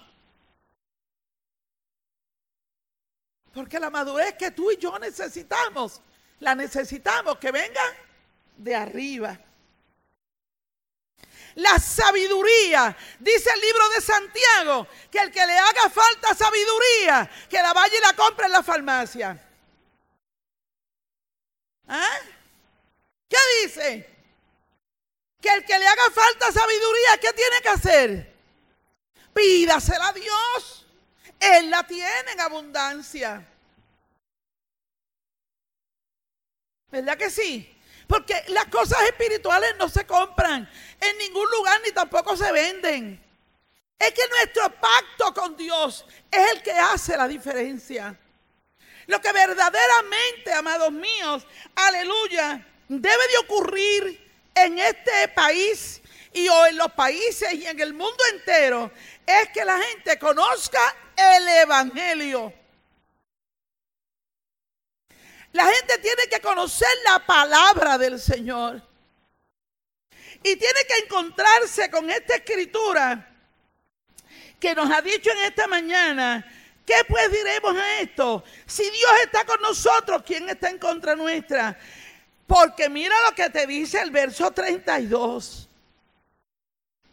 Porque 3.53 3.79
la 3.79 3.89
madurez 3.89 4.35
que 4.35 4.51
tú 4.51 4.71
y 4.71 4.77
yo 4.77 4.97
necesitamos, 4.99 6.01
la 6.39 6.53
necesitamos 6.53 7.37
que 7.37 7.51
venga 7.51 7.81
de 8.63 8.75
arriba. 8.75 9.39
la 11.55 11.77
sabiduría. 11.79 12.95
Dice 13.19 13.49
el 13.53 13.59
libro 13.59 13.89
de 13.89 14.01
Santiago 14.01 14.87
que 15.11 15.19
el 15.19 15.31
que 15.31 15.45
le 15.45 15.57
haga 15.57 15.89
falta 15.89 16.33
sabiduría, 16.33 17.29
que 17.49 17.61
la 17.61 17.73
vaya 17.73 17.97
y 17.97 18.01
la 18.01 18.13
compre 18.13 18.45
en 18.45 18.51
la 18.53 18.63
farmacia. 18.63 19.47
¿Ah? 21.87 22.19
¿Qué 23.27 23.37
dice? 23.63 24.09
Que 25.41 25.49
el 25.49 25.65
que 25.65 25.77
le 25.77 25.87
haga 25.87 26.09
falta 26.11 26.51
sabiduría, 26.51 27.17
¿qué 27.19 27.33
tiene 27.33 27.61
que 27.61 27.69
hacer? 27.69 28.33
Pídasela 29.33 30.07
a 30.07 30.13
Dios. 30.13 30.85
Él 31.39 31.69
la 31.69 31.85
tiene 31.85 32.31
en 32.31 32.39
abundancia. 32.39 33.45
¿Verdad 36.91 37.17
que 37.17 37.29
sí? 37.29 37.80
Porque 38.11 38.43
las 38.49 38.65
cosas 38.65 39.01
espirituales 39.03 39.73
no 39.79 39.87
se 39.87 40.05
compran 40.05 40.69
en 40.99 41.17
ningún 41.17 41.49
lugar 41.49 41.79
ni 41.85 41.93
tampoco 41.93 42.35
se 42.35 42.51
venden. 42.51 43.23
Es 43.97 44.11
que 44.11 44.27
nuestro 44.27 44.69
pacto 44.69 45.33
con 45.33 45.55
Dios 45.55 46.05
es 46.29 46.51
el 46.51 46.61
que 46.61 46.73
hace 46.73 47.15
la 47.15 47.25
diferencia. 47.25 48.13
Lo 49.07 49.21
que 49.21 49.31
verdaderamente, 49.31 50.51
amados 50.51 50.91
míos, 50.91 51.47
aleluya, 51.73 52.67
debe 52.89 53.27
de 53.29 53.37
ocurrir 53.45 54.29
en 54.55 54.77
este 54.77 55.29
país 55.29 56.01
y 56.33 56.49
o 56.49 56.65
en 56.65 56.75
los 56.75 56.91
países 56.91 57.53
y 57.53 57.65
en 57.65 57.79
el 57.79 57.93
mundo 57.93 58.21
entero 58.33 58.91
es 59.25 59.47
que 59.53 59.63
la 59.63 59.79
gente 59.79 60.19
conozca 60.19 60.81
el 61.15 61.47
Evangelio. 61.47 62.60
La 65.53 65.65
gente 65.65 65.97
tiene 65.97 66.27
que 66.27 66.39
conocer 66.39 66.89
la 67.03 67.19
palabra 67.25 67.97
del 67.97 68.19
Señor. 68.19 68.81
Y 70.43 70.55
tiene 70.55 70.79
que 70.87 70.97
encontrarse 71.05 71.91
con 71.91 72.09
esta 72.09 72.35
escritura 72.35 73.27
que 74.59 74.73
nos 74.73 74.89
ha 74.89 75.01
dicho 75.01 75.29
en 75.31 75.39
esta 75.39 75.67
mañana. 75.67 76.45
¿Qué 76.85 77.03
pues 77.07 77.31
diremos 77.31 77.75
a 77.75 77.99
esto? 77.99 78.43
Si 78.65 78.83
Dios 78.83 79.11
está 79.23 79.45
con 79.45 79.61
nosotros, 79.61 80.23
¿quién 80.25 80.49
está 80.49 80.69
en 80.69 80.79
contra 80.79 81.15
nuestra? 81.15 81.77
Porque 82.47 82.89
mira 82.89 83.15
lo 83.27 83.35
que 83.35 83.49
te 83.49 83.67
dice 83.67 84.01
el 84.01 84.09
verso 84.09 84.51
32. 84.51 85.69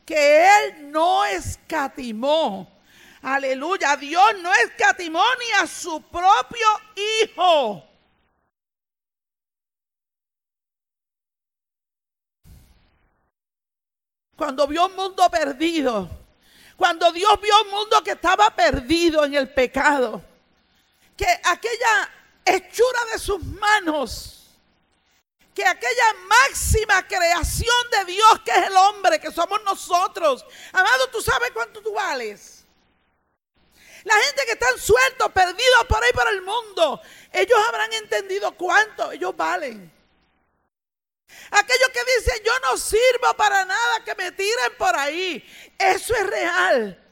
Que 0.07 0.47
Él 0.47 0.91
no 0.91 1.25
escatimó. 1.27 2.81
Aleluya. 3.21 3.97
Dios 3.97 4.39
no 4.41 4.53
escatimó 4.55 5.23
ni 5.39 5.53
a 5.63 5.67
su 5.67 6.01
propio 6.03 6.67
Hijo 7.23 7.88
Cuando 14.39 14.69
vio 14.69 14.87
un 14.87 14.95
mundo 14.95 15.29
perdido. 15.29 16.09
Cuando 16.77 17.11
Dios 17.11 17.41
vio 17.43 17.63
un 17.65 17.71
mundo 17.71 18.03
que 18.05 18.13
estaba 18.13 18.49
perdido 18.55 19.25
en 19.25 19.35
el 19.35 19.53
pecado. 19.53 20.23
Que 21.17 21.27
aquella 21.27 22.09
hechura 22.45 23.01
de 23.13 23.19
sus 23.19 23.43
manos 23.45 24.37
que 25.59 25.67
aquella 25.67 26.15
máxima 26.29 27.05
creación 27.09 27.91
de 27.91 28.13
Dios 28.13 28.41
que 28.45 28.53
es 28.53 28.69
el 28.69 28.77
hombre, 28.77 29.19
que 29.19 29.33
somos 29.33 29.61
nosotros. 29.65 30.47
Amado, 30.73 31.09
tú 31.09 31.21
sabes 31.21 31.51
cuánto 31.51 31.83
tú 31.83 31.93
vales. 31.93 32.65
La 34.05 34.15
gente 34.15 34.47
que 34.47 34.53
están 34.53 34.79
sueltos, 34.79 35.33
perdidos 35.33 35.85
por 35.89 36.01
ahí 36.05 36.13
por 36.13 36.29
el 36.29 36.43
mundo, 36.43 37.01
ellos 37.33 37.59
habrán 37.67 37.93
entendido 37.93 38.53
cuánto 38.53 39.11
ellos 39.11 39.37
valen. 39.37 39.98
Aquellos 41.51 41.89
que 41.91 42.01
dicen, 42.17 42.43
yo 42.45 42.53
no 42.61 42.77
sirvo 42.77 43.35
para 43.37 43.65
nada, 43.65 44.05
que 44.05 44.15
me 44.15 44.33
tiren 44.33 44.77
por 44.77 44.97
ahí. 44.97 45.45
Eso 45.79 46.15
es 46.15 46.27
real. 46.27 47.05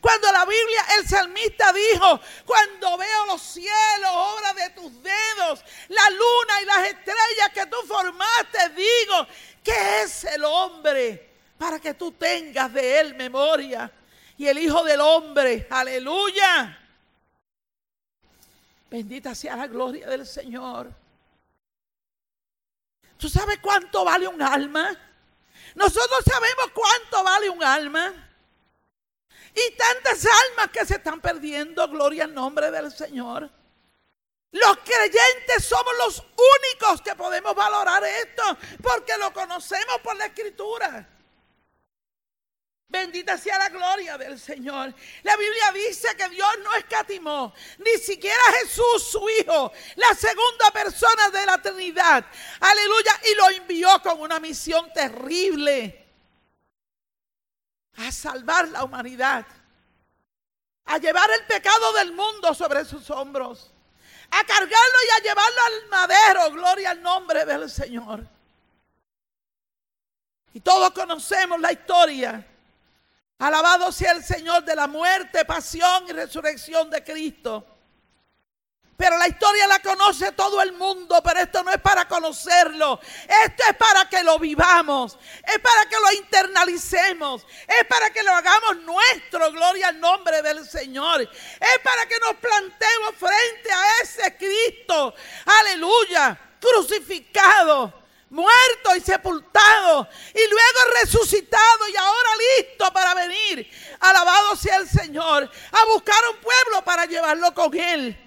Cuando 0.00 0.30
la 0.32 0.44
Biblia, 0.44 0.84
el 0.98 1.08
salmista 1.08 1.72
dijo, 1.72 2.20
cuando 2.44 2.98
veo 2.98 3.26
los 3.26 3.42
cielos, 3.42 4.10
obra 4.10 4.52
de 4.54 4.70
tus 4.70 5.02
dedos, 5.02 5.64
la 5.88 6.10
luna 6.10 6.62
y 6.62 6.64
las 6.64 6.88
estrellas 6.88 7.50
que 7.54 7.66
tú 7.66 7.76
formaste, 7.86 8.68
digo, 8.70 9.26
¿qué 9.62 10.02
es 10.02 10.24
el 10.24 10.44
hombre? 10.44 11.30
Para 11.58 11.78
que 11.78 11.94
tú 11.94 12.12
tengas 12.12 12.72
de 12.72 13.00
él 13.00 13.14
memoria. 13.14 13.90
Y 14.38 14.46
el 14.46 14.58
Hijo 14.58 14.84
del 14.84 15.00
Hombre, 15.00 15.66
aleluya. 15.70 16.78
Bendita 18.90 19.34
sea 19.34 19.56
la 19.56 19.66
gloria 19.66 20.06
del 20.08 20.26
Señor. 20.26 21.05
¿Tú 23.18 23.28
sabes 23.28 23.58
cuánto 23.60 24.04
vale 24.04 24.28
un 24.28 24.42
alma? 24.42 24.96
Nosotros 25.74 26.20
sabemos 26.24 26.70
cuánto 26.72 27.24
vale 27.24 27.48
un 27.50 27.62
alma. 27.62 28.12
Y 29.54 29.74
tantas 29.76 30.26
almas 30.26 30.68
que 30.70 30.84
se 30.84 30.96
están 30.96 31.20
perdiendo, 31.20 31.88
gloria 31.88 32.24
al 32.24 32.34
nombre 32.34 32.70
del 32.70 32.92
Señor. 32.92 33.50
Los 34.52 34.78
creyentes 34.78 35.64
somos 35.64 35.92
los 35.98 36.18
únicos 36.20 37.02
que 37.02 37.14
podemos 37.14 37.54
valorar 37.54 38.04
esto 38.04 38.42
porque 38.82 39.16
lo 39.18 39.32
conocemos 39.32 39.98
por 40.02 40.16
la 40.16 40.26
escritura. 40.26 41.08
Bendita 42.88 43.36
sea 43.36 43.58
la 43.58 43.68
gloria 43.68 44.16
del 44.16 44.38
Señor. 44.38 44.94
La 45.24 45.36
Biblia 45.36 45.72
dice 45.72 46.16
que 46.16 46.28
Dios 46.28 46.48
no 46.62 46.72
escatimó, 46.74 47.52
ni 47.78 47.98
siquiera 47.98 48.40
Jesús, 48.60 49.10
su 49.10 49.28
Hijo, 49.28 49.72
la 49.96 50.14
segunda 50.14 50.70
persona 50.72 51.30
de 51.30 51.46
la 51.46 51.58
Trinidad. 51.60 52.24
Aleluya. 52.60 53.20
Y 53.24 53.34
lo 53.34 53.50
envió 53.50 53.88
con 54.02 54.20
una 54.20 54.38
misión 54.38 54.92
terrible. 54.92 56.04
A 57.96 58.12
salvar 58.12 58.68
la 58.68 58.84
humanidad. 58.84 59.44
A 60.84 60.98
llevar 60.98 61.28
el 61.32 61.44
pecado 61.46 61.92
del 61.94 62.12
mundo 62.12 62.54
sobre 62.54 62.84
sus 62.84 63.10
hombros. 63.10 63.72
A 64.30 64.44
cargarlo 64.44 64.98
y 65.06 65.18
a 65.18 65.22
llevarlo 65.24 65.60
al 65.66 65.88
madero. 65.88 66.50
Gloria 66.52 66.90
al 66.92 67.02
nombre 67.02 67.44
del 67.44 67.68
Señor. 67.68 68.24
Y 70.52 70.60
todos 70.60 70.92
conocemos 70.92 71.60
la 71.60 71.72
historia 71.72 72.46
Alabado 73.38 73.92
sea 73.92 74.12
el 74.12 74.24
Señor 74.24 74.64
de 74.64 74.74
la 74.74 74.86
muerte, 74.86 75.44
pasión 75.44 76.04
y 76.08 76.12
resurrección 76.12 76.88
de 76.88 77.04
Cristo. 77.04 77.66
Pero 78.96 79.18
la 79.18 79.28
historia 79.28 79.66
la 79.66 79.78
conoce 79.80 80.32
todo 80.32 80.62
el 80.62 80.72
mundo, 80.72 81.20
pero 81.22 81.40
esto 81.40 81.62
no 81.62 81.70
es 81.70 81.80
para 81.82 82.08
conocerlo. 82.08 82.98
Esto 83.44 83.64
es 83.68 83.76
para 83.76 84.08
que 84.08 84.22
lo 84.22 84.38
vivamos. 84.38 85.18
Es 85.42 85.58
para 85.58 85.86
que 85.86 85.96
lo 85.96 86.12
internalicemos. 86.12 87.46
Es 87.68 87.84
para 87.86 88.08
que 88.08 88.22
lo 88.22 88.32
hagamos 88.32 88.78
nuestro. 88.78 89.52
Gloria 89.52 89.88
al 89.88 90.00
nombre 90.00 90.40
del 90.40 90.66
Señor. 90.66 91.20
Es 91.20 91.78
para 91.84 92.06
que 92.06 92.18
nos 92.20 92.36
plantemos 92.36 93.14
frente 93.18 93.70
a 93.70 94.02
ese 94.02 94.36
Cristo. 94.38 95.14
Aleluya. 95.44 96.40
Crucificado 96.58 98.05
muerto 98.30 98.96
y 98.96 99.00
sepultado 99.00 100.08
y 100.34 100.50
luego 100.50 101.00
resucitado 101.02 101.88
y 101.92 101.96
ahora 101.96 102.30
listo 102.58 102.92
para 102.92 103.14
venir. 103.14 103.70
Alabado 104.00 104.56
sea 104.56 104.76
el 104.76 104.88
Señor, 104.88 105.50
a 105.72 105.84
buscar 105.86 106.18
un 106.32 106.40
pueblo 106.40 106.84
para 106.84 107.06
llevarlo 107.06 107.54
con 107.54 107.74
él. 107.74 108.22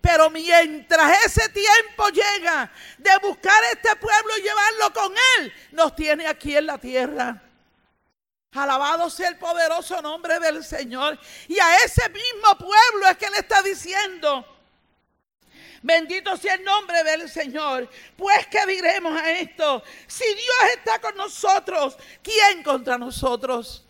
Pero 0.00 0.30
mientras 0.30 1.26
ese 1.26 1.48
tiempo 1.50 2.08
llega 2.08 2.72
de 2.96 3.10
buscar 3.18 3.62
este 3.72 3.94
pueblo 3.96 4.38
y 4.38 4.42
llevarlo 4.42 4.92
con 4.94 5.14
él, 5.38 5.52
nos 5.72 5.94
tiene 5.94 6.26
aquí 6.26 6.56
en 6.56 6.66
la 6.66 6.78
tierra. 6.78 7.42
Alabado 8.52 9.10
sea 9.10 9.28
el 9.28 9.38
poderoso 9.38 10.00
nombre 10.00 10.40
del 10.40 10.64
Señor. 10.64 11.18
Y 11.48 11.58
a 11.60 11.76
ese 11.84 12.08
mismo 12.08 12.56
pueblo 12.58 13.08
es 13.08 13.16
que 13.16 13.30
le 13.30 13.38
está 13.38 13.62
diciendo, 13.62 14.44
Bendito 15.82 16.36
sea 16.36 16.54
el 16.54 16.64
nombre 16.64 17.02
del 17.04 17.28
Señor. 17.28 17.88
Pues, 18.16 18.46
¿qué 18.48 18.66
diremos 18.66 19.18
a 19.18 19.32
esto? 19.32 19.82
Si 20.06 20.24
Dios 20.24 20.74
está 20.76 20.98
con 21.00 21.16
nosotros, 21.16 21.96
¿quién 22.22 22.62
contra 22.62 22.98
nosotros? 22.98 23.84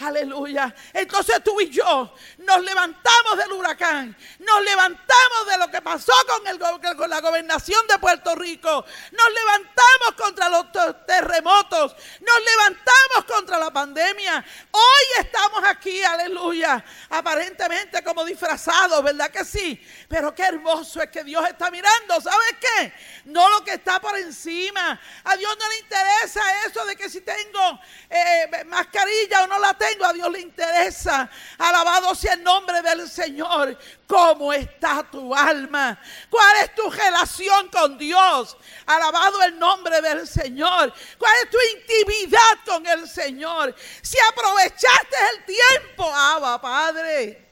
Aleluya. 0.00 0.74
Entonces 0.94 1.44
tú 1.44 1.60
y 1.60 1.68
yo 1.68 2.14
nos 2.38 2.62
levantamos 2.62 3.36
del 3.36 3.52
huracán, 3.52 4.16
nos 4.38 4.64
levantamos 4.64 5.46
de 5.46 5.58
lo 5.58 5.70
que 5.70 5.82
pasó 5.82 6.12
con, 6.26 6.46
el, 6.46 6.58
con 6.96 7.10
la 7.10 7.20
gobernación 7.20 7.86
de 7.86 7.98
Puerto 7.98 8.34
Rico, 8.34 8.84
nos 9.12 9.32
levantamos 9.32 10.14
contra 10.16 10.48
los 10.48 10.66
terremotos, 11.06 11.94
nos 12.20 12.44
levantamos 12.44 13.24
contra 13.26 13.58
la 13.58 13.70
pandemia. 13.70 14.42
Hoy 14.70 15.04
estamos 15.18 15.62
aquí, 15.64 16.02
aleluya, 16.02 16.82
aparentemente 17.10 18.02
como 18.02 18.24
disfrazados, 18.24 19.02
¿verdad 19.02 19.30
que 19.30 19.44
sí? 19.44 19.86
Pero 20.08 20.34
qué 20.34 20.44
hermoso 20.44 21.02
es 21.02 21.10
que 21.10 21.24
Dios 21.24 21.46
está 21.46 21.70
mirando, 21.70 22.18
¿sabes 22.22 22.54
qué? 22.58 22.92
No 23.26 23.50
lo 23.50 23.62
que 23.62 23.74
está 23.74 24.00
por 24.00 24.16
encima. 24.16 24.98
A 25.24 25.36
Dios 25.36 25.56
no 25.58 25.68
le 25.68 25.78
interesa 25.78 26.40
eso 26.64 26.86
de 26.86 26.96
que 26.96 27.10
si 27.10 27.20
tengo 27.20 27.80
eh, 28.08 28.64
mascarilla 28.66 29.44
o 29.44 29.46
no 29.46 29.58
la 29.58 29.74
tengo 29.74 29.89
a 30.04 30.12
Dios 30.12 30.30
le 30.30 30.40
interesa. 30.40 31.30
Alabado 31.58 32.14
sea 32.14 32.34
el 32.34 32.42
nombre 32.42 32.82
del 32.82 33.08
Señor. 33.08 33.78
¿Cómo 34.06 34.52
está 34.52 35.06
tu 35.10 35.34
alma? 35.34 36.00
¿Cuál 36.28 36.56
es 36.62 36.74
tu 36.74 36.90
relación 36.90 37.68
con 37.68 37.96
Dios? 37.96 38.56
Alabado 38.86 39.42
el 39.42 39.58
nombre 39.58 40.00
del 40.00 40.26
Señor. 40.26 40.92
¿Cuál 41.18 41.32
es 41.42 41.50
tu 41.50 41.58
intimidad 41.76 42.58
con 42.64 42.86
el 42.86 43.08
Señor, 43.08 43.74
si 44.02 44.18
aprovechaste 44.18 45.16
el 45.34 45.44
tiempo, 45.44 46.10
Abba, 46.12 46.60
Padre. 46.60 47.48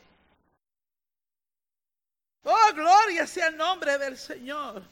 Oh, 2.45 2.73
gloria 2.73 3.27
sea 3.27 3.49
el 3.49 3.57
nombre 3.57 3.99
del 3.99 4.17
Señor. 4.17 4.83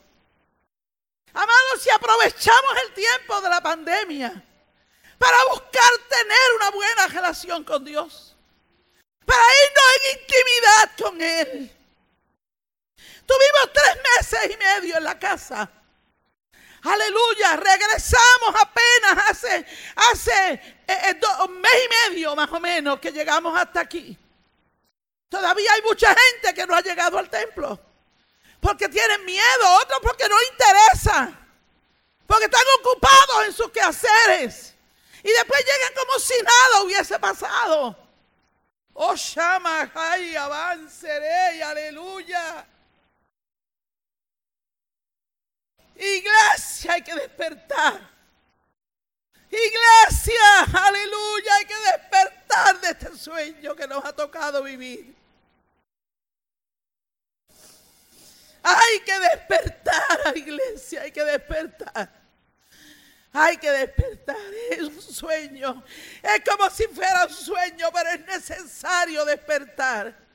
Amados, 1.32 1.82
si 1.82 1.90
aprovechamos 1.90 2.72
el 2.86 2.94
tiempo 2.94 3.40
de 3.40 3.48
la 3.48 3.60
pandemia 3.60 4.44
para 5.18 5.36
buscar 5.50 5.90
tener 6.08 6.52
una 6.56 6.70
buena 6.70 7.06
relación 7.08 7.64
con 7.64 7.84
Dios, 7.84 8.34
para 9.24 9.42
irnos 9.42 9.84
en 9.94 10.20
intimidad 10.20 10.90
con 10.98 11.22
Él. 11.22 11.76
Tuvimos 13.26 13.72
tres 13.72 13.98
meses 14.16 14.54
y 14.54 14.56
medio 14.56 14.98
en 14.98 15.04
la 15.04 15.18
casa. 15.18 15.70
Aleluya, 16.82 17.56
regresamos 17.56 18.54
apenas 18.62 19.30
hace, 19.30 19.66
hace 19.96 20.52
eh, 20.86 21.10
eh, 21.10 21.20
un 21.44 21.60
mes 21.60 21.72
y 21.84 22.10
medio 22.10 22.36
más 22.36 22.50
o 22.52 22.60
menos 22.60 23.00
que 23.00 23.10
llegamos 23.10 23.58
hasta 23.58 23.80
aquí. 23.80 24.16
Todavía 25.28 25.72
hay 25.72 25.82
mucha 25.82 26.14
gente 26.14 26.54
que 26.54 26.64
no 26.66 26.76
ha 26.76 26.80
llegado 26.80 27.18
al 27.18 27.28
templo. 27.28 27.80
Porque 28.60 28.88
tienen 28.88 29.24
miedo, 29.24 29.72
otros 29.82 29.98
porque 30.00 30.28
no 30.28 30.36
interesa. 30.52 31.32
Porque 32.26 32.44
están 32.44 32.62
ocupados 32.80 33.46
en 33.46 33.52
sus 33.52 33.70
quehaceres. 33.70 34.75
Y 35.26 35.32
después 35.32 35.60
llegan 35.60 35.92
como 35.92 36.20
si 36.20 36.34
nada 36.40 36.82
hubiese 36.84 37.18
pasado. 37.18 37.96
Oh, 38.92 39.16
Shama, 39.16 39.90
ay, 39.92 40.36
avanceré, 40.36 41.64
aleluya. 41.64 42.64
Iglesia, 45.96 46.92
hay 46.92 47.02
que 47.02 47.12
despertar. 47.16 48.08
Iglesia, 49.50 50.60
aleluya, 50.72 51.54
hay 51.56 51.64
que 51.64 51.76
despertar 51.76 52.80
de 52.80 52.88
este 52.90 53.16
sueño 53.18 53.74
que 53.74 53.88
nos 53.88 54.04
ha 54.04 54.12
tocado 54.12 54.62
vivir. 54.62 55.12
Hay 58.62 59.00
que 59.00 59.18
despertar, 59.18 60.36
iglesia, 60.36 61.02
hay 61.02 61.10
que 61.10 61.24
despertar. 61.24 62.25
Hay 63.38 63.58
que 63.58 63.70
despertar, 63.70 64.36
es 64.70 64.80
un 64.80 65.02
sueño. 65.02 65.84
Es 66.22 66.40
como 66.48 66.70
si 66.70 66.84
fuera 66.84 67.26
un 67.26 67.34
sueño, 67.34 67.90
pero 67.92 68.10
es 68.10 68.20
necesario 68.24 69.26
despertar. 69.26 70.26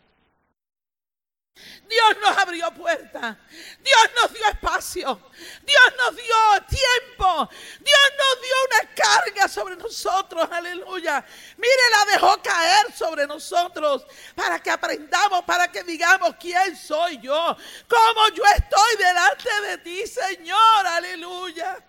Dios 1.89 2.17
nos 2.21 2.37
abrió 2.37 2.71
puertas. 2.71 3.37
Dios 3.79 4.09
nos 4.15 4.31
dio 4.33 4.47
espacio. 4.47 5.19
Dios 5.63 5.93
nos 5.97 6.15
dio 6.15 6.35
tiempo. 6.69 7.49
Dios 7.79 8.11
nos 8.17 8.41
dio 8.41 8.53
una 8.69 8.93
carga 8.93 9.47
sobre 9.47 9.75
nosotros. 9.77 10.47
Aleluya. 10.51 11.25
Mire, 11.57 11.89
la 11.89 12.13
dejó 12.13 12.41
caer 12.41 12.93
sobre 12.95 13.25
nosotros 13.25 14.05
para 14.35 14.59
que 14.59 14.69
aprendamos, 14.69 15.43
para 15.43 15.71
que 15.71 15.83
digamos 15.83 16.35
quién 16.39 16.77
soy 16.77 17.19
yo. 17.19 17.57
Cómo 17.87 18.29
yo 18.35 18.43
estoy 18.55 18.95
delante 18.97 19.61
de 19.61 19.77
ti, 19.79 20.05
Señor. 20.05 20.85
Aleluya. 20.85 21.83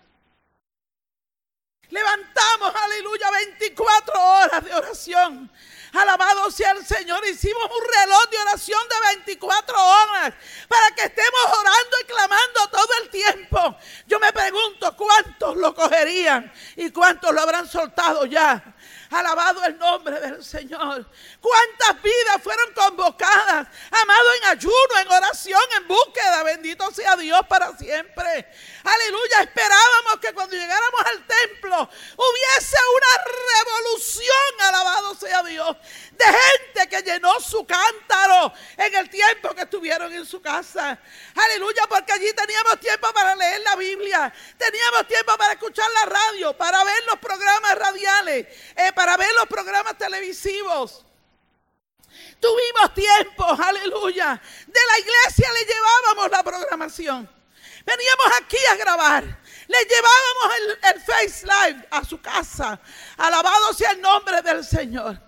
Levantamos, 1.93 2.73
aleluya, 2.75 3.29
24 3.29 4.13
horas 4.19 4.65
de 4.65 4.73
oración 4.73 5.51
Alabado 5.93 6.49
sea 6.49 6.71
el 6.71 6.85
Señor. 6.85 7.23
Hicimos 7.27 7.63
un 7.63 8.01
reloj 8.01 8.29
de 8.31 8.37
oración 8.39 8.81
de 8.89 9.15
24 9.17 9.75
horas 9.75 10.33
para 10.67 10.95
que 10.95 11.03
estemos 11.03 11.43
orando 11.45 11.97
y 12.01 12.05
clamando 12.05 12.67
todo 12.71 12.89
el 13.03 13.09
tiempo. 13.09 13.77
Yo 14.07 14.19
me 14.19 14.33
pregunto 14.33 14.95
cuántos 14.97 15.55
lo 15.55 15.75
cogerían 15.75 16.51
y 16.75 16.89
cuántos 16.89 17.31
lo 17.31 17.41
habrán 17.41 17.67
soltado 17.69 18.25
ya. 18.25 18.73
Alabado 19.11 19.63
el 19.65 19.77
nombre 19.77 20.19
del 20.19 20.43
Señor. 20.43 21.07
¿Cuántas 21.39 22.01
vidas 22.01 22.41
fueron 22.41 22.73
convocadas? 22.73 23.67
Amado 23.91 24.33
en 24.41 24.49
ayuno, 24.49 24.99
en 24.99 25.11
oración, 25.11 25.61
en 25.77 25.87
búsqueda. 25.87 26.41
Bendito 26.41 26.89
sea 26.91 27.15
Dios 27.17 27.41
para 27.47 27.77
siempre. 27.77 28.47
Aleluya. 28.83 29.41
Esperábamos 29.41 30.19
que 30.21 30.33
cuando 30.33 30.55
llegáramos 30.55 31.01
al 31.05 31.25
templo 31.25 31.89
hubiese 32.17 32.77
una 32.95 33.23
revolución. 33.63 34.61
Alabado 34.61 35.15
sea 35.15 35.43
Dios. 35.43 35.77
De 36.11 36.25
gente 36.25 36.89
que 36.89 37.01
llenó 37.01 37.39
su 37.39 37.65
cántaro 37.65 38.53
en 38.77 38.95
el 38.95 39.09
tiempo 39.09 39.55
que 39.55 39.61
estuvieron 39.61 40.13
en 40.13 40.25
su 40.25 40.41
casa. 40.41 40.99
Aleluya. 41.35 41.87
Porque 41.87 42.11
allí 42.11 42.33
teníamos 42.33 42.79
tiempo 42.79 43.11
para 43.13 43.35
leer 43.35 43.61
la 43.61 43.75
Biblia. 43.75 44.33
Teníamos 44.57 45.07
tiempo 45.07 45.37
para 45.37 45.53
escuchar 45.53 45.89
la 45.91 46.05
radio, 46.05 46.57
para 46.57 46.83
ver 46.83 47.03
los 47.05 47.19
programas 47.19 47.75
radiales. 47.75 48.47
Eh, 48.75 48.91
para 48.93 49.15
ver 49.17 49.33
los 49.35 49.47
programas 49.47 49.97
televisivos. 49.97 51.05
Tuvimos 52.39 52.93
tiempo, 52.93 53.45
aleluya. 53.45 54.39
De 54.67 54.79
la 54.91 54.99
iglesia 54.99 55.51
le 55.53 55.65
llevábamos 55.65 56.31
la 56.31 56.43
programación. 56.43 57.42
Veníamos 57.85 58.39
aquí 58.41 58.57
a 58.71 58.75
grabar. 58.75 59.23
Le 59.67 59.77
llevábamos 59.85 60.79
el, 60.83 61.01
Face 61.01 61.45
Live 61.45 61.87
a 61.91 62.03
su 62.03 62.21
casa. 62.21 62.79
Alabado 63.17 63.73
sea 63.73 63.91
el 63.91 64.01
nombre 64.01 64.41
del 64.41 64.63
Señor. 64.63 65.19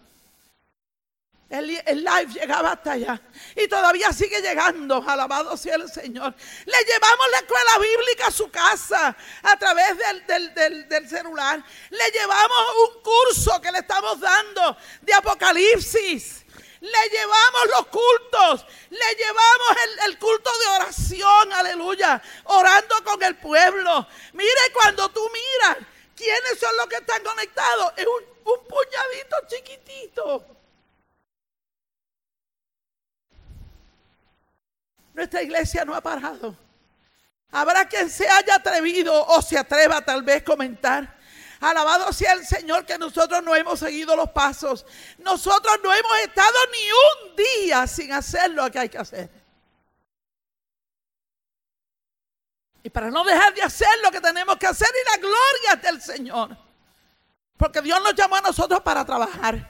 El, 1.47 1.68
live 1.68 2.34
llegaba 2.34 2.72
hasta 2.72 2.93
allá 2.93 3.22
y 3.56 3.68
todavía 3.68 4.12
sigue 4.12 4.41
llegando. 4.41 5.03
Alabado 5.08 5.56
sea 5.56 5.76
el 5.76 5.89
Señor. 5.91 6.36
Le 6.66 6.78
llevamos 6.86 7.28
la 7.32 7.38
escuela 7.38 7.72
bíblica 7.80 8.28
a 8.28 8.32
su 8.32 8.49
casa 8.49 9.16
a 9.43 9.58
través 9.58 9.95
del, 10.28 10.89
del 10.89 11.10
celular. 11.10 11.64
Le 11.89 12.12
llevamos 12.12 12.66
un 12.89 13.01
curso 13.01 13.62
que 13.62 13.72
le 13.72 13.80
estamos 13.80 14.20
dando 14.20 14.78
de 15.01 15.14
Apocalipsis. 15.14 16.45
Le 16.86 17.09
llevamos 17.09 17.65
los 17.71 17.88
cultos, 17.88 18.65
le 18.91 19.15
llevamos 19.15 20.05
el, 20.05 20.19
culto 20.19 20.51
de 20.59 20.67
oración, 20.75 21.53
aleluya, 21.53 22.21
orando 22.43 23.03
con 23.03 23.23
el 23.23 23.36
pueblo. 23.38 24.07
Mire 24.33 24.71
cuando 24.71 25.09
tú 25.09 25.27
miras 25.33 25.77
quiénes 26.15 26.59
son 26.59 26.77
los 26.77 26.86
que 26.86 26.97
están 26.97 27.23
conectados, 27.23 27.91
es 27.97 28.05
un, 28.05 28.23
un 28.53 28.67
puñadito 28.67 29.36
chiquitito. 29.47 30.45
Nuestra 35.15 35.41
iglesia 35.41 35.86
no 35.86 35.95
ha 35.95 36.01
parado. 36.01 36.55
Habrá 37.49 37.88
quien 37.88 38.11
se 38.11 38.29
haya 38.29 38.55
atrevido 38.55 39.25
o 39.25 39.41
se 39.41 39.57
atreva 39.57 40.05
tal 40.05 40.21
vez 40.21 40.43
comentar 40.43 41.14
Alabado 41.66 42.13
sea 42.13 42.34
el 42.34 42.45
Señor 42.45 42.86
que 42.86 42.95
nosotros 42.99 43.41
no 43.41 43.55
hemos 43.55 43.80
seguido 43.80 44.16
los 44.16 44.30
pasos. 44.30 44.86
Nosotros 45.18 45.80
no 45.84 45.91
hemos 45.91 46.20
estado 46.20 46.55
ni 46.72 46.91
un 46.91 47.36
día 47.36 47.88
sin 47.88 48.13
hacer 48.13 48.51
lo 48.51 48.70
que 48.70 48.78
hay 48.78 48.89
que 48.89 48.99
hacer. 48.99 49.32
Y 52.84 52.89
para 52.91 53.09
no 53.09 53.24
dejar 53.24 53.51
de 53.55 53.63
hacer 53.63 53.89
lo 54.03 54.11
que 54.11 54.22
tenemos 54.22 54.57
que 54.57 54.68
hacer 54.68 54.88
y 54.89 55.09
la 55.09 55.18
gloria 55.18 55.76
del 55.82 55.99
Señor. 56.03 56.55
Porque 57.57 57.82
Dios 57.82 57.99
nos 58.03 58.13
llamó 58.13 58.36
a 58.36 58.41
nosotros 58.41 58.82
para 58.82 59.03
trabajar. 59.03 59.68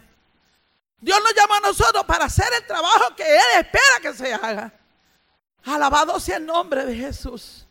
Dios 1.00 1.20
nos 1.24 1.34
llamó 1.34 1.54
a 1.54 1.60
nosotros 1.62 2.04
para 2.04 2.26
hacer 2.26 2.48
el 2.60 2.68
trabajo 2.68 3.16
que 3.16 3.24
Él 3.24 3.42
espera 3.62 4.02
que 4.02 4.14
se 4.14 4.34
haga. 4.34 4.74
Alabado 5.64 6.20
sea 6.20 6.36
el 6.38 6.46
nombre 6.46 6.86
de 6.86 6.94
Jesús. 6.94 7.65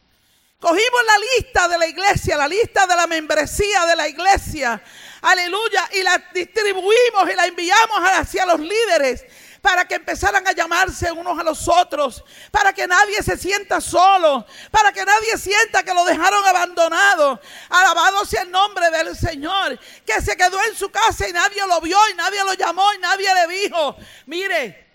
Cogimos 0.64 1.00
la 1.04 1.18
lista 1.36 1.68
de 1.68 1.76
la 1.76 1.86
iglesia, 1.86 2.38
la 2.38 2.48
lista 2.48 2.86
de 2.86 2.96
la 2.96 3.06
membresía 3.06 3.84
de 3.84 3.96
la 3.96 4.08
iglesia. 4.08 4.82
Aleluya. 5.20 5.90
Y 5.92 6.02
la 6.02 6.16
distribuimos 6.32 7.30
y 7.30 7.34
la 7.34 7.44
enviamos 7.44 7.98
hacia 7.98 8.46
los 8.46 8.60
líderes 8.60 9.26
para 9.60 9.86
que 9.86 9.96
empezaran 9.96 10.46
a 10.46 10.52
llamarse 10.52 11.12
unos 11.12 11.38
a 11.38 11.42
los 11.42 11.68
otros, 11.68 12.24
para 12.50 12.72
que 12.72 12.86
nadie 12.86 13.22
se 13.22 13.36
sienta 13.36 13.78
solo, 13.82 14.46
para 14.70 14.90
que 14.90 15.04
nadie 15.04 15.36
sienta 15.36 15.82
que 15.82 15.92
lo 15.92 16.02
dejaron 16.06 16.42
abandonado. 16.46 17.38
Alabado 17.68 18.24
sea 18.24 18.40
el 18.40 18.50
nombre 18.50 18.88
del 18.88 19.14
Señor, 19.14 19.78
que 20.06 20.22
se 20.22 20.34
quedó 20.34 20.58
en 20.64 20.74
su 20.74 20.90
casa 20.90 21.28
y 21.28 21.32
nadie 21.34 21.60
lo 21.66 21.78
vio 21.82 21.98
y 22.10 22.14
nadie 22.14 22.42
lo 22.42 22.54
llamó 22.54 22.90
y 22.94 22.98
nadie 23.00 23.28
le 23.34 23.54
dijo, 23.54 23.96
mire, 24.24 24.88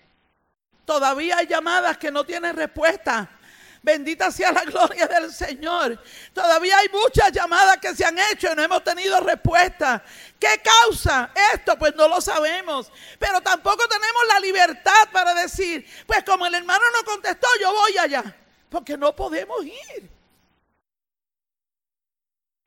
todavía 0.84 1.36
hay 1.36 1.46
llamadas 1.46 1.96
que 1.96 2.10
no 2.10 2.24
tienen 2.24 2.56
respuesta. 2.56 3.36
Bendita 3.82 4.30
sea 4.30 4.52
la 4.52 4.64
gloria 4.64 5.06
del 5.06 5.32
Señor. 5.32 5.98
Todavía 6.34 6.78
hay 6.78 6.88
muchas 6.90 7.32
llamadas 7.32 7.78
que 7.78 7.94
se 7.94 8.04
han 8.04 8.18
hecho 8.18 8.52
y 8.52 8.54
no 8.54 8.62
hemos 8.62 8.84
tenido 8.84 9.18
respuesta. 9.20 10.02
¿Qué 10.38 10.60
causa 10.62 11.30
esto? 11.54 11.78
Pues 11.78 11.94
no 11.94 12.06
lo 12.06 12.20
sabemos. 12.20 12.92
Pero 13.18 13.40
tampoco 13.40 13.88
tenemos 13.88 14.22
la 14.28 14.40
libertad 14.40 15.08
para 15.12 15.34
decir, 15.34 15.86
pues 16.06 16.22
como 16.24 16.46
el 16.46 16.54
hermano 16.54 16.84
no 16.94 17.04
contestó, 17.04 17.48
yo 17.60 17.72
voy 17.72 17.96
allá. 17.98 18.36
Porque 18.68 18.98
no 18.98 19.16
podemos 19.16 19.64
ir. 19.64 20.10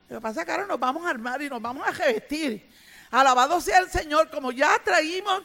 Lo 0.09 0.17
que 0.17 0.21
pasa 0.21 0.41
es 0.41 0.45
que 0.45 0.51
ahora 0.51 0.65
nos 0.65 0.79
vamos 0.79 1.05
a 1.05 1.11
armar 1.11 1.41
y 1.41 1.49
nos 1.49 1.61
vamos 1.61 1.87
a 1.87 1.91
revestir. 1.91 2.69
Alabado 3.11 3.61
sea 3.61 3.77
el 3.79 3.89
Señor, 3.91 4.31
como 4.31 4.51
ya 4.51 4.81
traímos 4.83 5.43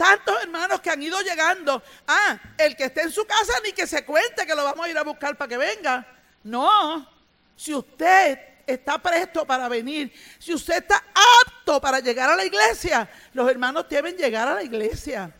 tantos 0.00 0.42
hermanos 0.42 0.80
que 0.80 0.88
han 0.88 1.02
ido 1.02 1.20
llegando. 1.20 1.82
Ah, 2.06 2.38
el 2.56 2.74
que 2.74 2.84
esté 2.84 3.02
en 3.02 3.12
su 3.12 3.26
casa 3.26 3.52
ni 3.62 3.72
que 3.72 3.86
se 3.86 4.02
cuente 4.02 4.46
que 4.46 4.54
lo 4.54 4.64
vamos 4.64 4.86
a 4.86 4.88
ir 4.88 4.96
a 4.96 5.02
buscar 5.02 5.36
para 5.36 5.46
que 5.46 5.58
venga. 5.58 6.06
No, 6.42 7.06
si 7.54 7.74
usted 7.74 8.38
está 8.66 8.96
presto 8.96 9.46
para 9.46 9.68
venir, 9.68 10.10
si 10.38 10.54
usted 10.54 10.78
está 10.78 11.04
apto 11.44 11.82
para 11.82 12.00
llegar 12.00 12.30
a 12.30 12.36
la 12.36 12.46
iglesia, 12.46 13.10
los 13.34 13.50
hermanos 13.50 13.84
deben 13.90 14.16
llegar 14.16 14.48
a 14.48 14.54
la 14.54 14.62
iglesia. 14.62 15.30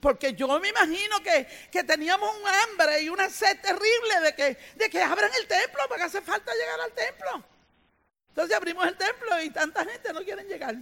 Porque 0.00 0.34
yo 0.34 0.60
me 0.60 0.68
imagino 0.68 1.22
que, 1.22 1.46
que, 1.72 1.84
teníamos 1.84 2.30
un 2.36 2.46
hambre 2.46 3.00
y 3.00 3.08
una 3.08 3.30
sed 3.30 3.58
terrible 3.62 4.20
de 4.22 4.34
que, 4.34 4.58
de 4.76 4.90
que 4.90 5.02
abran 5.02 5.30
el 5.34 5.48
templo, 5.48 5.82
porque 5.88 6.02
hace 6.02 6.20
falta 6.20 6.52
llegar 6.52 6.80
al 6.82 6.92
templo. 6.92 7.42
Entonces 8.28 8.54
abrimos 8.54 8.86
el 8.86 8.96
templo 8.98 9.42
y 9.42 9.48
tanta 9.48 9.82
gente 9.86 10.12
no 10.12 10.22
quiere 10.22 10.44
llegar. 10.44 10.76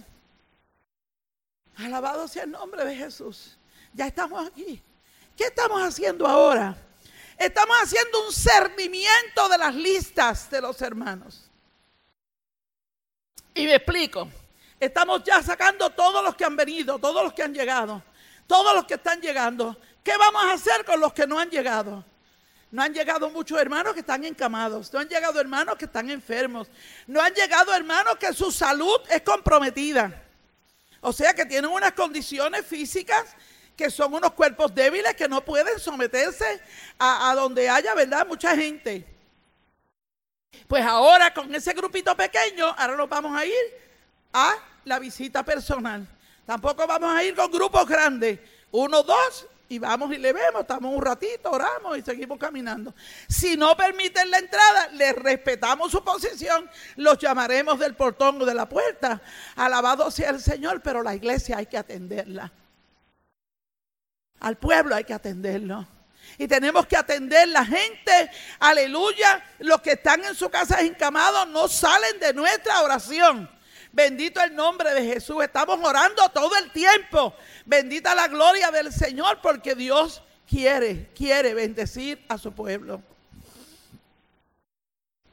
Alabado 1.77 2.27
sea 2.27 2.43
el 2.43 2.51
nombre 2.51 2.83
de 2.85 2.95
Jesús. 2.95 3.57
Ya 3.93 4.07
estamos 4.07 4.47
aquí. 4.47 4.81
¿Qué 5.35 5.45
estamos 5.45 5.81
haciendo 5.81 6.25
ahora? 6.25 6.75
Estamos 7.37 7.77
haciendo 7.81 8.25
un 8.25 8.33
cernimiento 8.33 9.47
de 9.49 9.57
las 9.57 9.75
listas 9.75 10.49
de 10.49 10.61
los 10.61 10.81
hermanos. 10.81 11.51
Y 13.53 13.65
me 13.65 13.75
explico. 13.75 14.27
Estamos 14.79 15.23
ya 15.23 15.41
sacando 15.41 15.89
todos 15.91 16.23
los 16.23 16.35
que 16.35 16.45
han 16.45 16.55
venido, 16.55 16.99
todos 16.99 17.23
los 17.23 17.33
que 17.33 17.43
han 17.43 17.53
llegado, 17.53 18.03
todos 18.45 18.75
los 18.75 18.85
que 18.85 18.95
están 18.95 19.21
llegando. 19.21 19.75
¿Qué 20.03 20.15
vamos 20.17 20.43
a 20.43 20.53
hacer 20.53 20.85
con 20.85 20.99
los 20.99 21.13
que 21.13 21.27
no 21.27 21.39
han 21.39 21.49
llegado? 21.49 22.03
No 22.69 22.81
han 22.81 22.93
llegado 22.93 23.29
muchos 23.29 23.59
hermanos 23.59 23.93
que 23.93 24.01
están 24.01 24.25
encamados. 24.25 24.91
No 24.91 24.99
han 24.99 25.07
llegado 25.07 25.39
hermanos 25.39 25.77
que 25.77 25.85
están 25.85 26.09
enfermos. 26.09 26.67
No 27.05 27.21
han 27.21 27.33
llegado 27.33 27.73
hermanos 27.73 28.17
que 28.17 28.33
su 28.33 28.51
salud 28.51 28.99
es 29.09 29.21
comprometida. 29.21 30.26
O 31.01 31.13
sea 31.13 31.33
que 31.33 31.45
tienen 31.45 31.69
unas 31.71 31.93
condiciones 31.93 32.65
físicas 32.65 33.35
que 33.75 33.91
son 33.91 34.13
unos 34.13 34.33
cuerpos 34.33 34.73
débiles 34.73 35.13
que 35.15 35.29
no 35.29 35.45
pueden 35.45 35.79
someterse 35.79 36.59
a, 36.97 37.33
donde 37.35 37.69
haya, 37.69 37.93
¿verdad? 37.93 38.25
Mucha 38.25 38.55
gente. 38.55 39.05
Pues 40.67 40.83
ahora 40.83 41.31
con 41.33 41.53
ese 41.53 41.73
grupito 41.73 42.15
pequeño, 42.17 42.65
ahora 42.67 42.97
nos 42.97 43.07
vamos 43.07 43.37
a 43.37 43.45
ir 43.45 43.53
a 44.33 44.55
la 44.83 44.97
visita 44.97 45.43
personal. 45.43 46.07
Tampoco 46.45 46.87
vamos 46.87 47.15
a 47.15 47.23
ir 47.23 47.35
con 47.35 47.51
grupos 47.51 47.87
grandes. 47.87 48.39
Uno, 48.71 49.03
dos, 49.03 49.45
y 49.69 49.79
vamos 49.79 50.13
y 50.13 50.17
le 50.17 50.31
vemos, 50.31 50.61
estamos 50.61 50.93
un 50.95 51.01
ratito, 51.01 51.51
oramos 51.51 51.97
y 51.97 52.01
seguimos 52.01 52.37
caminando. 52.37 52.93
Si 53.27 53.57
no 53.57 53.75
permiten 53.75 54.31
la 54.31 54.39
entrada, 54.39 54.87
les 54.93 55.13
respetamos 55.15 55.91
su 55.91 56.03
posición, 56.03 56.69
los 56.95 57.17
llamaremos 57.17 57.77
del 57.79 57.95
portón 57.95 58.41
o 58.41 58.45
de 58.45 58.53
la 58.53 58.69
puerta. 58.69 59.21
Alabado 59.55 60.09
sea 60.09 60.29
el 60.29 60.41
Señor, 60.41 60.81
pero 60.81 61.03
la 61.03 61.15
iglesia 61.15 61.57
hay 61.57 61.65
que 61.65 61.77
atenderla. 61.77 62.51
Al 64.39 64.57
pueblo 64.57 64.95
hay 64.95 65.03
que 65.03 65.13
atenderlo. 65.13 65.87
Y 66.37 66.47
tenemos 66.47 66.85
que 66.85 66.95
atender 66.95 67.47
la 67.47 67.65
gente, 67.65 68.31
aleluya. 68.59 69.43
Los 69.59 69.81
que 69.81 69.93
están 69.93 70.23
en 70.23 70.35
su 70.35 70.49
casa 70.49 70.81
encamados 70.81 71.47
no 71.47 71.67
salen 71.67 72.19
de 72.19 72.33
nuestra 72.33 72.81
oración. 72.83 73.49
Bendito 73.97 74.39
el 74.41 74.55
nombre 74.55 74.93
de 74.93 75.11
Jesús. 75.11 75.43
Estamos 75.43 75.79
orando 75.83 76.29
todo 76.29 76.55
el 76.55 76.71
tiempo. 76.71 77.33
Bendita 77.65 78.13
la 78.13 78.27
gloria 78.27 78.69
del 78.69 78.93
Señor 78.93 79.41
porque 79.41 79.73
Dios 79.73 80.21
quiere, 80.47 81.09
quiere 81.15 81.55
bendecir 81.55 82.23
a 82.29 82.37
su 82.37 82.51
pueblo. 82.51 83.01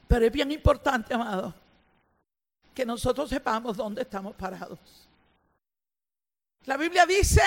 Pero 0.08 0.24
es 0.24 0.32
bien 0.32 0.50
importante, 0.50 1.12
amado, 1.12 1.54
que 2.74 2.86
nosotros 2.86 3.28
sepamos 3.28 3.76
dónde 3.76 4.00
estamos 4.00 4.34
parados. 4.34 4.78
La 6.64 6.78
Biblia 6.78 7.04
dice 7.04 7.42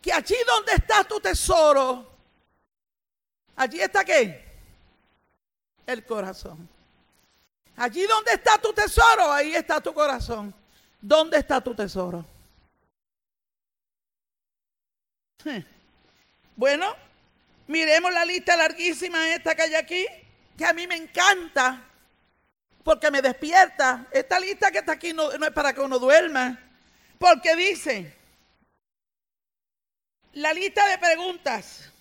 que 0.00 0.10
allí 0.10 0.36
donde 0.46 0.72
está 0.72 1.04
tu 1.04 1.20
tesoro, 1.20 2.10
allí 3.56 3.78
está 3.78 4.06
qué? 4.06 4.42
El 5.84 6.02
corazón. 6.06 6.77
Allí 7.78 8.04
donde 8.06 8.32
está 8.32 8.58
tu 8.58 8.72
tesoro, 8.72 9.30
ahí 9.32 9.54
está 9.54 9.80
tu 9.80 9.94
corazón. 9.94 10.52
¿Dónde 11.00 11.38
está 11.38 11.60
tu 11.60 11.74
tesoro? 11.74 12.24
Bueno, 16.56 16.92
miremos 17.68 18.12
la 18.12 18.24
lista 18.24 18.56
larguísima 18.56 19.32
esta 19.32 19.54
que 19.54 19.62
hay 19.62 19.74
aquí, 19.76 20.06
que 20.56 20.66
a 20.66 20.72
mí 20.72 20.88
me 20.88 20.96
encanta, 20.96 21.84
porque 22.82 23.12
me 23.12 23.22
despierta. 23.22 24.06
Esta 24.10 24.40
lista 24.40 24.72
que 24.72 24.78
está 24.78 24.92
aquí 24.92 25.12
no, 25.12 25.30
no 25.38 25.46
es 25.46 25.52
para 25.52 25.72
que 25.72 25.80
uno 25.80 26.00
duerma, 26.00 26.58
porque 27.16 27.54
dice, 27.54 28.12
la 30.32 30.52
lista 30.52 30.84
de 30.88 30.98
preguntas, 30.98 31.92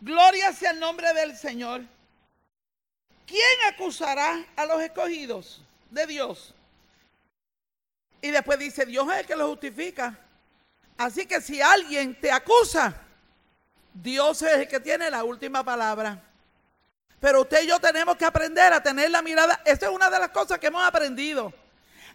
gloria 0.00 0.52
sea 0.52 0.70
el 0.70 0.78
nombre 0.78 1.12
del 1.12 1.36
Señor. 1.36 1.97
¿Quién 3.28 3.72
acusará 3.72 4.44
a 4.56 4.64
los 4.64 4.80
escogidos 4.80 5.60
de 5.90 6.06
Dios? 6.06 6.54
Y 8.20 8.30
después 8.30 8.58
dice, 8.58 8.84
Dios 8.86 9.06
es 9.12 9.20
el 9.20 9.26
que 9.26 9.36
los 9.36 9.48
justifica. 9.50 10.18
Así 10.96 11.26
que 11.26 11.40
si 11.40 11.60
alguien 11.60 12.18
te 12.20 12.32
acusa, 12.32 12.92
Dios 13.94 14.42
es 14.42 14.52
el 14.54 14.68
que 14.68 14.80
tiene 14.80 15.08
la 15.10 15.22
última 15.22 15.62
palabra. 15.62 16.20
Pero 17.20 17.42
usted 17.42 17.62
y 17.62 17.68
yo 17.68 17.78
tenemos 17.78 18.16
que 18.16 18.24
aprender 18.24 18.72
a 18.72 18.82
tener 18.82 19.10
la 19.10 19.22
mirada. 19.22 19.60
Esa 19.64 19.86
es 19.86 19.92
una 19.92 20.10
de 20.10 20.18
las 20.18 20.30
cosas 20.30 20.58
que 20.58 20.68
hemos 20.68 20.82
aprendido. 20.82 21.52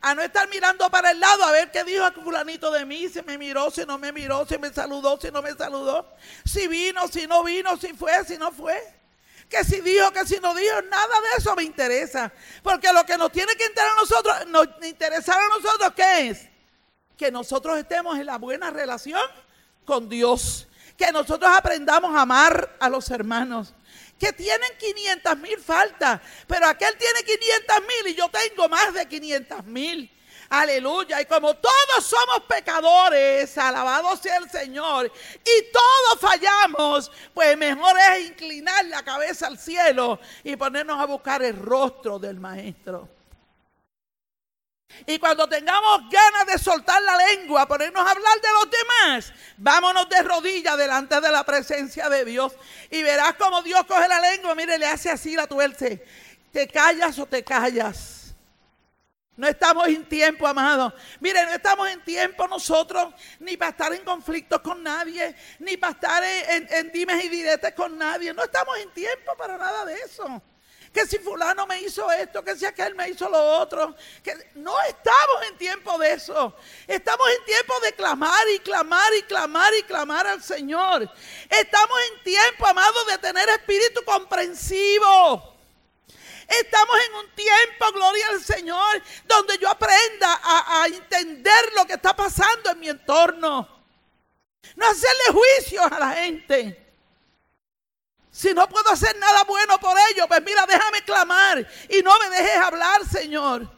A 0.02 0.14
no 0.14 0.22
estar 0.22 0.50
mirando 0.50 0.90
para 0.90 1.12
el 1.12 1.20
lado 1.20 1.46
a 1.46 1.52
ver 1.52 1.72
qué 1.72 1.86
dijo 1.86 2.04
a 2.04 2.12
fulanito 2.12 2.70
de 2.72 2.84
mí, 2.84 3.08
si 3.08 3.22
me 3.22 3.38
miró, 3.38 3.72
si 3.72 3.86
no 3.86 3.98
me 3.98 4.12
miró, 4.12 4.46
si 4.46 4.58
me 4.58 4.74
saludó, 4.74 5.18
si 5.22 5.32
no 5.32 5.42
me 5.42 5.54
saludó, 5.54 6.14
si 6.44 6.68
vino, 6.68 7.08
si 7.08 7.26
no 7.26 7.42
vino, 7.42 7.78
si 7.78 7.94
fue, 7.94 8.26
si 8.26 8.38
no 8.38 8.52
fue 8.52 9.03
que 9.50 9.64
si 9.64 9.82
dijo, 9.82 10.12
que 10.12 10.26
si 10.26 10.40
no 10.40 10.54
dijo, 10.56 10.82
nada 10.84 11.22
de 11.22 11.38
eso 11.38 11.56
me 11.56 11.64
interesa. 11.64 12.32
Porque 12.62 12.92
lo 12.92 13.06
que 13.06 13.18
nos 13.18 13.32
tiene 13.32 13.56
que 13.56 13.66
interesar 13.66 13.92
a 13.92 13.96
nosotros, 13.96 14.48
nos 14.48 14.68
interesar 14.84 15.40
a 15.40 15.48
nosotros, 15.50 15.94
¿qué 15.96 16.30
es? 16.30 16.50
Que 17.18 17.32
nosotros 17.32 17.78
estemos 17.78 18.18
en 18.18 18.26
la 18.26 18.38
buena 18.38 18.72
relación 18.72 19.22
con 19.86 20.10
Dios. 20.10 20.68
Que 20.98 21.12
nosotros 21.12 21.52
aprendamos 21.54 22.16
a 22.16 22.22
amar 22.22 22.76
a 22.80 22.90
los 22.90 23.10
hermanos. 23.12 23.74
Que 24.20 24.32
tienen 24.34 24.70
500 24.80 25.38
mil 25.38 25.60
faltas, 25.60 26.22
pero 26.48 26.68
aquel 26.68 26.96
tiene 26.98 27.24
500 27.24 27.82
mil 27.82 28.14
y 28.14 28.16
yo 28.16 28.30
tengo 28.30 28.70
más 28.70 28.94
de 28.94 29.08
500 29.08 29.66
mil. 29.66 30.12
Aleluya. 30.54 31.20
Y 31.20 31.26
como 31.26 31.56
todos 31.56 32.06
somos 32.06 32.42
pecadores, 32.48 33.58
alabado 33.58 34.16
sea 34.18 34.38
el 34.38 34.48
Señor, 34.52 35.12
y 35.44 35.72
todos 35.72 36.20
fallamos, 36.22 37.12
pues 37.34 37.58
mejor 37.58 37.96
es 38.12 38.28
inclinar 38.28 38.86
la 38.86 39.02
cabeza 39.02 39.48
al 39.48 39.58
cielo 39.58 40.20
y 40.44 40.56
ponernos 40.56 41.00
a 41.02 41.06
buscar 41.06 41.42
el 41.42 41.58
rostro 41.58 42.20
del 42.20 42.40
Maestro. 42.40 43.10
Y 45.08 45.18
cuando 45.18 45.50
tengamos 45.50 46.02
ganas 46.12 46.46
de 46.46 46.60
soltar 46.60 47.02
la 47.02 47.18
lengua, 47.18 47.68
ponernos 47.68 48.06
a 48.06 48.12
hablar 48.12 48.40
de 48.40 48.50
los 48.54 48.70
demás, 48.70 49.34
vámonos 49.58 50.08
de 50.08 50.22
rodillas 50.22 50.78
delante 50.78 51.20
de 51.20 51.32
la 51.32 51.44
presencia 51.44 52.10
de 52.10 52.26
Dios. 52.26 52.54
Y 52.92 53.02
verás 53.02 53.34
como 53.40 53.64
Dios 53.64 53.84
coge 53.88 54.08
la 54.08 54.22
lengua, 54.22 54.54
mire, 54.54 54.78
le 54.78 54.86
hace 54.86 55.10
así 55.10 55.36
la 55.36 55.48
tuerce. 55.48 56.06
¿Te 56.52 56.68
callas 56.68 57.18
o 57.18 57.26
te 57.26 57.44
callas? 57.44 58.23
No 59.36 59.48
estamos 59.48 59.88
en 59.88 60.08
tiempo, 60.08 60.48
amado. 60.48 60.94
Mire, 61.20 61.44
no 61.46 61.54
estamos 61.54 61.90
en 61.90 62.04
tiempo 62.04 62.48
nosotros 62.48 63.14
ni 63.40 63.58
para 63.58 63.72
estar 63.72 63.92
en 63.92 64.04
conflictos 64.04 64.62
con 64.62 64.84
nadie, 64.84 65.36
ni 65.58 65.76
para 65.76 65.94
estar 65.94 66.24
en, 66.24 66.92
dimes 66.92 67.24
y 67.26 67.30
diretes 67.30 67.74
con 67.74 67.98
nadie. 67.98 68.32
No 68.34 68.44
estamos 68.44 68.78
en 68.78 68.92
tiempo 68.92 69.36
para 69.36 69.58
nada 69.58 69.86
de 69.86 69.96
eso. 70.02 70.42
Que 70.94 71.08
si 71.08 71.18
fulano 71.18 71.66
me 71.66 71.82
hizo 71.82 72.12
esto, 72.12 72.44
que 72.44 72.56
si 72.56 72.68
aquel 72.68 72.94
me 72.94 73.10
hizo 73.10 73.28
lo 73.28 73.44
otro. 73.58 73.96
Que 74.22 74.34
no 74.54 74.80
estamos 74.82 75.48
en 75.50 75.58
tiempo 75.58 75.98
de 75.98 76.14
eso. 76.14 76.56
Estamos 76.86 77.28
en 77.40 77.46
tiempo 77.46 77.74
de 77.80 77.94
clamar 77.94 78.48
y 78.56 78.60
clamar 78.60 79.12
y 79.16 79.24
clamar 79.24 79.74
y 79.74 79.82
clamar 79.82 80.28
al 80.28 80.44
Señor. 80.44 81.10
Estamos 81.50 81.98
en 82.12 82.24
tiempo, 82.24 82.68
amado, 82.68 83.04
de 83.06 83.18
tener 83.18 83.50
espíritu 83.50 84.04
comprensivo. 84.06 85.53
Estamos 86.48 86.96
en 87.08 87.16
un 87.16 87.30
tiempo, 87.36 87.92
gloria 87.94 88.28
al 88.30 88.42
Señor, 88.42 89.02
donde 89.26 89.58
yo 89.58 89.70
aprenda 89.70 90.40
a, 90.44 90.86
entender 90.88 91.74
lo 91.76 91.86
que 91.86 91.94
está 91.94 92.16
pasando 92.16 92.72
en 92.72 92.80
mi 92.80 92.90
entorno. 92.90 93.70
No 94.76 94.86
hacerle 94.86 95.24
juicios 95.32 95.92
a 95.92 96.00
la 96.00 96.10
gente. 96.12 96.80
Si 98.32 98.54
no 98.54 98.68
puedo 98.68 98.90
hacer 98.90 99.16
nada 99.20 99.44
bueno 99.44 99.78
por 99.80 99.96
ellos, 100.12 100.26
pues 100.28 100.42
mira, 100.44 100.66
déjame 100.66 101.04
clamar 101.04 101.68
y 101.90 102.02
no 102.02 102.18
me 102.20 102.30
dejes 102.30 102.58
hablar, 102.58 103.06
Señor. 103.06 103.70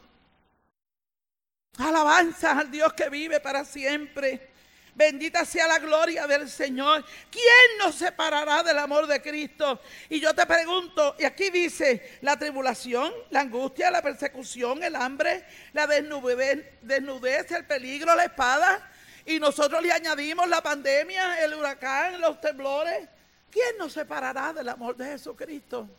Alabanza 1.78 2.58
al 2.58 2.70
Dios 2.70 2.92
que 2.94 3.10
vive 3.10 3.38
para 3.40 3.64
siempre. 3.64 4.55
Bendita 4.96 5.44
sea 5.44 5.68
la 5.68 5.78
gloria 5.78 6.26
del 6.26 6.48
Señor. 6.48 7.04
¿Quién 7.30 7.78
nos 7.78 7.96
separará 7.96 8.62
del 8.62 8.78
amor 8.78 9.06
de 9.06 9.20
Cristo? 9.20 9.78
Y 10.08 10.20
yo 10.20 10.34
te 10.34 10.46
pregunto, 10.46 11.14
y 11.18 11.24
aquí 11.24 11.50
dice, 11.50 12.18
la 12.22 12.38
tribulación, 12.38 13.12
la 13.28 13.40
angustia, 13.40 13.90
la 13.90 14.00
persecución, 14.00 14.82
el 14.82 14.96
hambre, 14.96 15.44
la 15.74 15.86
desnudez, 15.86 17.50
el 17.50 17.66
peligro, 17.66 18.16
la 18.16 18.24
espada. 18.24 18.90
Y 19.26 19.38
nosotros 19.38 19.82
le 19.82 19.92
añadimos 19.92 20.48
la 20.48 20.62
pandemia, 20.62 21.44
el 21.44 21.52
huracán, 21.52 22.18
los 22.18 22.40
temblores. 22.40 23.06
¿Quién 23.50 23.76
nos 23.76 23.92
separará 23.92 24.54
del 24.54 24.70
amor 24.70 24.96
de 24.96 25.04
Jesucristo? 25.08 25.90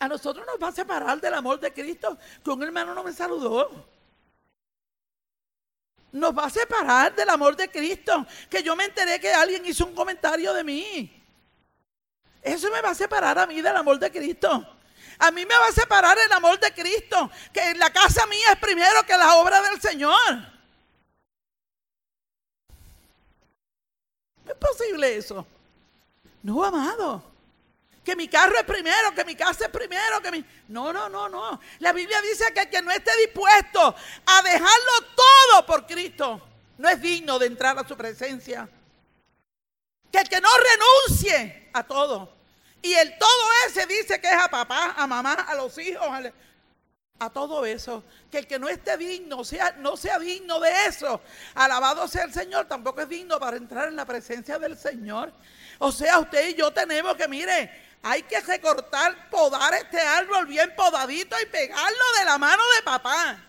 A 0.00 0.06
nosotros 0.06 0.44
nos 0.46 0.62
va 0.62 0.68
a 0.68 0.72
separar 0.72 1.18
del 1.18 1.32
amor 1.32 1.58
de 1.58 1.72
Cristo 1.72 2.18
que 2.44 2.50
un 2.50 2.62
hermano 2.62 2.94
no 2.94 3.02
me 3.02 3.14
saludó. 3.14 3.95
Nos 6.16 6.36
va 6.36 6.46
a 6.46 6.50
separar 6.50 7.14
del 7.14 7.28
amor 7.28 7.54
de 7.56 7.70
Cristo 7.70 8.26
que 8.48 8.62
yo 8.62 8.74
me 8.74 8.84
enteré 8.84 9.20
que 9.20 9.30
alguien 9.34 9.66
hizo 9.66 9.84
un 9.84 9.94
comentario 9.94 10.54
de 10.54 10.64
mí. 10.64 11.22
Eso 12.40 12.70
me 12.70 12.80
va 12.80 12.90
a 12.90 12.94
separar 12.94 13.38
a 13.38 13.46
mí 13.46 13.60
del 13.60 13.76
amor 13.76 13.98
de 13.98 14.10
Cristo. 14.10 14.66
A 15.18 15.30
mí 15.30 15.44
me 15.44 15.54
va 15.54 15.66
a 15.66 15.72
separar 15.72 16.16
el 16.18 16.32
amor 16.32 16.58
de 16.58 16.72
Cristo, 16.72 17.30
que 17.52 17.74
la 17.74 17.92
casa 17.92 18.26
mía 18.28 18.52
es 18.52 18.58
primero 18.58 19.04
que 19.04 19.16
la 19.16 19.34
obra 19.36 19.60
del 19.60 19.78
Señor. 19.78 20.16
¿Es 24.46 24.54
posible 24.54 25.16
eso? 25.16 25.46
No, 26.42 26.64
amado. 26.64 27.22
Que 28.06 28.14
mi 28.14 28.28
carro 28.28 28.56
es 28.56 28.62
primero, 28.62 29.12
que 29.16 29.24
mi 29.24 29.34
casa 29.34 29.64
es 29.64 29.70
primero, 29.72 30.22
que 30.22 30.30
mi... 30.30 30.44
No, 30.68 30.92
no, 30.92 31.08
no, 31.08 31.28
no. 31.28 31.60
La 31.80 31.92
Biblia 31.92 32.22
dice 32.22 32.54
que 32.54 32.60
el 32.60 32.70
que 32.70 32.80
no 32.80 32.92
esté 32.92 33.10
dispuesto 33.16 33.96
a 34.26 34.42
dejarlo 34.42 34.92
todo 35.16 35.66
por 35.66 35.88
Cristo, 35.88 36.40
no 36.78 36.88
es 36.88 37.02
digno 37.02 37.36
de 37.36 37.46
entrar 37.46 37.76
a 37.76 37.84
su 37.84 37.96
presencia. 37.96 38.68
Que 40.12 40.18
el 40.20 40.28
que 40.28 40.40
no 40.40 40.48
renuncie 41.08 41.68
a 41.72 41.82
todo. 41.82 42.32
Y 42.80 42.94
el 42.94 43.18
todo 43.18 43.48
ese 43.66 43.86
dice 43.86 44.20
que 44.20 44.28
es 44.28 44.38
a 44.40 44.46
papá, 44.46 44.94
a 44.96 45.04
mamá, 45.08 45.32
a 45.32 45.56
los 45.56 45.76
hijos, 45.78 46.06
a, 47.18 47.30
todo 47.30 47.66
eso. 47.66 48.04
Que 48.30 48.38
el 48.38 48.46
que 48.46 48.60
no 48.60 48.68
esté 48.68 48.96
digno, 48.96 49.42
sea, 49.42 49.74
no 49.78 49.96
sea 49.96 50.20
digno 50.20 50.60
de 50.60 50.70
eso. 50.86 51.20
Alabado 51.56 52.06
sea 52.06 52.22
el 52.22 52.32
Señor, 52.32 52.66
tampoco 52.66 53.00
es 53.00 53.08
digno 53.08 53.40
para 53.40 53.56
entrar 53.56 53.88
en 53.88 53.96
la 53.96 54.04
presencia 54.04 54.60
del 54.60 54.78
Señor. 54.78 55.32
O 55.80 55.90
sea, 55.90 56.20
usted 56.20 56.50
y 56.50 56.54
yo 56.54 56.72
tenemos 56.72 57.16
que, 57.16 57.26
mire, 57.26 57.85
hay 58.02 58.22
que 58.22 58.40
recortar, 58.40 59.28
podar 59.30 59.74
este 59.74 60.00
árbol 60.00 60.46
bien 60.46 60.74
podadito 60.76 61.40
y 61.40 61.46
pegarlo 61.46 62.04
de 62.18 62.24
la 62.24 62.38
mano 62.38 62.62
de 62.76 62.82
papá. 62.82 63.42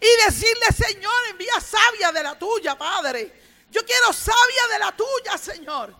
Y 0.00 0.24
decirle, 0.24 0.66
Señor, 0.76 1.12
envía 1.30 1.60
sabia 1.60 2.12
de 2.12 2.22
la 2.22 2.38
tuya, 2.38 2.76
Padre. 2.76 3.32
Yo 3.70 3.84
quiero 3.84 4.12
sabia 4.12 4.66
de 4.72 4.78
la 4.78 4.92
tuya, 4.92 5.38
Señor. 5.38 5.94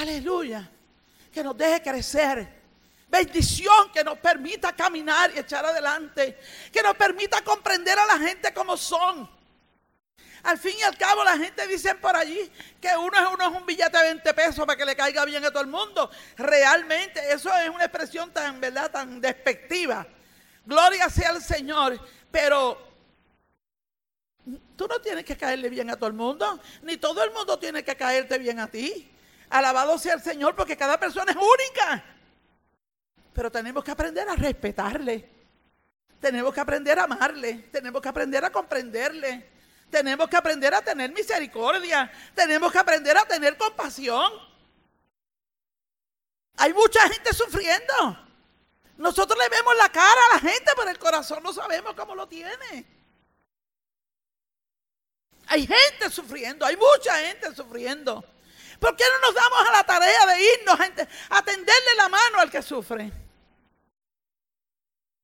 Aleluya. 0.00 0.70
Que 1.32 1.42
nos 1.44 1.56
deje 1.56 1.82
crecer. 1.82 2.56
Bendición 3.08 3.92
que 3.92 4.02
nos 4.02 4.18
permita 4.18 4.74
caminar 4.74 5.30
y 5.34 5.38
echar 5.38 5.64
adelante. 5.64 6.40
Que 6.72 6.82
nos 6.82 6.96
permita 6.96 7.42
comprender 7.42 7.98
a 7.98 8.06
la 8.06 8.18
gente 8.18 8.52
como 8.52 8.76
son. 8.76 9.35
Al 10.46 10.58
fin 10.58 10.76
y 10.78 10.82
al 10.84 10.96
cabo 10.96 11.24
la 11.24 11.36
gente 11.36 11.66
dice 11.66 11.96
por 11.96 12.14
allí 12.14 12.48
que 12.80 12.96
uno 12.96 13.18
es, 13.18 13.34
uno 13.34 13.50
es 13.50 13.60
un 13.60 13.66
billete 13.66 13.98
de 13.98 14.04
20 14.04 14.32
pesos 14.32 14.64
para 14.64 14.76
que 14.76 14.84
le 14.84 14.94
caiga 14.94 15.24
bien 15.24 15.44
a 15.44 15.50
todo 15.50 15.62
el 15.62 15.66
mundo. 15.66 16.08
Realmente 16.36 17.32
eso 17.32 17.52
es 17.52 17.68
una 17.68 17.86
expresión 17.86 18.30
tan, 18.30 18.60
¿verdad? 18.60 18.88
Tan 18.92 19.20
despectiva. 19.20 20.06
Gloria 20.64 21.10
sea 21.10 21.30
al 21.30 21.42
Señor. 21.42 21.98
Pero 22.30 22.78
tú 24.76 24.86
no 24.86 25.00
tienes 25.00 25.24
que 25.24 25.36
caerle 25.36 25.68
bien 25.68 25.90
a 25.90 25.96
todo 25.96 26.06
el 26.06 26.14
mundo. 26.14 26.60
Ni 26.82 26.96
todo 26.96 27.24
el 27.24 27.32
mundo 27.32 27.58
tiene 27.58 27.82
que 27.82 27.96
caerte 27.96 28.38
bien 28.38 28.60
a 28.60 28.68
ti. 28.68 29.10
Alabado 29.50 29.98
sea 29.98 30.14
el 30.14 30.22
Señor 30.22 30.54
porque 30.54 30.76
cada 30.76 30.96
persona 30.96 31.32
es 31.32 31.36
única. 31.36 32.04
Pero 33.32 33.50
tenemos 33.50 33.82
que 33.82 33.90
aprender 33.90 34.28
a 34.28 34.36
respetarle. 34.36 35.28
Tenemos 36.20 36.54
que 36.54 36.60
aprender 36.60 37.00
a 37.00 37.02
amarle. 37.02 37.66
Tenemos 37.72 38.00
que 38.00 38.08
aprender 38.08 38.44
a 38.44 38.50
comprenderle. 38.50 39.55
Tenemos 39.90 40.28
que 40.28 40.36
aprender 40.36 40.74
a 40.74 40.82
tener 40.82 41.12
misericordia. 41.12 42.10
Tenemos 42.34 42.72
que 42.72 42.78
aprender 42.78 43.16
a 43.16 43.24
tener 43.24 43.56
compasión. 43.56 44.30
Hay 46.56 46.72
mucha 46.72 47.08
gente 47.08 47.32
sufriendo. 47.32 48.18
Nosotros 48.96 49.38
le 49.38 49.48
vemos 49.48 49.76
la 49.76 49.88
cara 49.90 50.20
a 50.30 50.34
la 50.34 50.40
gente, 50.40 50.72
pero 50.76 50.90
el 50.90 50.98
corazón 50.98 51.42
no 51.42 51.52
sabemos 51.52 51.94
cómo 51.94 52.14
lo 52.14 52.26
tiene. 52.26 52.86
Hay 55.48 55.66
gente 55.66 56.10
sufriendo, 56.10 56.66
hay 56.66 56.76
mucha 56.76 57.14
gente 57.18 57.54
sufriendo. 57.54 58.24
¿Por 58.80 58.96
qué 58.96 59.04
no 59.04 59.26
nos 59.26 59.34
damos 59.34 59.68
a 59.68 59.72
la 59.72 59.84
tarea 59.84 60.26
de 60.26 60.42
irnos 60.42 60.78
a 61.30 61.42
tenderle 61.42 61.94
la 61.96 62.08
mano 62.08 62.40
al 62.40 62.50
que 62.50 62.62
sufre? 62.62 63.12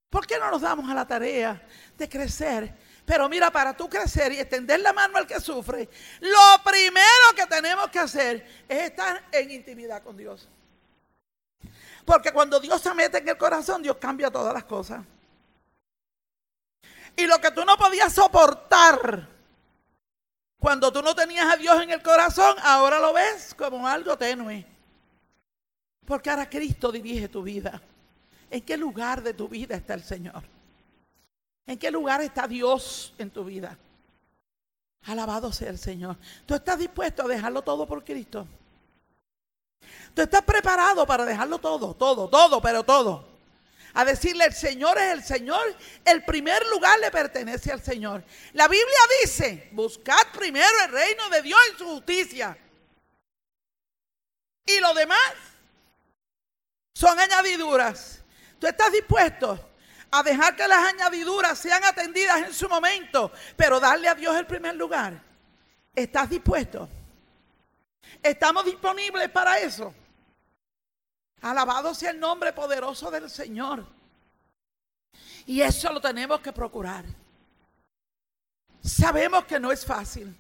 ¿Por 0.09 0.27
qué 0.27 0.39
no 0.39 0.51
nos 0.51 0.61
damos 0.61 0.89
a 0.91 0.95
la 0.95 1.07
tarea 1.07 1.67
de 1.97 2.09
crecer? 2.09 2.75
Pero 3.13 3.29
mira, 3.29 3.51
para 3.51 3.77
tú 3.77 3.91
crecer 3.91 4.33
y 4.33 4.39
extender 4.39 4.81
la 4.81 4.95
mano 4.95 5.19
al 5.19 5.27
que 5.27 5.39
sufre, 5.39 5.87
lo 6.21 6.65
primero 6.65 7.35
que 7.37 7.45
tenemos 7.45 7.91
que 7.91 7.99
hacer 7.99 8.65
es 8.67 8.85
estar 8.85 9.23
en 9.31 9.51
intimidad 9.51 10.03
con 10.03 10.17
Dios. 10.17 10.49
Porque 12.07 12.33
cuando 12.33 12.59
Dios 12.59 12.81
se 12.81 12.95
mete 12.95 13.19
en 13.19 13.29
el 13.29 13.37
corazón, 13.37 13.83
Dios 13.83 13.99
cambia 13.99 14.31
todas 14.31 14.55
las 14.55 14.65
cosas. 14.65 15.05
Y 17.15 17.27
lo 17.27 17.39
que 17.39 17.51
tú 17.51 17.67
no 17.67 17.77
podías 17.77 18.15
soportar 18.15 19.29
cuando 20.59 20.91
tú 20.91 21.03
no 21.03 21.15
tenías 21.15 21.53
a 21.53 21.59
Dios 21.59 21.83
en 21.83 21.91
el 21.91 22.03
corazón, 22.03 22.57
ahora 22.63 22.99
lo 22.99 23.13
ves 23.13 23.55
como 23.59 23.87
algo 23.87 24.17
tenue. 24.17 24.65
Porque 26.07 26.31
ahora 26.31 26.49
Cristo 26.49 26.91
dirige 26.91 27.29
tu 27.29 27.43
vida. 27.43 27.79
¿En 28.51 28.63
qué 28.63 28.79
lugar 28.79 29.23
de 29.23 29.35
tu 29.35 29.49
vida 29.49 29.77
está 29.77 29.93
el 29.93 30.03
Señor? 30.03 30.52
¿En 31.67 31.79
qué 31.79 31.91
lugar 31.91 32.21
está 32.21 32.47
Dios 32.47 33.15
en 33.19 33.31
tu 33.31 33.45
vida? 33.45 33.79
Alabado 35.05 35.53
sea 35.53 35.71
el 35.71 35.79
Señor. 35.79 36.17
¿Tú 36.47 36.55
estás 36.55 36.79
dispuesto 36.79 37.23
a 37.23 37.29
dejarlo 37.29 37.63
todo 37.63 37.87
por 37.87 38.05
Cristo? 38.05 38.47
¿Tú 40.15 40.23
estás 40.23 40.43
preparado 40.43 41.07
para 41.07 41.25
dejarlo 41.25 41.59
todo, 41.59 41.95
todo, 41.95 42.29
todo, 42.29 42.61
pero 42.61 42.83
todo? 42.83 43.33
a 43.95 44.05
decirle 44.05 44.45
el 44.45 44.55
Señor 44.55 44.97
es 44.99 45.13
el 45.13 45.23
Señor, 45.23 45.77
el 46.05 46.25
primer 46.25 46.65
lugar 46.69 46.99
le 46.99 47.11
pertenece 47.11 47.73
al 47.73 47.83
Señor. 47.83 48.25
La 48.55 48.69
Biblia 48.69 48.99
dice, 49.21 49.69
buscad 49.73 50.29
primero 50.33 50.67
el 50.87 50.93
reino 50.93 51.29
de 51.29 51.43
Dios 51.43 51.61
y 51.75 51.79
su 51.79 51.85
justicia. 51.87 52.57
Y 54.65 54.81
lo 54.81 54.95
demás 54.95 55.35
son 56.95 57.19
añadiduras. 57.19 58.23
¿Tú 58.59 58.67
estás 58.67 58.93
dispuesto 58.93 59.72
a 60.15 60.23
dejar 60.23 60.55
que 60.55 60.69
las 60.69 60.93
añadiduras 60.93 61.59
sean 61.59 61.83
atendidas 61.85 62.43
en 62.43 62.53
su 62.53 62.69
momento, 62.69 63.33
pero 63.57 63.81
darle 63.81 64.09
a 64.09 64.15
Dios 64.15 64.37
el 64.37 64.47
primer 64.47 64.77
lugar? 64.77 65.19
¿Estás 65.95 66.29
dispuesto? 66.29 66.87
¿Estamos 68.23 68.67
disponibles 68.67 69.31
para 69.31 69.59
eso? 69.59 69.93
Alabado 71.41 71.95
sea 71.95 72.11
el 72.11 72.21
nombre 72.21 72.53
poderoso 72.53 73.11
del 73.11 73.31
Señor. 73.31 73.87
Y 75.47 75.63
eso 75.63 75.91
lo 75.91 76.01
tenemos 76.01 76.41
que 76.41 76.53
procurar. 76.53 77.07
Sabemos 78.83 79.47
que 79.47 79.59
no 79.59 79.73
es 79.73 79.85
fácil, 79.85 80.37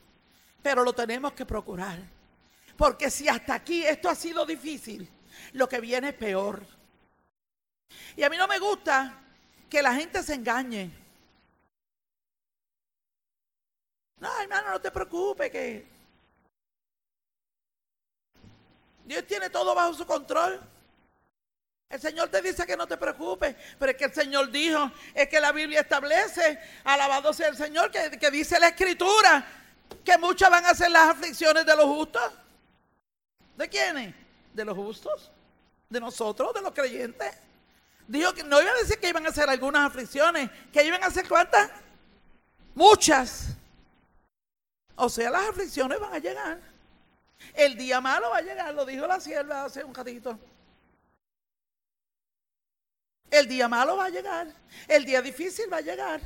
pero 0.63 0.85
lo 0.85 0.93
tenemos 0.93 1.33
que 1.33 1.47
procurar. 1.47 1.99
Porque 2.77 3.11
si 3.11 3.27
hasta 3.27 3.55
aquí 3.55 3.85
esto 3.85 4.11
ha 4.11 4.15
sido 4.15 4.45
difícil, 4.45 5.09
lo 5.55 5.67
que 5.67 5.81
viene 5.81 6.11
es 6.11 6.15
peor. 6.15 6.63
Y 8.17 8.23
a 8.23 8.29
mí 8.29 8.37
no 8.37 8.47
me 8.47 8.59
gusta 8.59 9.22
que 9.73 9.81
la 9.81 9.95
gente 9.95 10.23
se 10.23 10.35
engañe. 10.35 10.91
No, 14.19 14.29
hermano, 14.43 14.73
no 14.73 14.81
te 14.83 14.91
preocupes 14.91 15.51
que 15.51 15.87
Dios 19.07 19.27
tiene 19.27 19.49
todo 19.49 19.75
bajo 19.75 19.95
su 19.95 20.07
control. 20.07 20.61
El 21.89 21.99
Señor 21.99 22.29
te 22.29 22.43
dice 22.43 22.67
que 22.67 22.77
no 22.77 22.87
te 22.87 22.99
preocupes, 22.99 23.57
pero 23.79 23.93
es 23.93 23.97
que 23.97 24.05
el 24.05 24.13
Señor 24.13 24.51
dijo, 24.51 24.93
es 25.15 25.27
que 25.31 25.41
la 25.41 25.53
Biblia 25.53 25.81
establece, 25.81 26.59
alabado 26.85 27.33
sea 27.33 27.49
el 27.49 27.57
Señor, 27.57 27.91
que, 27.91 28.19
que 28.19 28.31
dice 28.31 28.61
la 28.61 28.69
Escritura, 28.69 29.43
que 30.05 30.19
muchas 30.19 30.51
van 30.51 30.67
a 30.67 30.75
ser 30.75 30.91
las 30.91 31.09
aflicciones 31.09 31.65
de 31.65 31.75
los 31.75 31.87
justos. 31.87 32.31
¿De 33.57 33.67
quiénes? 33.71 34.15
De 34.53 34.67
los 34.67 34.77
justos, 34.77 35.31
de 35.89 35.99
nosotros, 35.99 36.53
de 36.53 36.61
los 36.61 36.73
creyentes. 36.73 37.52
Dijo 38.09 38.35
que 38.35 38.43
no 38.43 38.61
iba 38.61 38.71
a 38.71 38.77
decir 38.77 38.99
que 38.99 39.09
iban 39.09 39.27
a 39.27 39.33
ser 39.33 39.49
algunas 39.49 39.87
aflicciones, 39.87 40.51
que 40.73 40.85
iban 40.85 41.03
a 41.03 41.11
ser 41.11 41.29
cuántas? 41.29 41.71
Muchas. 42.75 43.57
O 44.97 45.09
sea, 45.09 45.31
las 45.31 45.49
aflicciones 45.49 45.99
van 45.99 46.15
a 46.15 46.19
llegar. 46.19 46.59
El 47.55 47.77
día 47.77 48.01
malo 48.01 48.31
va 48.31 48.39
a 48.39 48.43
llegar, 48.43 48.75
lo 48.75 48.85
dijo 48.85 49.07
la 49.07 49.21
sierva 49.21 49.65
hace 49.65 49.85
un 49.85 49.95
ratito. 49.95 50.39
El 53.31 53.49
día 53.49 53.67
malo 53.69 53.97
va 53.97 54.07
a 54.07 54.11
llegar. 54.11 54.47
El 54.87 55.05
día 55.05 55.23
difícil 55.23 55.73
va 55.73 55.79
a 55.79 55.81
llegar. 55.81 56.21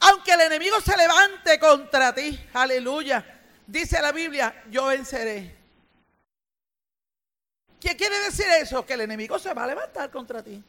Aunque 0.00 0.32
el 0.32 0.40
enemigo 0.40 0.80
se 0.80 0.96
levante 0.96 1.58
contra 1.58 2.14
ti, 2.14 2.40
aleluya, 2.54 3.24
dice 3.66 4.00
la 4.00 4.12
Biblia, 4.12 4.64
yo 4.70 4.86
venceré. 4.86 5.59
¿Qué 7.80 7.96
quiere 7.96 8.18
decir 8.20 8.46
eso? 8.60 8.84
Que 8.84 8.94
el 8.94 9.00
enemigo 9.00 9.38
se 9.38 9.54
va 9.54 9.64
a 9.64 9.68
levantar 9.68 10.10
contra 10.10 10.42
ti. 10.42 10.62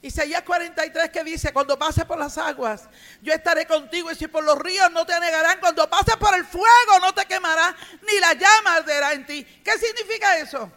Isaías 0.00 0.42
43 0.42 1.10
que 1.10 1.24
dice, 1.24 1.52
cuando 1.52 1.76
pases 1.76 2.04
por 2.04 2.18
las 2.18 2.38
aguas, 2.38 2.88
yo 3.20 3.32
estaré 3.32 3.66
contigo 3.66 4.12
y 4.12 4.14
si 4.14 4.28
por 4.28 4.44
los 4.44 4.56
ríos 4.56 4.92
no 4.92 5.04
te 5.04 5.18
negarán, 5.18 5.58
cuando 5.58 5.90
pases 5.90 6.16
por 6.16 6.32
el 6.36 6.44
fuego 6.44 7.00
no 7.00 7.12
te 7.12 7.26
quemará, 7.26 7.74
ni 8.02 8.20
la 8.20 8.34
llama 8.34 8.76
arderá 8.76 9.12
en 9.12 9.26
ti. 9.26 9.44
¿Qué 9.64 9.72
significa 9.76 10.38
eso? 10.38 10.70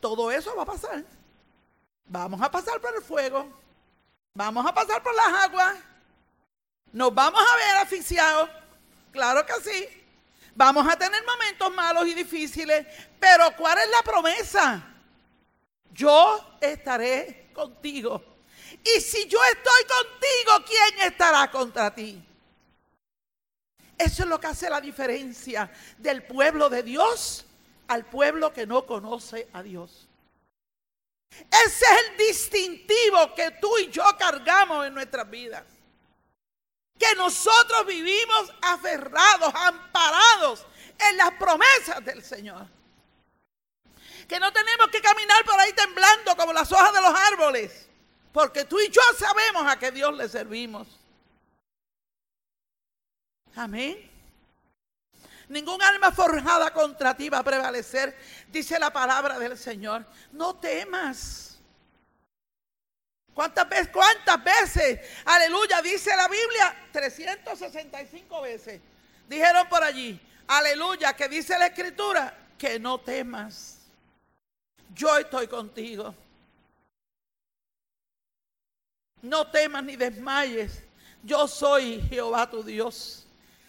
Todo 0.00 0.32
eso 0.32 0.56
va 0.56 0.64
a 0.64 0.66
pasar. 0.66 1.04
Vamos 2.06 2.42
a 2.42 2.50
pasar 2.50 2.80
por 2.80 2.92
el 2.96 3.02
fuego, 3.02 3.48
vamos 4.34 4.66
a 4.66 4.74
pasar 4.74 5.00
por 5.00 5.14
las 5.14 5.44
aguas, 5.44 5.76
nos 6.92 7.14
vamos 7.14 7.40
a 7.40 7.56
ver 7.56 7.76
asfixiados, 7.78 8.50
claro 9.12 9.44
que 9.46 9.54
sí. 9.62 9.88
Vamos 10.54 10.86
a 10.88 10.96
tener 10.96 11.24
momentos 11.24 11.72
malos 11.74 12.06
y 12.08 12.14
difíciles, 12.14 12.86
pero 13.18 13.54
¿cuál 13.56 13.78
es 13.78 13.88
la 13.90 14.02
promesa? 14.02 14.84
Yo 15.92 16.56
estaré 16.60 17.50
contigo. 17.52 18.22
Y 18.82 19.00
si 19.00 19.28
yo 19.28 19.38
estoy 19.44 19.84
contigo, 19.84 20.66
¿quién 20.66 21.06
estará 21.06 21.50
contra 21.50 21.94
ti? 21.94 22.22
Eso 23.96 24.22
es 24.22 24.28
lo 24.28 24.40
que 24.40 24.48
hace 24.48 24.68
la 24.68 24.80
diferencia 24.80 25.70
del 25.98 26.24
pueblo 26.24 26.68
de 26.68 26.82
Dios 26.82 27.44
al 27.88 28.06
pueblo 28.06 28.52
que 28.52 28.66
no 28.66 28.86
conoce 28.86 29.48
a 29.52 29.62
Dios. 29.62 30.08
Ese 31.30 31.84
es 31.84 32.10
el 32.10 32.16
distintivo 32.16 33.34
que 33.34 33.52
tú 33.52 33.78
y 33.78 33.90
yo 33.90 34.02
cargamos 34.18 34.86
en 34.86 34.94
nuestras 34.94 35.28
vidas 35.28 35.64
que 37.00 37.14
nosotros 37.16 37.86
vivimos 37.86 38.52
aferrados, 38.60 39.52
amparados 39.54 40.66
en 40.98 41.16
las 41.16 41.30
promesas 41.32 42.04
del 42.04 42.22
Señor. 42.22 42.66
Que 44.28 44.38
no 44.38 44.52
tenemos 44.52 44.88
que 44.88 45.00
caminar 45.00 45.42
por 45.46 45.58
ahí 45.58 45.72
temblando 45.72 46.36
como 46.36 46.52
las 46.52 46.70
hojas 46.70 46.92
de 46.92 47.00
los 47.00 47.14
árboles, 47.32 47.88
porque 48.32 48.66
tú 48.66 48.78
y 48.78 48.90
yo 48.90 49.00
sabemos 49.18 49.66
a 49.66 49.78
qué 49.78 49.90
Dios 49.90 50.14
le 50.14 50.28
servimos. 50.28 50.86
Amén. 53.56 54.08
Ningún 55.48 55.82
alma 55.82 56.12
forjada 56.12 56.70
contra 56.72 57.16
ti 57.16 57.30
va 57.30 57.38
a 57.38 57.42
prevalecer, 57.42 58.16
dice 58.48 58.78
la 58.78 58.92
palabra 58.92 59.38
del 59.38 59.56
Señor. 59.56 60.04
No 60.32 60.54
temas. 60.56 61.49
¿Cuántas 63.34 63.68
veces? 63.68 63.88
¿Cuántas 63.88 64.42
veces? 64.42 65.00
Aleluya, 65.24 65.80
dice 65.82 66.14
la 66.16 66.28
Biblia, 66.28 66.88
365 66.92 68.42
veces. 68.42 68.80
Dijeron 69.28 69.68
por 69.68 69.82
allí, 69.82 70.20
aleluya, 70.46 71.12
que 71.14 71.28
dice 71.28 71.58
la 71.58 71.66
escritura, 71.66 72.36
que 72.58 72.78
no 72.78 72.98
temas. 72.98 73.78
Yo 74.94 75.16
estoy 75.16 75.46
contigo. 75.46 76.14
No 79.22 79.50
temas 79.50 79.84
ni 79.84 79.96
desmayes. 79.96 80.82
Yo 81.22 81.46
soy 81.46 82.00
Jehová 82.08 82.48
tu 82.50 82.62
Dios. 82.62 83.26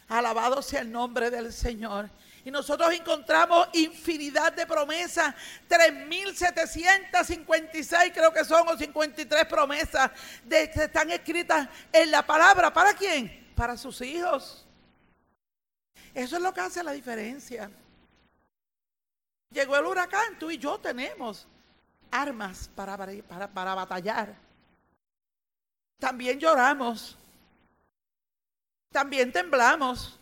Alabado 0.07 0.61
sea 0.61 0.81
el 0.81 0.91
nombre 0.91 1.29
del 1.29 1.53
Señor. 1.53 2.09
Y 2.43 2.49
nosotros 2.49 2.91
encontramos 2.93 3.67
infinidad 3.73 4.51
de 4.53 4.65
promesas, 4.65 5.35
3.756 5.69 8.13
creo 8.13 8.33
que 8.33 8.43
son, 8.43 8.67
o 8.67 8.75
53 8.75 9.45
promesas 9.45 10.09
de, 10.43 10.71
que 10.71 10.85
están 10.85 11.11
escritas 11.11 11.69
en 11.93 12.09
la 12.09 12.25
palabra. 12.25 12.73
¿Para 12.73 12.93
quién? 12.93 13.51
Para 13.55 13.77
sus 13.77 14.01
hijos. 14.01 14.65
Eso 16.13 16.35
es 16.37 16.41
lo 16.41 16.53
que 16.53 16.61
hace 16.61 16.83
la 16.83 16.93
diferencia. 16.93 17.69
Llegó 19.51 19.77
el 19.77 19.85
huracán, 19.85 20.39
tú 20.39 20.49
y 20.49 20.57
yo 20.57 20.79
tenemos 20.79 21.45
armas 22.09 22.71
para, 22.75 22.97
para, 22.97 23.47
para 23.47 23.75
batallar. 23.75 24.33
También 25.99 26.39
lloramos. 26.39 27.15
También 28.91 29.31
temblamos. 29.31 30.17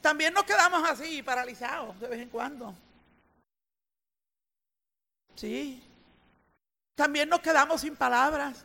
También 0.00 0.34
nos 0.34 0.44
quedamos 0.44 0.88
así, 0.88 1.22
paralizados 1.22 1.98
de 2.00 2.08
vez 2.08 2.20
en 2.20 2.28
cuando. 2.28 2.74
Sí. 5.34 5.82
También 6.94 7.28
nos 7.28 7.40
quedamos 7.40 7.80
sin 7.80 7.96
palabras. 7.96 8.64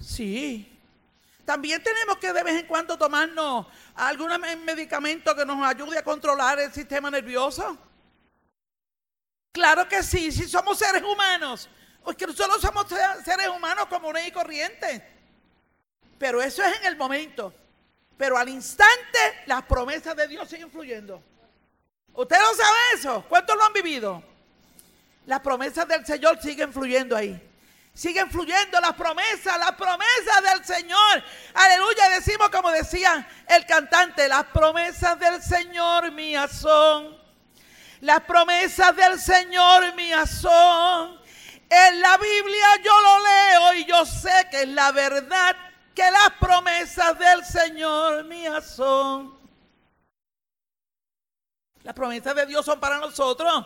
Sí. 0.00 0.70
También 1.44 1.82
tenemos 1.82 2.18
que 2.18 2.32
de 2.32 2.42
vez 2.42 2.60
en 2.60 2.66
cuando 2.66 2.96
tomarnos 2.96 3.66
algún 3.94 4.30
medicamento 4.64 5.34
que 5.34 5.44
nos 5.44 5.62
ayude 5.66 5.98
a 5.98 6.04
controlar 6.04 6.58
el 6.58 6.72
sistema 6.72 7.10
nervioso. 7.10 7.76
Claro 9.52 9.88
que 9.88 10.02
sí, 10.02 10.32
si 10.32 10.48
somos 10.48 10.78
seres 10.78 11.02
humanos, 11.02 11.68
porque 12.02 12.26
nosotros 12.26 12.60
somos 12.60 12.86
seres 13.24 13.48
humanos 13.48 13.86
comunes 13.86 14.26
y 14.26 14.32
corrientes. 14.32 15.02
Pero 16.18 16.40
eso 16.40 16.62
es 16.62 16.80
en 16.80 16.86
el 16.86 16.96
momento. 16.96 17.52
Pero 18.16 18.38
al 18.38 18.48
instante 18.48 19.18
las 19.46 19.62
promesas 19.64 20.14
de 20.16 20.28
Dios 20.28 20.48
siguen 20.48 20.70
fluyendo. 20.70 21.22
¿Usted 22.12 22.38
no 22.38 22.54
sabe 22.54 22.78
eso? 22.94 23.24
¿Cuántos 23.28 23.56
lo 23.56 23.64
han 23.64 23.72
vivido? 23.72 24.22
Las 25.26 25.40
promesas 25.40 25.88
del 25.88 26.06
Señor 26.06 26.40
siguen 26.40 26.72
fluyendo 26.72 27.16
ahí. 27.16 27.40
Siguen 27.92 28.28
fluyendo 28.30 28.80
las 28.80 28.94
promesas, 28.94 29.58
las 29.58 29.72
promesas 29.72 30.42
del 30.42 30.64
Señor. 30.64 31.22
Aleluya, 31.54 32.08
decimos 32.10 32.50
como 32.50 32.70
decía 32.70 33.26
el 33.48 33.64
cantante, 33.66 34.28
las 34.28 34.44
promesas 34.46 35.18
del 35.18 35.42
Señor 35.42 36.10
mías 36.12 36.52
son. 36.52 37.16
Las 38.00 38.20
promesas 38.20 38.94
del 38.96 39.18
Señor 39.18 39.94
mías 39.94 40.28
son. 40.28 41.20
En 41.70 42.00
la 42.00 42.16
Biblia 42.18 42.66
yo 42.84 43.00
lo 43.00 43.18
leo 43.20 43.74
y 43.74 43.84
yo 43.86 44.04
sé 44.04 44.48
que 44.50 44.62
es 44.62 44.68
la 44.68 44.92
verdad 44.92 45.56
que 45.94 46.10
las 46.10 46.30
promesas 46.40 47.18
del 47.18 47.44
Señor 47.44 48.24
mías 48.24 48.74
son. 48.74 49.38
Las 51.82 51.94
promesas 51.94 52.34
de 52.34 52.46
Dios 52.46 52.64
son 52.64 52.80
para 52.80 52.98
nosotros. 52.98 53.64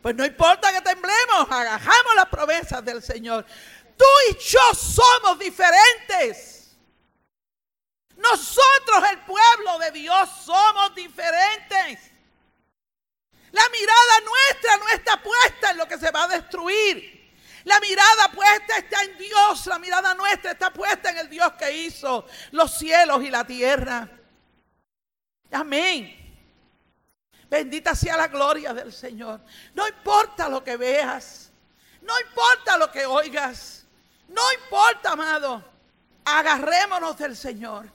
Pues 0.00 0.14
no 0.14 0.24
importa 0.24 0.72
que 0.72 0.80
temblemos, 0.80 1.50
agajamos 1.50 2.14
las 2.14 2.26
promesas 2.26 2.84
del 2.84 3.02
Señor. 3.02 3.44
Tú 3.96 4.04
y 4.30 4.38
yo 4.38 4.60
somos 4.74 5.38
diferentes. 5.38 6.76
Nosotros, 8.16 9.10
el 9.10 9.20
pueblo 9.20 9.78
de 9.80 9.90
Dios, 9.92 10.28
somos 10.44 10.94
diferentes. 10.94 12.10
La 13.50 13.68
mirada 13.68 14.20
nuestra 14.24 14.76
no 14.78 14.88
está 14.88 15.22
puesta 15.22 15.70
en 15.70 15.78
lo 15.78 15.88
que 15.88 15.98
se 15.98 16.10
va 16.10 16.24
a 16.24 16.28
destruir. 16.28 17.21
La 17.64 17.78
mirada 17.80 18.28
puesta 18.32 18.76
está 18.76 19.02
en 19.02 19.16
Dios, 19.18 19.66
la 19.66 19.78
mirada 19.78 20.14
nuestra 20.14 20.52
está 20.52 20.72
puesta 20.72 21.10
en 21.10 21.18
el 21.18 21.28
Dios 21.28 21.52
que 21.52 21.70
hizo 21.72 22.26
los 22.50 22.76
cielos 22.76 23.22
y 23.22 23.30
la 23.30 23.44
tierra. 23.44 24.08
Amén. 25.52 26.18
Bendita 27.48 27.94
sea 27.94 28.16
la 28.16 28.28
gloria 28.28 28.72
del 28.72 28.92
Señor. 28.92 29.40
No 29.74 29.86
importa 29.86 30.48
lo 30.48 30.64
que 30.64 30.76
veas, 30.76 31.52
no 32.00 32.18
importa 32.20 32.78
lo 32.78 32.90
que 32.90 33.06
oigas, 33.06 33.86
no 34.28 34.52
importa, 34.52 35.12
amado. 35.12 35.62
Agarrémonos 36.24 37.16
del 37.18 37.36
Señor. 37.36 37.90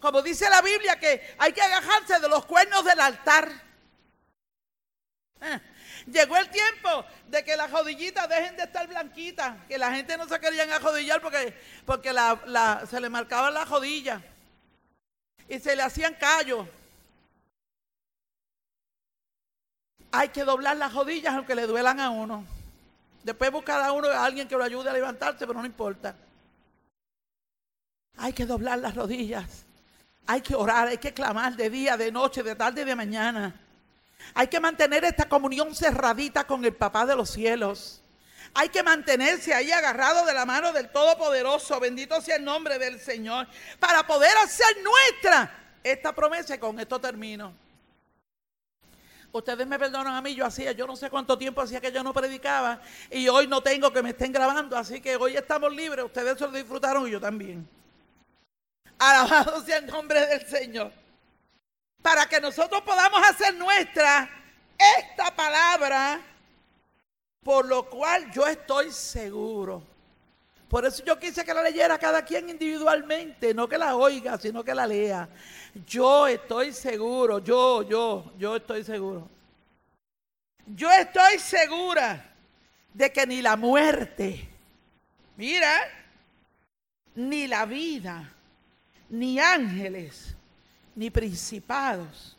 Como 0.00 0.22
dice 0.22 0.48
la 0.48 0.62
Biblia 0.62 0.98
que 0.98 1.34
hay 1.38 1.52
que 1.52 1.62
agajarse 1.62 2.20
de 2.20 2.28
los 2.28 2.44
cuernos 2.44 2.84
del 2.84 3.00
altar. 3.00 3.50
Eh, 5.40 5.60
Llegó 6.06 6.36
el 6.36 6.48
tiempo 6.50 7.04
de 7.28 7.44
que 7.44 7.56
las 7.56 7.70
rodillitas 7.70 8.28
dejen 8.28 8.56
de 8.56 8.64
estar 8.64 8.86
blanquitas, 8.88 9.56
que 9.68 9.78
la 9.78 9.94
gente 9.94 10.16
no 10.16 10.26
se 10.26 10.40
querían 10.40 10.70
arrodillar 10.70 11.20
porque, 11.20 11.54
porque 11.84 12.12
se 12.90 13.00
le 13.00 13.08
marcaban 13.08 13.54
las 13.54 13.68
rodillas 13.68 14.20
y 15.48 15.58
se 15.58 15.76
le 15.76 15.82
hacían 15.82 16.14
callos. 16.14 16.66
Hay 20.10 20.28
que 20.28 20.44
doblar 20.44 20.76
las 20.76 20.92
rodillas 20.92 21.34
aunque 21.34 21.54
le 21.54 21.66
duelan 21.66 22.00
a 22.00 22.10
uno. 22.10 22.44
Después 23.22 23.52
buscar 23.52 23.80
a 23.80 23.92
uno 23.92 24.08
a 24.08 24.24
alguien 24.24 24.48
que 24.48 24.56
lo 24.56 24.64
ayude 24.64 24.90
a 24.90 24.92
levantarse, 24.92 25.46
pero 25.46 25.60
no 25.60 25.66
importa. 25.66 26.14
Hay 28.16 28.32
que 28.32 28.44
doblar 28.44 28.78
las 28.78 28.94
rodillas. 28.94 29.64
Hay 30.26 30.40
que 30.40 30.54
orar, 30.54 30.88
hay 30.88 30.98
que 30.98 31.14
clamar 31.14 31.56
de 31.56 31.70
día, 31.70 31.96
de 31.96 32.12
noche, 32.12 32.42
de 32.42 32.54
tarde 32.54 32.82
y 32.82 32.84
de 32.84 32.96
mañana. 32.96 33.54
Hay 34.34 34.48
que 34.48 34.60
mantener 34.60 35.04
esta 35.04 35.28
comunión 35.28 35.74
cerradita 35.74 36.44
con 36.44 36.64
el 36.64 36.74
papá 36.74 37.04
de 37.06 37.16
los 37.16 37.30
cielos. 37.30 38.02
Hay 38.54 38.68
que 38.68 38.82
mantenerse 38.82 39.54
ahí 39.54 39.70
agarrado 39.72 40.26
de 40.26 40.34
la 40.34 40.44
mano 40.44 40.72
del 40.72 40.90
Todopoderoso. 40.90 41.80
Bendito 41.80 42.20
sea 42.20 42.36
el 42.36 42.44
nombre 42.44 42.78
del 42.78 43.00
Señor. 43.00 43.46
Para 43.78 44.06
poder 44.06 44.36
hacer 44.38 44.76
nuestra 44.82 45.78
esta 45.82 46.14
promesa. 46.14 46.54
Y 46.54 46.58
con 46.58 46.78
esto 46.78 47.00
termino. 47.00 47.54
Ustedes 49.32 49.66
me 49.66 49.78
perdonan 49.78 50.14
a 50.14 50.20
mí, 50.20 50.34
yo 50.34 50.44
hacía, 50.44 50.72
yo 50.72 50.86
no 50.86 50.94
sé 50.94 51.08
cuánto 51.08 51.38
tiempo 51.38 51.62
hacía 51.62 51.80
que 51.80 51.90
yo 51.90 52.02
no 52.02 52.12
predicaba. 52.12 52.82
Y 53.10 53.28
hoy 53.28 53.46
no 53.46 53.62
tengo 53.62 53.90
que 53.90 54.02
me 54.02 54.10
estén 54.10 54.32
grabando. 54.32 54.76
Así 54.76 55.00
que 55.00 55.16
hoy 55.16 55.36
estamos 55.36 55.74
libres. 55.74 56.04
Ustedes 56.04 56.38
se 56.38 56.44
lo 56.44 56.52
disfrutaron 56.52 57.08
y 57.08 57.12
yo 57.12 57.20
también. 57.20 57.66
Alabado 58.98 59.64
sea 59.64 59.78
el 59.78 59.86
nombre 59.86 60.26
del 60.26 60.46
Señor 60.46 61.01
para 62.02 62.26
que 62.26 62.40
nosotros 62.40 62.82
podamos 62.82 63.22
hacer 63.26 63.54
nuestra 63.54 64.28
esta 64.98 65.34
palabra, 65.34 66.20
por 67.42 67.66
lo 67.66 67.88
cual 67.88 68.30
yo 68.32 68.46
estoy 68.46 68.90
seguro. 68.90 69.82
Por 70.68 70.84
eso 70.86 71.04
yo 71.04 71.18
quise 71.18 71.44
que 71.44 71.54
la 71.54 71.62
leyera 71.62 71.98
cada 71.98 72.24
quien 72.24 72.48
individualmente, 72.48 73.54
no 73.54 73.68
que 73.68 73.78
la 73.78 73.94
oiga, 73.94 74.38
sino 74.38 74.64
que 74.64 74.74
la 74.74 74.86
lea. 74.86 75.28
Yo 75.86 76.26
estoy 76.26 76.72
seguro, 76.72 77.38
yo, 77.38 77.82
yo, 77.82 78.32
yo 78.38 78.56
estoy 78.56 78.82
seguro. 78.82 79.28
Yo 80.66 80.90
estoy 80.90 81.38
segura 81.38 82.32
de 82.94 83.12
que 83.12 83.26
ni 83.26 83.42
la 83.42 83.56
muerte, 83.56 84.48
mira, 85.36 85.78
ni 87.14 87.46
la 87.46 87.66
vida, 87.66 88.32
ni 89.10 89.38
ángeles, 89.38 90.34
ni 90.94 91.10
principados, 91.10 92.36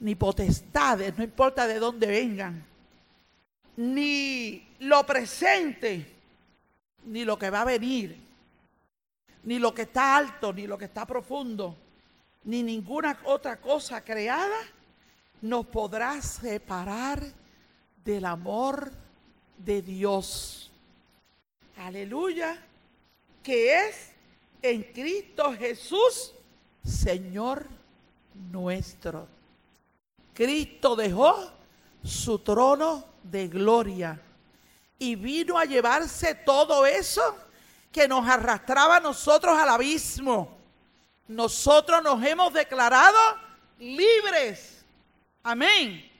ni 0.00 0.14
potestades, 0.14 1.16
no 1.16 1.24
importa 1.24 1.66
de 1.66 1.78
dónde 1.78 2.06
vengan, 2.06 2.64
ni 3.76 4.66
lo 4.80 5.04
presente, 5.04 6.06
ni 7.06 7.24
lo 7.24 7.38
que 7.38 7.50
va 7.50 7.62
a 7.62 7.66
venir, 7.66 8.16
ni 9.44 9.58
lo 9.58 9.72
que 9.72 9.82
está 9.82 10.16
alto, 10.16 10.52
ni 10.52 10.66
lo 10.66 10.76
que 10.76 10.86
está 10.86 11.06
profundo, 11.06 11.76
ni 12.44 12.62
ninguna 12.62 13.18
otra 13.24 13.60
cosa 13.60 14.00
creada 14.02 14.58
nos 15.40 15.66
podrá 15.66 16.20
separar 16.20 17.22
del 18.04 18.24
amor 18.24 18.90
de 19.56 19.82
Dios. 19.82 20.70
Aleluya, 21.76 22.58
que 23.42 23.88
es 23.88 24.10
en 24.62 24.82
Cristo 24.82 25.54
Jesús, 25.56 26.32
Señor 26.84 27.77
nuestro. 28.50 29.26
Cristo 30.34 30.94
dejó 30.96 31.52
su 32.04 32.38
trono 32.38 33.04
de 33.22 33.48
gloria 33.48 34.20
y 34.98 35.14
vino 35.14 35.58
a 35.58 35.64
llevarse 35.64 36.34
todo 36.34 36.86
eso 36.86 37.36
que 37.92 38.08
nos 38.08 38.26
arrastraba 38.28 38.96
a 38.96 39.00
nosotros 39.00 39.58
al 39.58 39.68
abismo. 39.68 40.56
Nosotros 41.26 42.02
nos 42.02 42.24
hemos 42.24 42.52
declarado 42.52 43.18
libres. 43.78 44.84
Amén. 45.42 46.10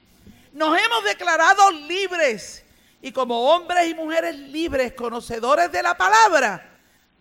Nos 0.53 0.79
hemos 0.79 1.05
declarado 1.05 1.71
libres. 1.71 2.65
Y 3.01 3.13
como 3.13 3.53
hombres 3.53 3.89
y 3.89 3.95
mujeres 3.95 4.37
libres, 4.37 4.93
conocedores 4.93 5.71
de 5.71 5.83
la 5.83 5.97
palabra, 5.97 6.69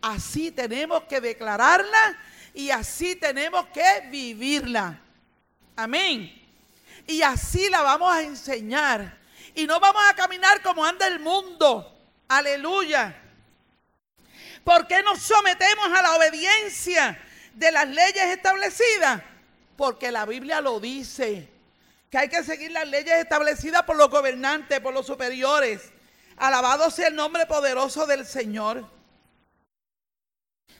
así 0.02 0.52
tenemos 0.52 1.03
que 1.03 1.22
declararla 1.22 2.18
y 2.57 2.71
así 2.71 3.15
tenemos 3.15 3.67
que 3.67 4.07
vivirla. 4.09 4.99
Amén 5.75 6.38
y 7.07 7.21
así 7.21 7.69
la 7.69 7.81
vamos 7.81 8.13
a 8.13 8.21
enseñar. 8.21 9.17
Y 9.55 9.65
no 9.65 9.79
vamos 9.79 10.03
a 10.07 10.13
caminar 10.13 10.61
como 10.61 10.85
anda 10.85 11.07
el 11.07 11.19
mundo. 11.19 11.97
Aleluya. 12.27 13.15
¿Por 14.63 14.85
qué 14.85 15.01
nos 15.01 15.21
sometemos 15.21 15.88
a 15.88 16.01
la 16.01 16.15
obediencia 16.15 17.17
de 17.53 17.71
las 17.71 17.88
leyes 17.88 18.25
establecidas? 18.25 19.23
Porque 19.77 20.11
la 20.11 20.25
Biblia 20.25 20.59
lo 20.59 20.79
dice, 20.79 21.49
que 22.11 22.17
hay 22.17 22.29
que 22.29 22.43
seguir 22.43 22.71
las 22.71 22.88
leyes 22.88 23.15
establecidas 23.15 23.84
por 23.84 23.95
los 23.95 24.09
gobernantes, 24.09 24.79
por 24.81 24.93
los 24.93 25.05
superiores. 25.05 25.91
Alabado 26.35 26.91
sea 26.91 27.07
el 27.07 27.15
nombre 27.15 27.45
poderoso 27.45 28.05
del 28.05 28.25
Señor. 28.25 28.85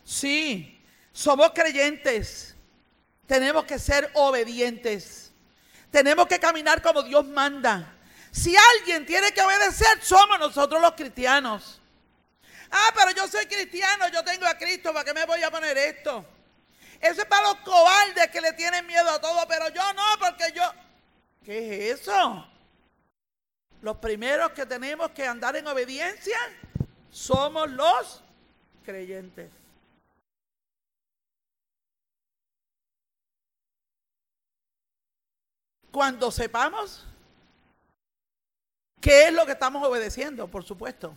Sí, 0.03 0.76
somos 1.18 1.49
creyentes. 1.52 2.56
Tenemos 3.26 3.65
que 3.65 3.80
ser 3.80 4.11
obedientes. 4.14 5.31
Tenemos 5.89 6.27
que 6.27 6.39
caminar 6.39 6.80
como 6.84 7.02
Dios 7.02 7.26
manda. 7.26 7.91
Si 8.31 8.56
alguien 8.56 9.03
tiene 9.03 9.31
que 9.31 9.41
obedecer, 9.41 9.99
somos 10.03 10.38
nosotros 10.38 10.80
los 10.80 10.91
cristianos. 10.91 11.81
Ah, 12.69 12.94
pero 12.95 13.11
yo 13.11 13.27
soy 13.27 13.48
cristiano, 13.48 14.07
yo 14.10 14.23
tengo 14.23 14.45
a 14.45 14.56
Cristo, 14.60 14.94
¿para 14.94 15.03
qué 15.03 15.14
me 15.14 15.26
voy 15.26 15.41
a 15.41 15.49
poner 15.49 15.76
esto? 15.76 16.23
Eso 17.02 17.22
es 17.22 17.27
para 17.27 17.48
los 17.48 17.56
cobardes 17.61 18.27
que 18.27 18.39
le 18.39 18.53
tienen 18.53 18.85
miedo 18.85 19.10
a 19.10 19.19
todo, 19.19 19.48
pero 19.48 19.69
yo 19.69 19.94
no, 19.94 20.03
porque 20.19 20.52
yo... 20.53 20.61
¿Qué 21.44 21.89
es 21.89 22.02
eso? 22.02 22.48
Los 23.81 23.98
primeros 23.98 24.52
que 24.52 24.68
tenemos 24.68 25.10
que 25.11 25.26
andar 25.26 25.56
en 25.56 25.65
obediencia 25.65 26.38
somos 27.10 27.72
los 27.72 28.22
creyentes. 28.85 29.56
Cuando 35.97 36.29
sepamos 36.29 37.03
qué 39.01 39.29
es 39.29 39.33
lo 39.33 39.47
que 39.47 39.53
estamos 39.53 39.83
obedeciendo, 39.83 40.47
por 40.47 40.63
supuesto. 40.63 41.11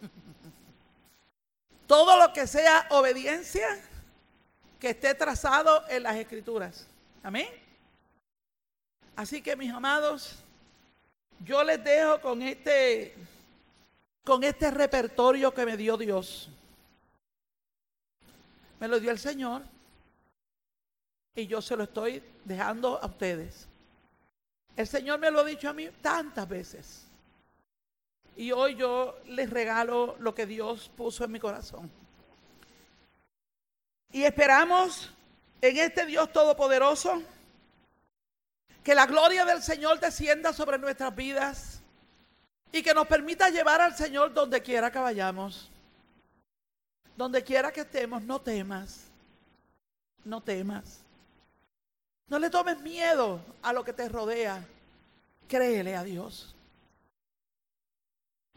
Todo 1.88 2.16
lo 2.16 2.32
que 2.32 2.46
sea 2.46 2.86
obediencia 2.90 3.66
que 4.78 4.90
esté 4.90 5.12
trazado 5.16 5.82
en 5.88 6.04
las 6.04 6.14
escrituras. 6.14 6.86
Amén. 7.20 7.48
Así 9.16 9.42
que 9.42 9.56
mis 9.56 9.72
amados, 9.72 10.36
yo 11.40 11.64
les 11.64 11.82
dejo 11.82 12.20
con 12.20 12.42
este 12.42 13.16
con 14.22 14.44
este 14.44 14.70
repertorio 14.70 15.52
que 15.52 15.66
me 15.66 15.76
dio 15.76 15.96
Dios. 15.96 16.48
Me 18.78 18.86
lo 18.86 19.00
dio 19.00 19.10
el 19.10 19.18
Señor 19.18 19.62
y 21.34 21.48
yo 21.48 21.60
se 21.60 21.74
lo 21.74 21.82
estoy 21.82 22.22
dejando 22.44 22.96
a 23.02 23.06
ustedes. 23.06 23.66
El 24.80 24.88
Señor 24.88 25.18
me 25.18 25.30
lo 25.30 25.40
ha 25.40 25.44
dicho 25.44 25.68
a 25.68 25.74
mí 25.74 25.90
tantas 26.00 26.48
veces. 26.48 27.02
Y 28.34 28.50
hoy 28.50 28.76
yo 28.76 29.20
les 29.26 29.50
regalo 29.50 30.16
lo 30.20 30.34
que 30.34 30.46
Dios 30.46 30.90
puso 30.96 31.22
en 31.22 31.32
mi 31.32 31.38
corazón. 31.38 31.90
Y 34.10 34.22
esperamos 34.22 35.10
en 35.60 35.76
este 35.76 36.06
Dios 36.06 36.32
Todopoderoso 36.32 37.22
que 38.82 38.94
la 38.94 39.04
gloria 39.04 39.44
del 39.44 39.62
Señor 39.62 40.00
descienda 40.00 40.54
sobre 40.54 40.78
nuestras 40.78 41.14
vidas 41.14 41.82
y 42.72 42.82
que 42.82 42.94
nos 42.94 43.06
permita 43.06 43.50
llevar 43.50 43.82
al 43.82 43.94
Señor 43.94 44.32
donde 44.32 44.62
quiera 44.62 44.90
que 44.90 44.98
vayamos. 44.98 45.70
Donde 47.18 47.44
quiera 47.44 47.70
que 47.70 47.82
estemos, 47.82 48.22
no 48.22 48.40
temas. 48.40 49.08
No 50.24 50.40
temas. 50.40 51.00
No 52.30 52.38
le 52.38 52.48
tomes 52.48 52.80
miedo 52.80 53.40
a 53.60 53.72
lo 53.72 53.84
que 53.84 53.92
te 53.92 54.08
rodea. 54.08 54.64
Créele 55.48 55.96
a 55.96 56.04
Dios. 56.04 56.54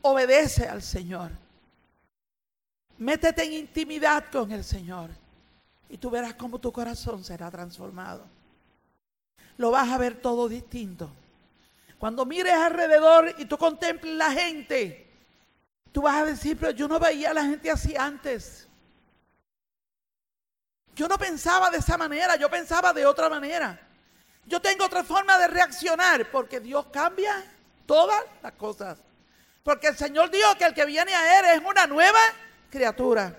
Obedece 0.03 0.67
al 0.67 0.83
Señor. 0.83 1.31
Métete 2.99 3.43
en 3.43 3.53
intimidad 3.53 4.25
con 4.31 4.51
el 4.51 4.63
Señor. 4.63 5.09
Y 5.89 5.97
tú 5.97 6.11
verás 6.11 6.35
cómo 6.35 6.59
tu 6.59 6.71
corazón 6.71 7.23
será 7.23 7.49
transformado. 7.49 8.23
Lo 9.57 9.71
vas 9.71 9.89
a 9.89 9.97
ver 9.97 10.21
todo 10.21 10.47
distinto. 10.47 11.09
Cuando 11.97 12.25
mires 12.25 12.53
alrededor 12.53 13.33
y 13.39 13.45
tú 13.45 13.57
contemples 13.57 14.13
la 14.13 14.31
gente, 14.31 15.07
tú 15.91 16.03
vas 16.03 16.17
a 16.17 16.25
decir, 16.25 16.57
pero 16.59 16.71
yo 16.71 16.87
no 16.87 16.99
veía 16.99 17.31
a 17.31 17.33
la 17.33 17.45
gente 17.45 17.71
así 17.71 17.95
antes. 17.95 18.67
Yo 20.95 21.07
no 21.07 21.17
pensaba 21.17 21.69
de 21.69 21.79
esa 21.79 21.97
manera, 21.97 22.35
yo 22.35 22.49
pensaba 22.49 22.93
de 22.93 23.05
otra 23.05 23.29
manera. 23.29 23.79
Yo 24.45 24.61
tengo 24.61 24.85
otra 24.85 25.03
forma 25.03 25.37
de 25.37 25.47
reaccionar 25.47 26.29
porque 26.29 26.59
Dios 26.59 26.87
cambia 26.91 27.43
todas 27.85 28.21
las 28.41 28.51
cosas. 28.53 28.99
Porque 29.63 29.87
el 29.87 29.97
Señor 29.97 30.29
dijo 30.29 30.55
que 30.57 30.65
el 30.65 30.73
que 30.73 30.85
viene 30.85 31.15
a 31.15 31.39
Él 31.39 31.61
es 31.61 31.67
una 31.67 31.87
nueva 31.87 32.19
criatura. 32.69 33.37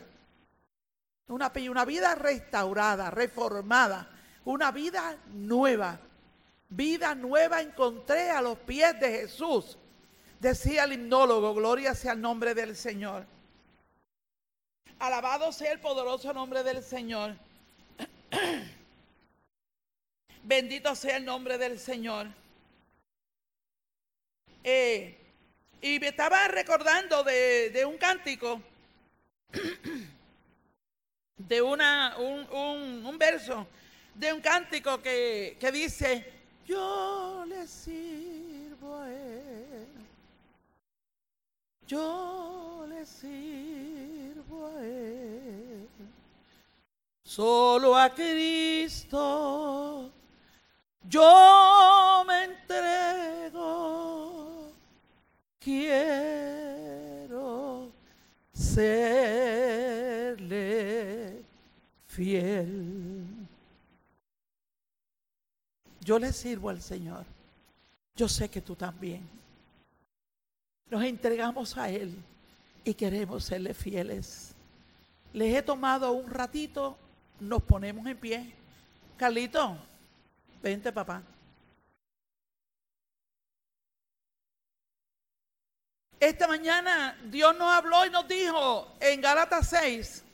Una, 1.29 1.53
una 1.71 1.85
vida 1.85 2.15
restaurada, 2.15 3.11
reformada, 3.11 4.09
una 4.45 4.73
vida 4.73 5.17
nueva. 5.33 5.99
Vida 6.69 7.15
nueva 7.15 7.61
encontré 7.61 8.31
a 8.31 8.41
los 8.41 8.59
pies 8.59 8.99
de 8.99 9.11
Jesús. 9.11 9.79
Decía 10.41 10.85
el 10.85 10.95
himnólogo, 10.95 11.55
gloria 11.55 11.95
sea 11.95 12.13
el 12.13 12.21
nombre 12.21 12.55
del 12.55 12.75
Señor. 12.75 13.27
Alabado 14.99 15.53
sea 15.53 15.73
el 15.73 15.81
poderoso 15.81 16.33
nombre 16.33 16.63
del 16.63 16.83
Señor. 16.83 17.35
Bendito 20.43 20.95
sea 20.95 21.17
el 21.17 21.25
nombre 21.25 21.59
del 21.59 21.79
Señor. 21.79 22.29
Eh, 24.63 25.17
y 25.83 26.01
me 26.01 26.09
estaba 26.09 26.49
recordando 26.49 27.23
de, 27.23 27.85
un 27.87 27.99
cántico, 27.99 28.63
de 31.37 31.63
una, 31.63 32.17
un, 32.19 33.05
un, 33.05 33.19
verso, 33.19 33.67
de 34.15 34.33
un 34.33 34.41
cántico 34.41 35.03
que, 35.03 35.57
que 35.61 35.71
dice, 35.71 36.33
yo 36.67 37.45
le 37.47 37.67
sirvo 37.67 38.97
a 38.97 39.11
él, 39.11 39.87
yo 41.87 42.87
le 42.89 43.05
sirvo 43.05 43.94
Solo 47.23 47.97
a 47.97 48.11
Cristo 48.11 50.11
yo 51.09 52.25
me 52.27 52.45
entrego 52.45 53.93
quiero 55.61 56.33
serle 58.53 59.45
fiel. 62.07 63.23
Yo 66.01 66.19
le 66.19 66.33
sirvo 66.33 66.71
al 66.71 66.83
Señor. 66.83 67.25
Yo 68.17 68.29
sé 68.29 68.49
que 68.49 68.61
tú 68.61 68.75
también. 68.75 69.23
Nos 70.91 71.05
entregamos 71.05 71.77
a 71.77 71.89
Él 71.91 72.17
y 72.85 72.95
queremos 72.95 73.45
serle 73.45 73.75
fieles. 73.75 74.55
Les 75.33 75.55
he 75.55 75.63
tomado 75.63 76.13
un 76.13 76.31
ratito, 76.31 76.97
nos 77.41 77.63
ponemos 77.63 78.07
en 78.07 78.17
pie. 78.17 78.53
Carlito, 79.17 79.77
vente 80.63 80.93
papá. 80.93 81.23
Esta 86.21 86.47
mañana 86.47 87.19
Dios 87.25 87.57
nos 87.57 87.73
habló 87.73 88.07
y 88.07 88.11
nos 88.11 88.27
dijo 88.27 88.95
en 89.01 89.21
Gálatas 89.21 89.69
6, 89.69 90.25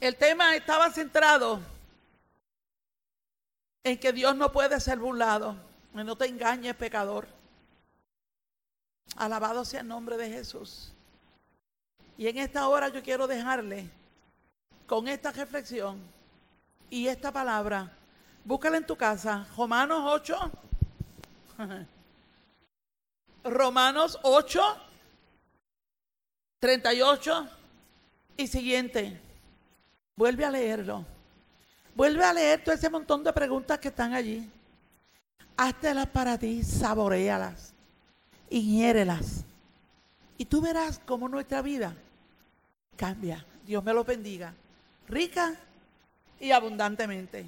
el 0.00 0.16
tema 0.16 0.56
estaba 0.56 0.90
centrado 0.90 1.60
en 3.84 3.98
que 3.98 4.12
Dios 4.12 4.36
no 4.36 4.52
puede 4.52 4.78
ser 4.80 4.98
burlado, 4.98 5.56
no 5.94 6.16
te 6.16 6.26
engañes 6.26 6.74
pecador. 6.74 7.26
Alabado 9.16 9.64
sea 9.64 9.80
el 9.80 9.88
nombre 9.88 10.16
de 10.16 10.28
Jesús. 10.28 10.92
Y 12.16 12.28
en 12.28 12.38
esta 12.38 12.68
hora 12.68 12.88
yo 12.88 13.02
quiero 13.02 13.26
dejarle 13.26 13.88
con 14.86 15.08
esta 15.08 15.32
reflexión 15.32 15.98
y 16.90 17.06
esta 17.08 17.32
palabra. 17.32 17.90
Búscala 18.44 18.76
en 18.76 18.86
tu 18.86 18.96
casa. 18.96 19.46
Romanos 19.56 20.02
8. 20.04 20.50
Romanos 23.44 24.18
8, 24.22 24.60
38 26.60 27.48
y 28.36 28.46
siguiente. 28.46 29.20
Vuelve 30.16 30.44
a 30.44 30.50
leerlo. 30.50 31.04
Vuelve 31.94 32.24
a 32.24 32.32
leer 32.32 32.62
todo 32.62 32.74
ese 32.74 32.88
montón 32.88 33.22
de 33.24 33.32
preguntas 33.32 33.78
que 33.78 33.88
están 33.88 34.14
allí. 34.14 34.48
Háztelas 35.56 36.06
para 36.06 36.38
ti, 36.38 36.62
saborealas, 36.62 37.71
ingiérelas. 38.52 39.44
Y 40.38 40.44
tú 40.44 40.60
verás 40.60 41.00
cómo 41.04 41.28
nuestra 41.28 41.62
vida 41.62 41.94
cambia. 42.96 43.44
Dios 43.66 43.82
me 43.82 43.94
lo 43.94 44.04
bendiga. 44.04 44.54
Rica 45.08 45.54
y 46.40 46.50
abundantemente. 46.50 47.46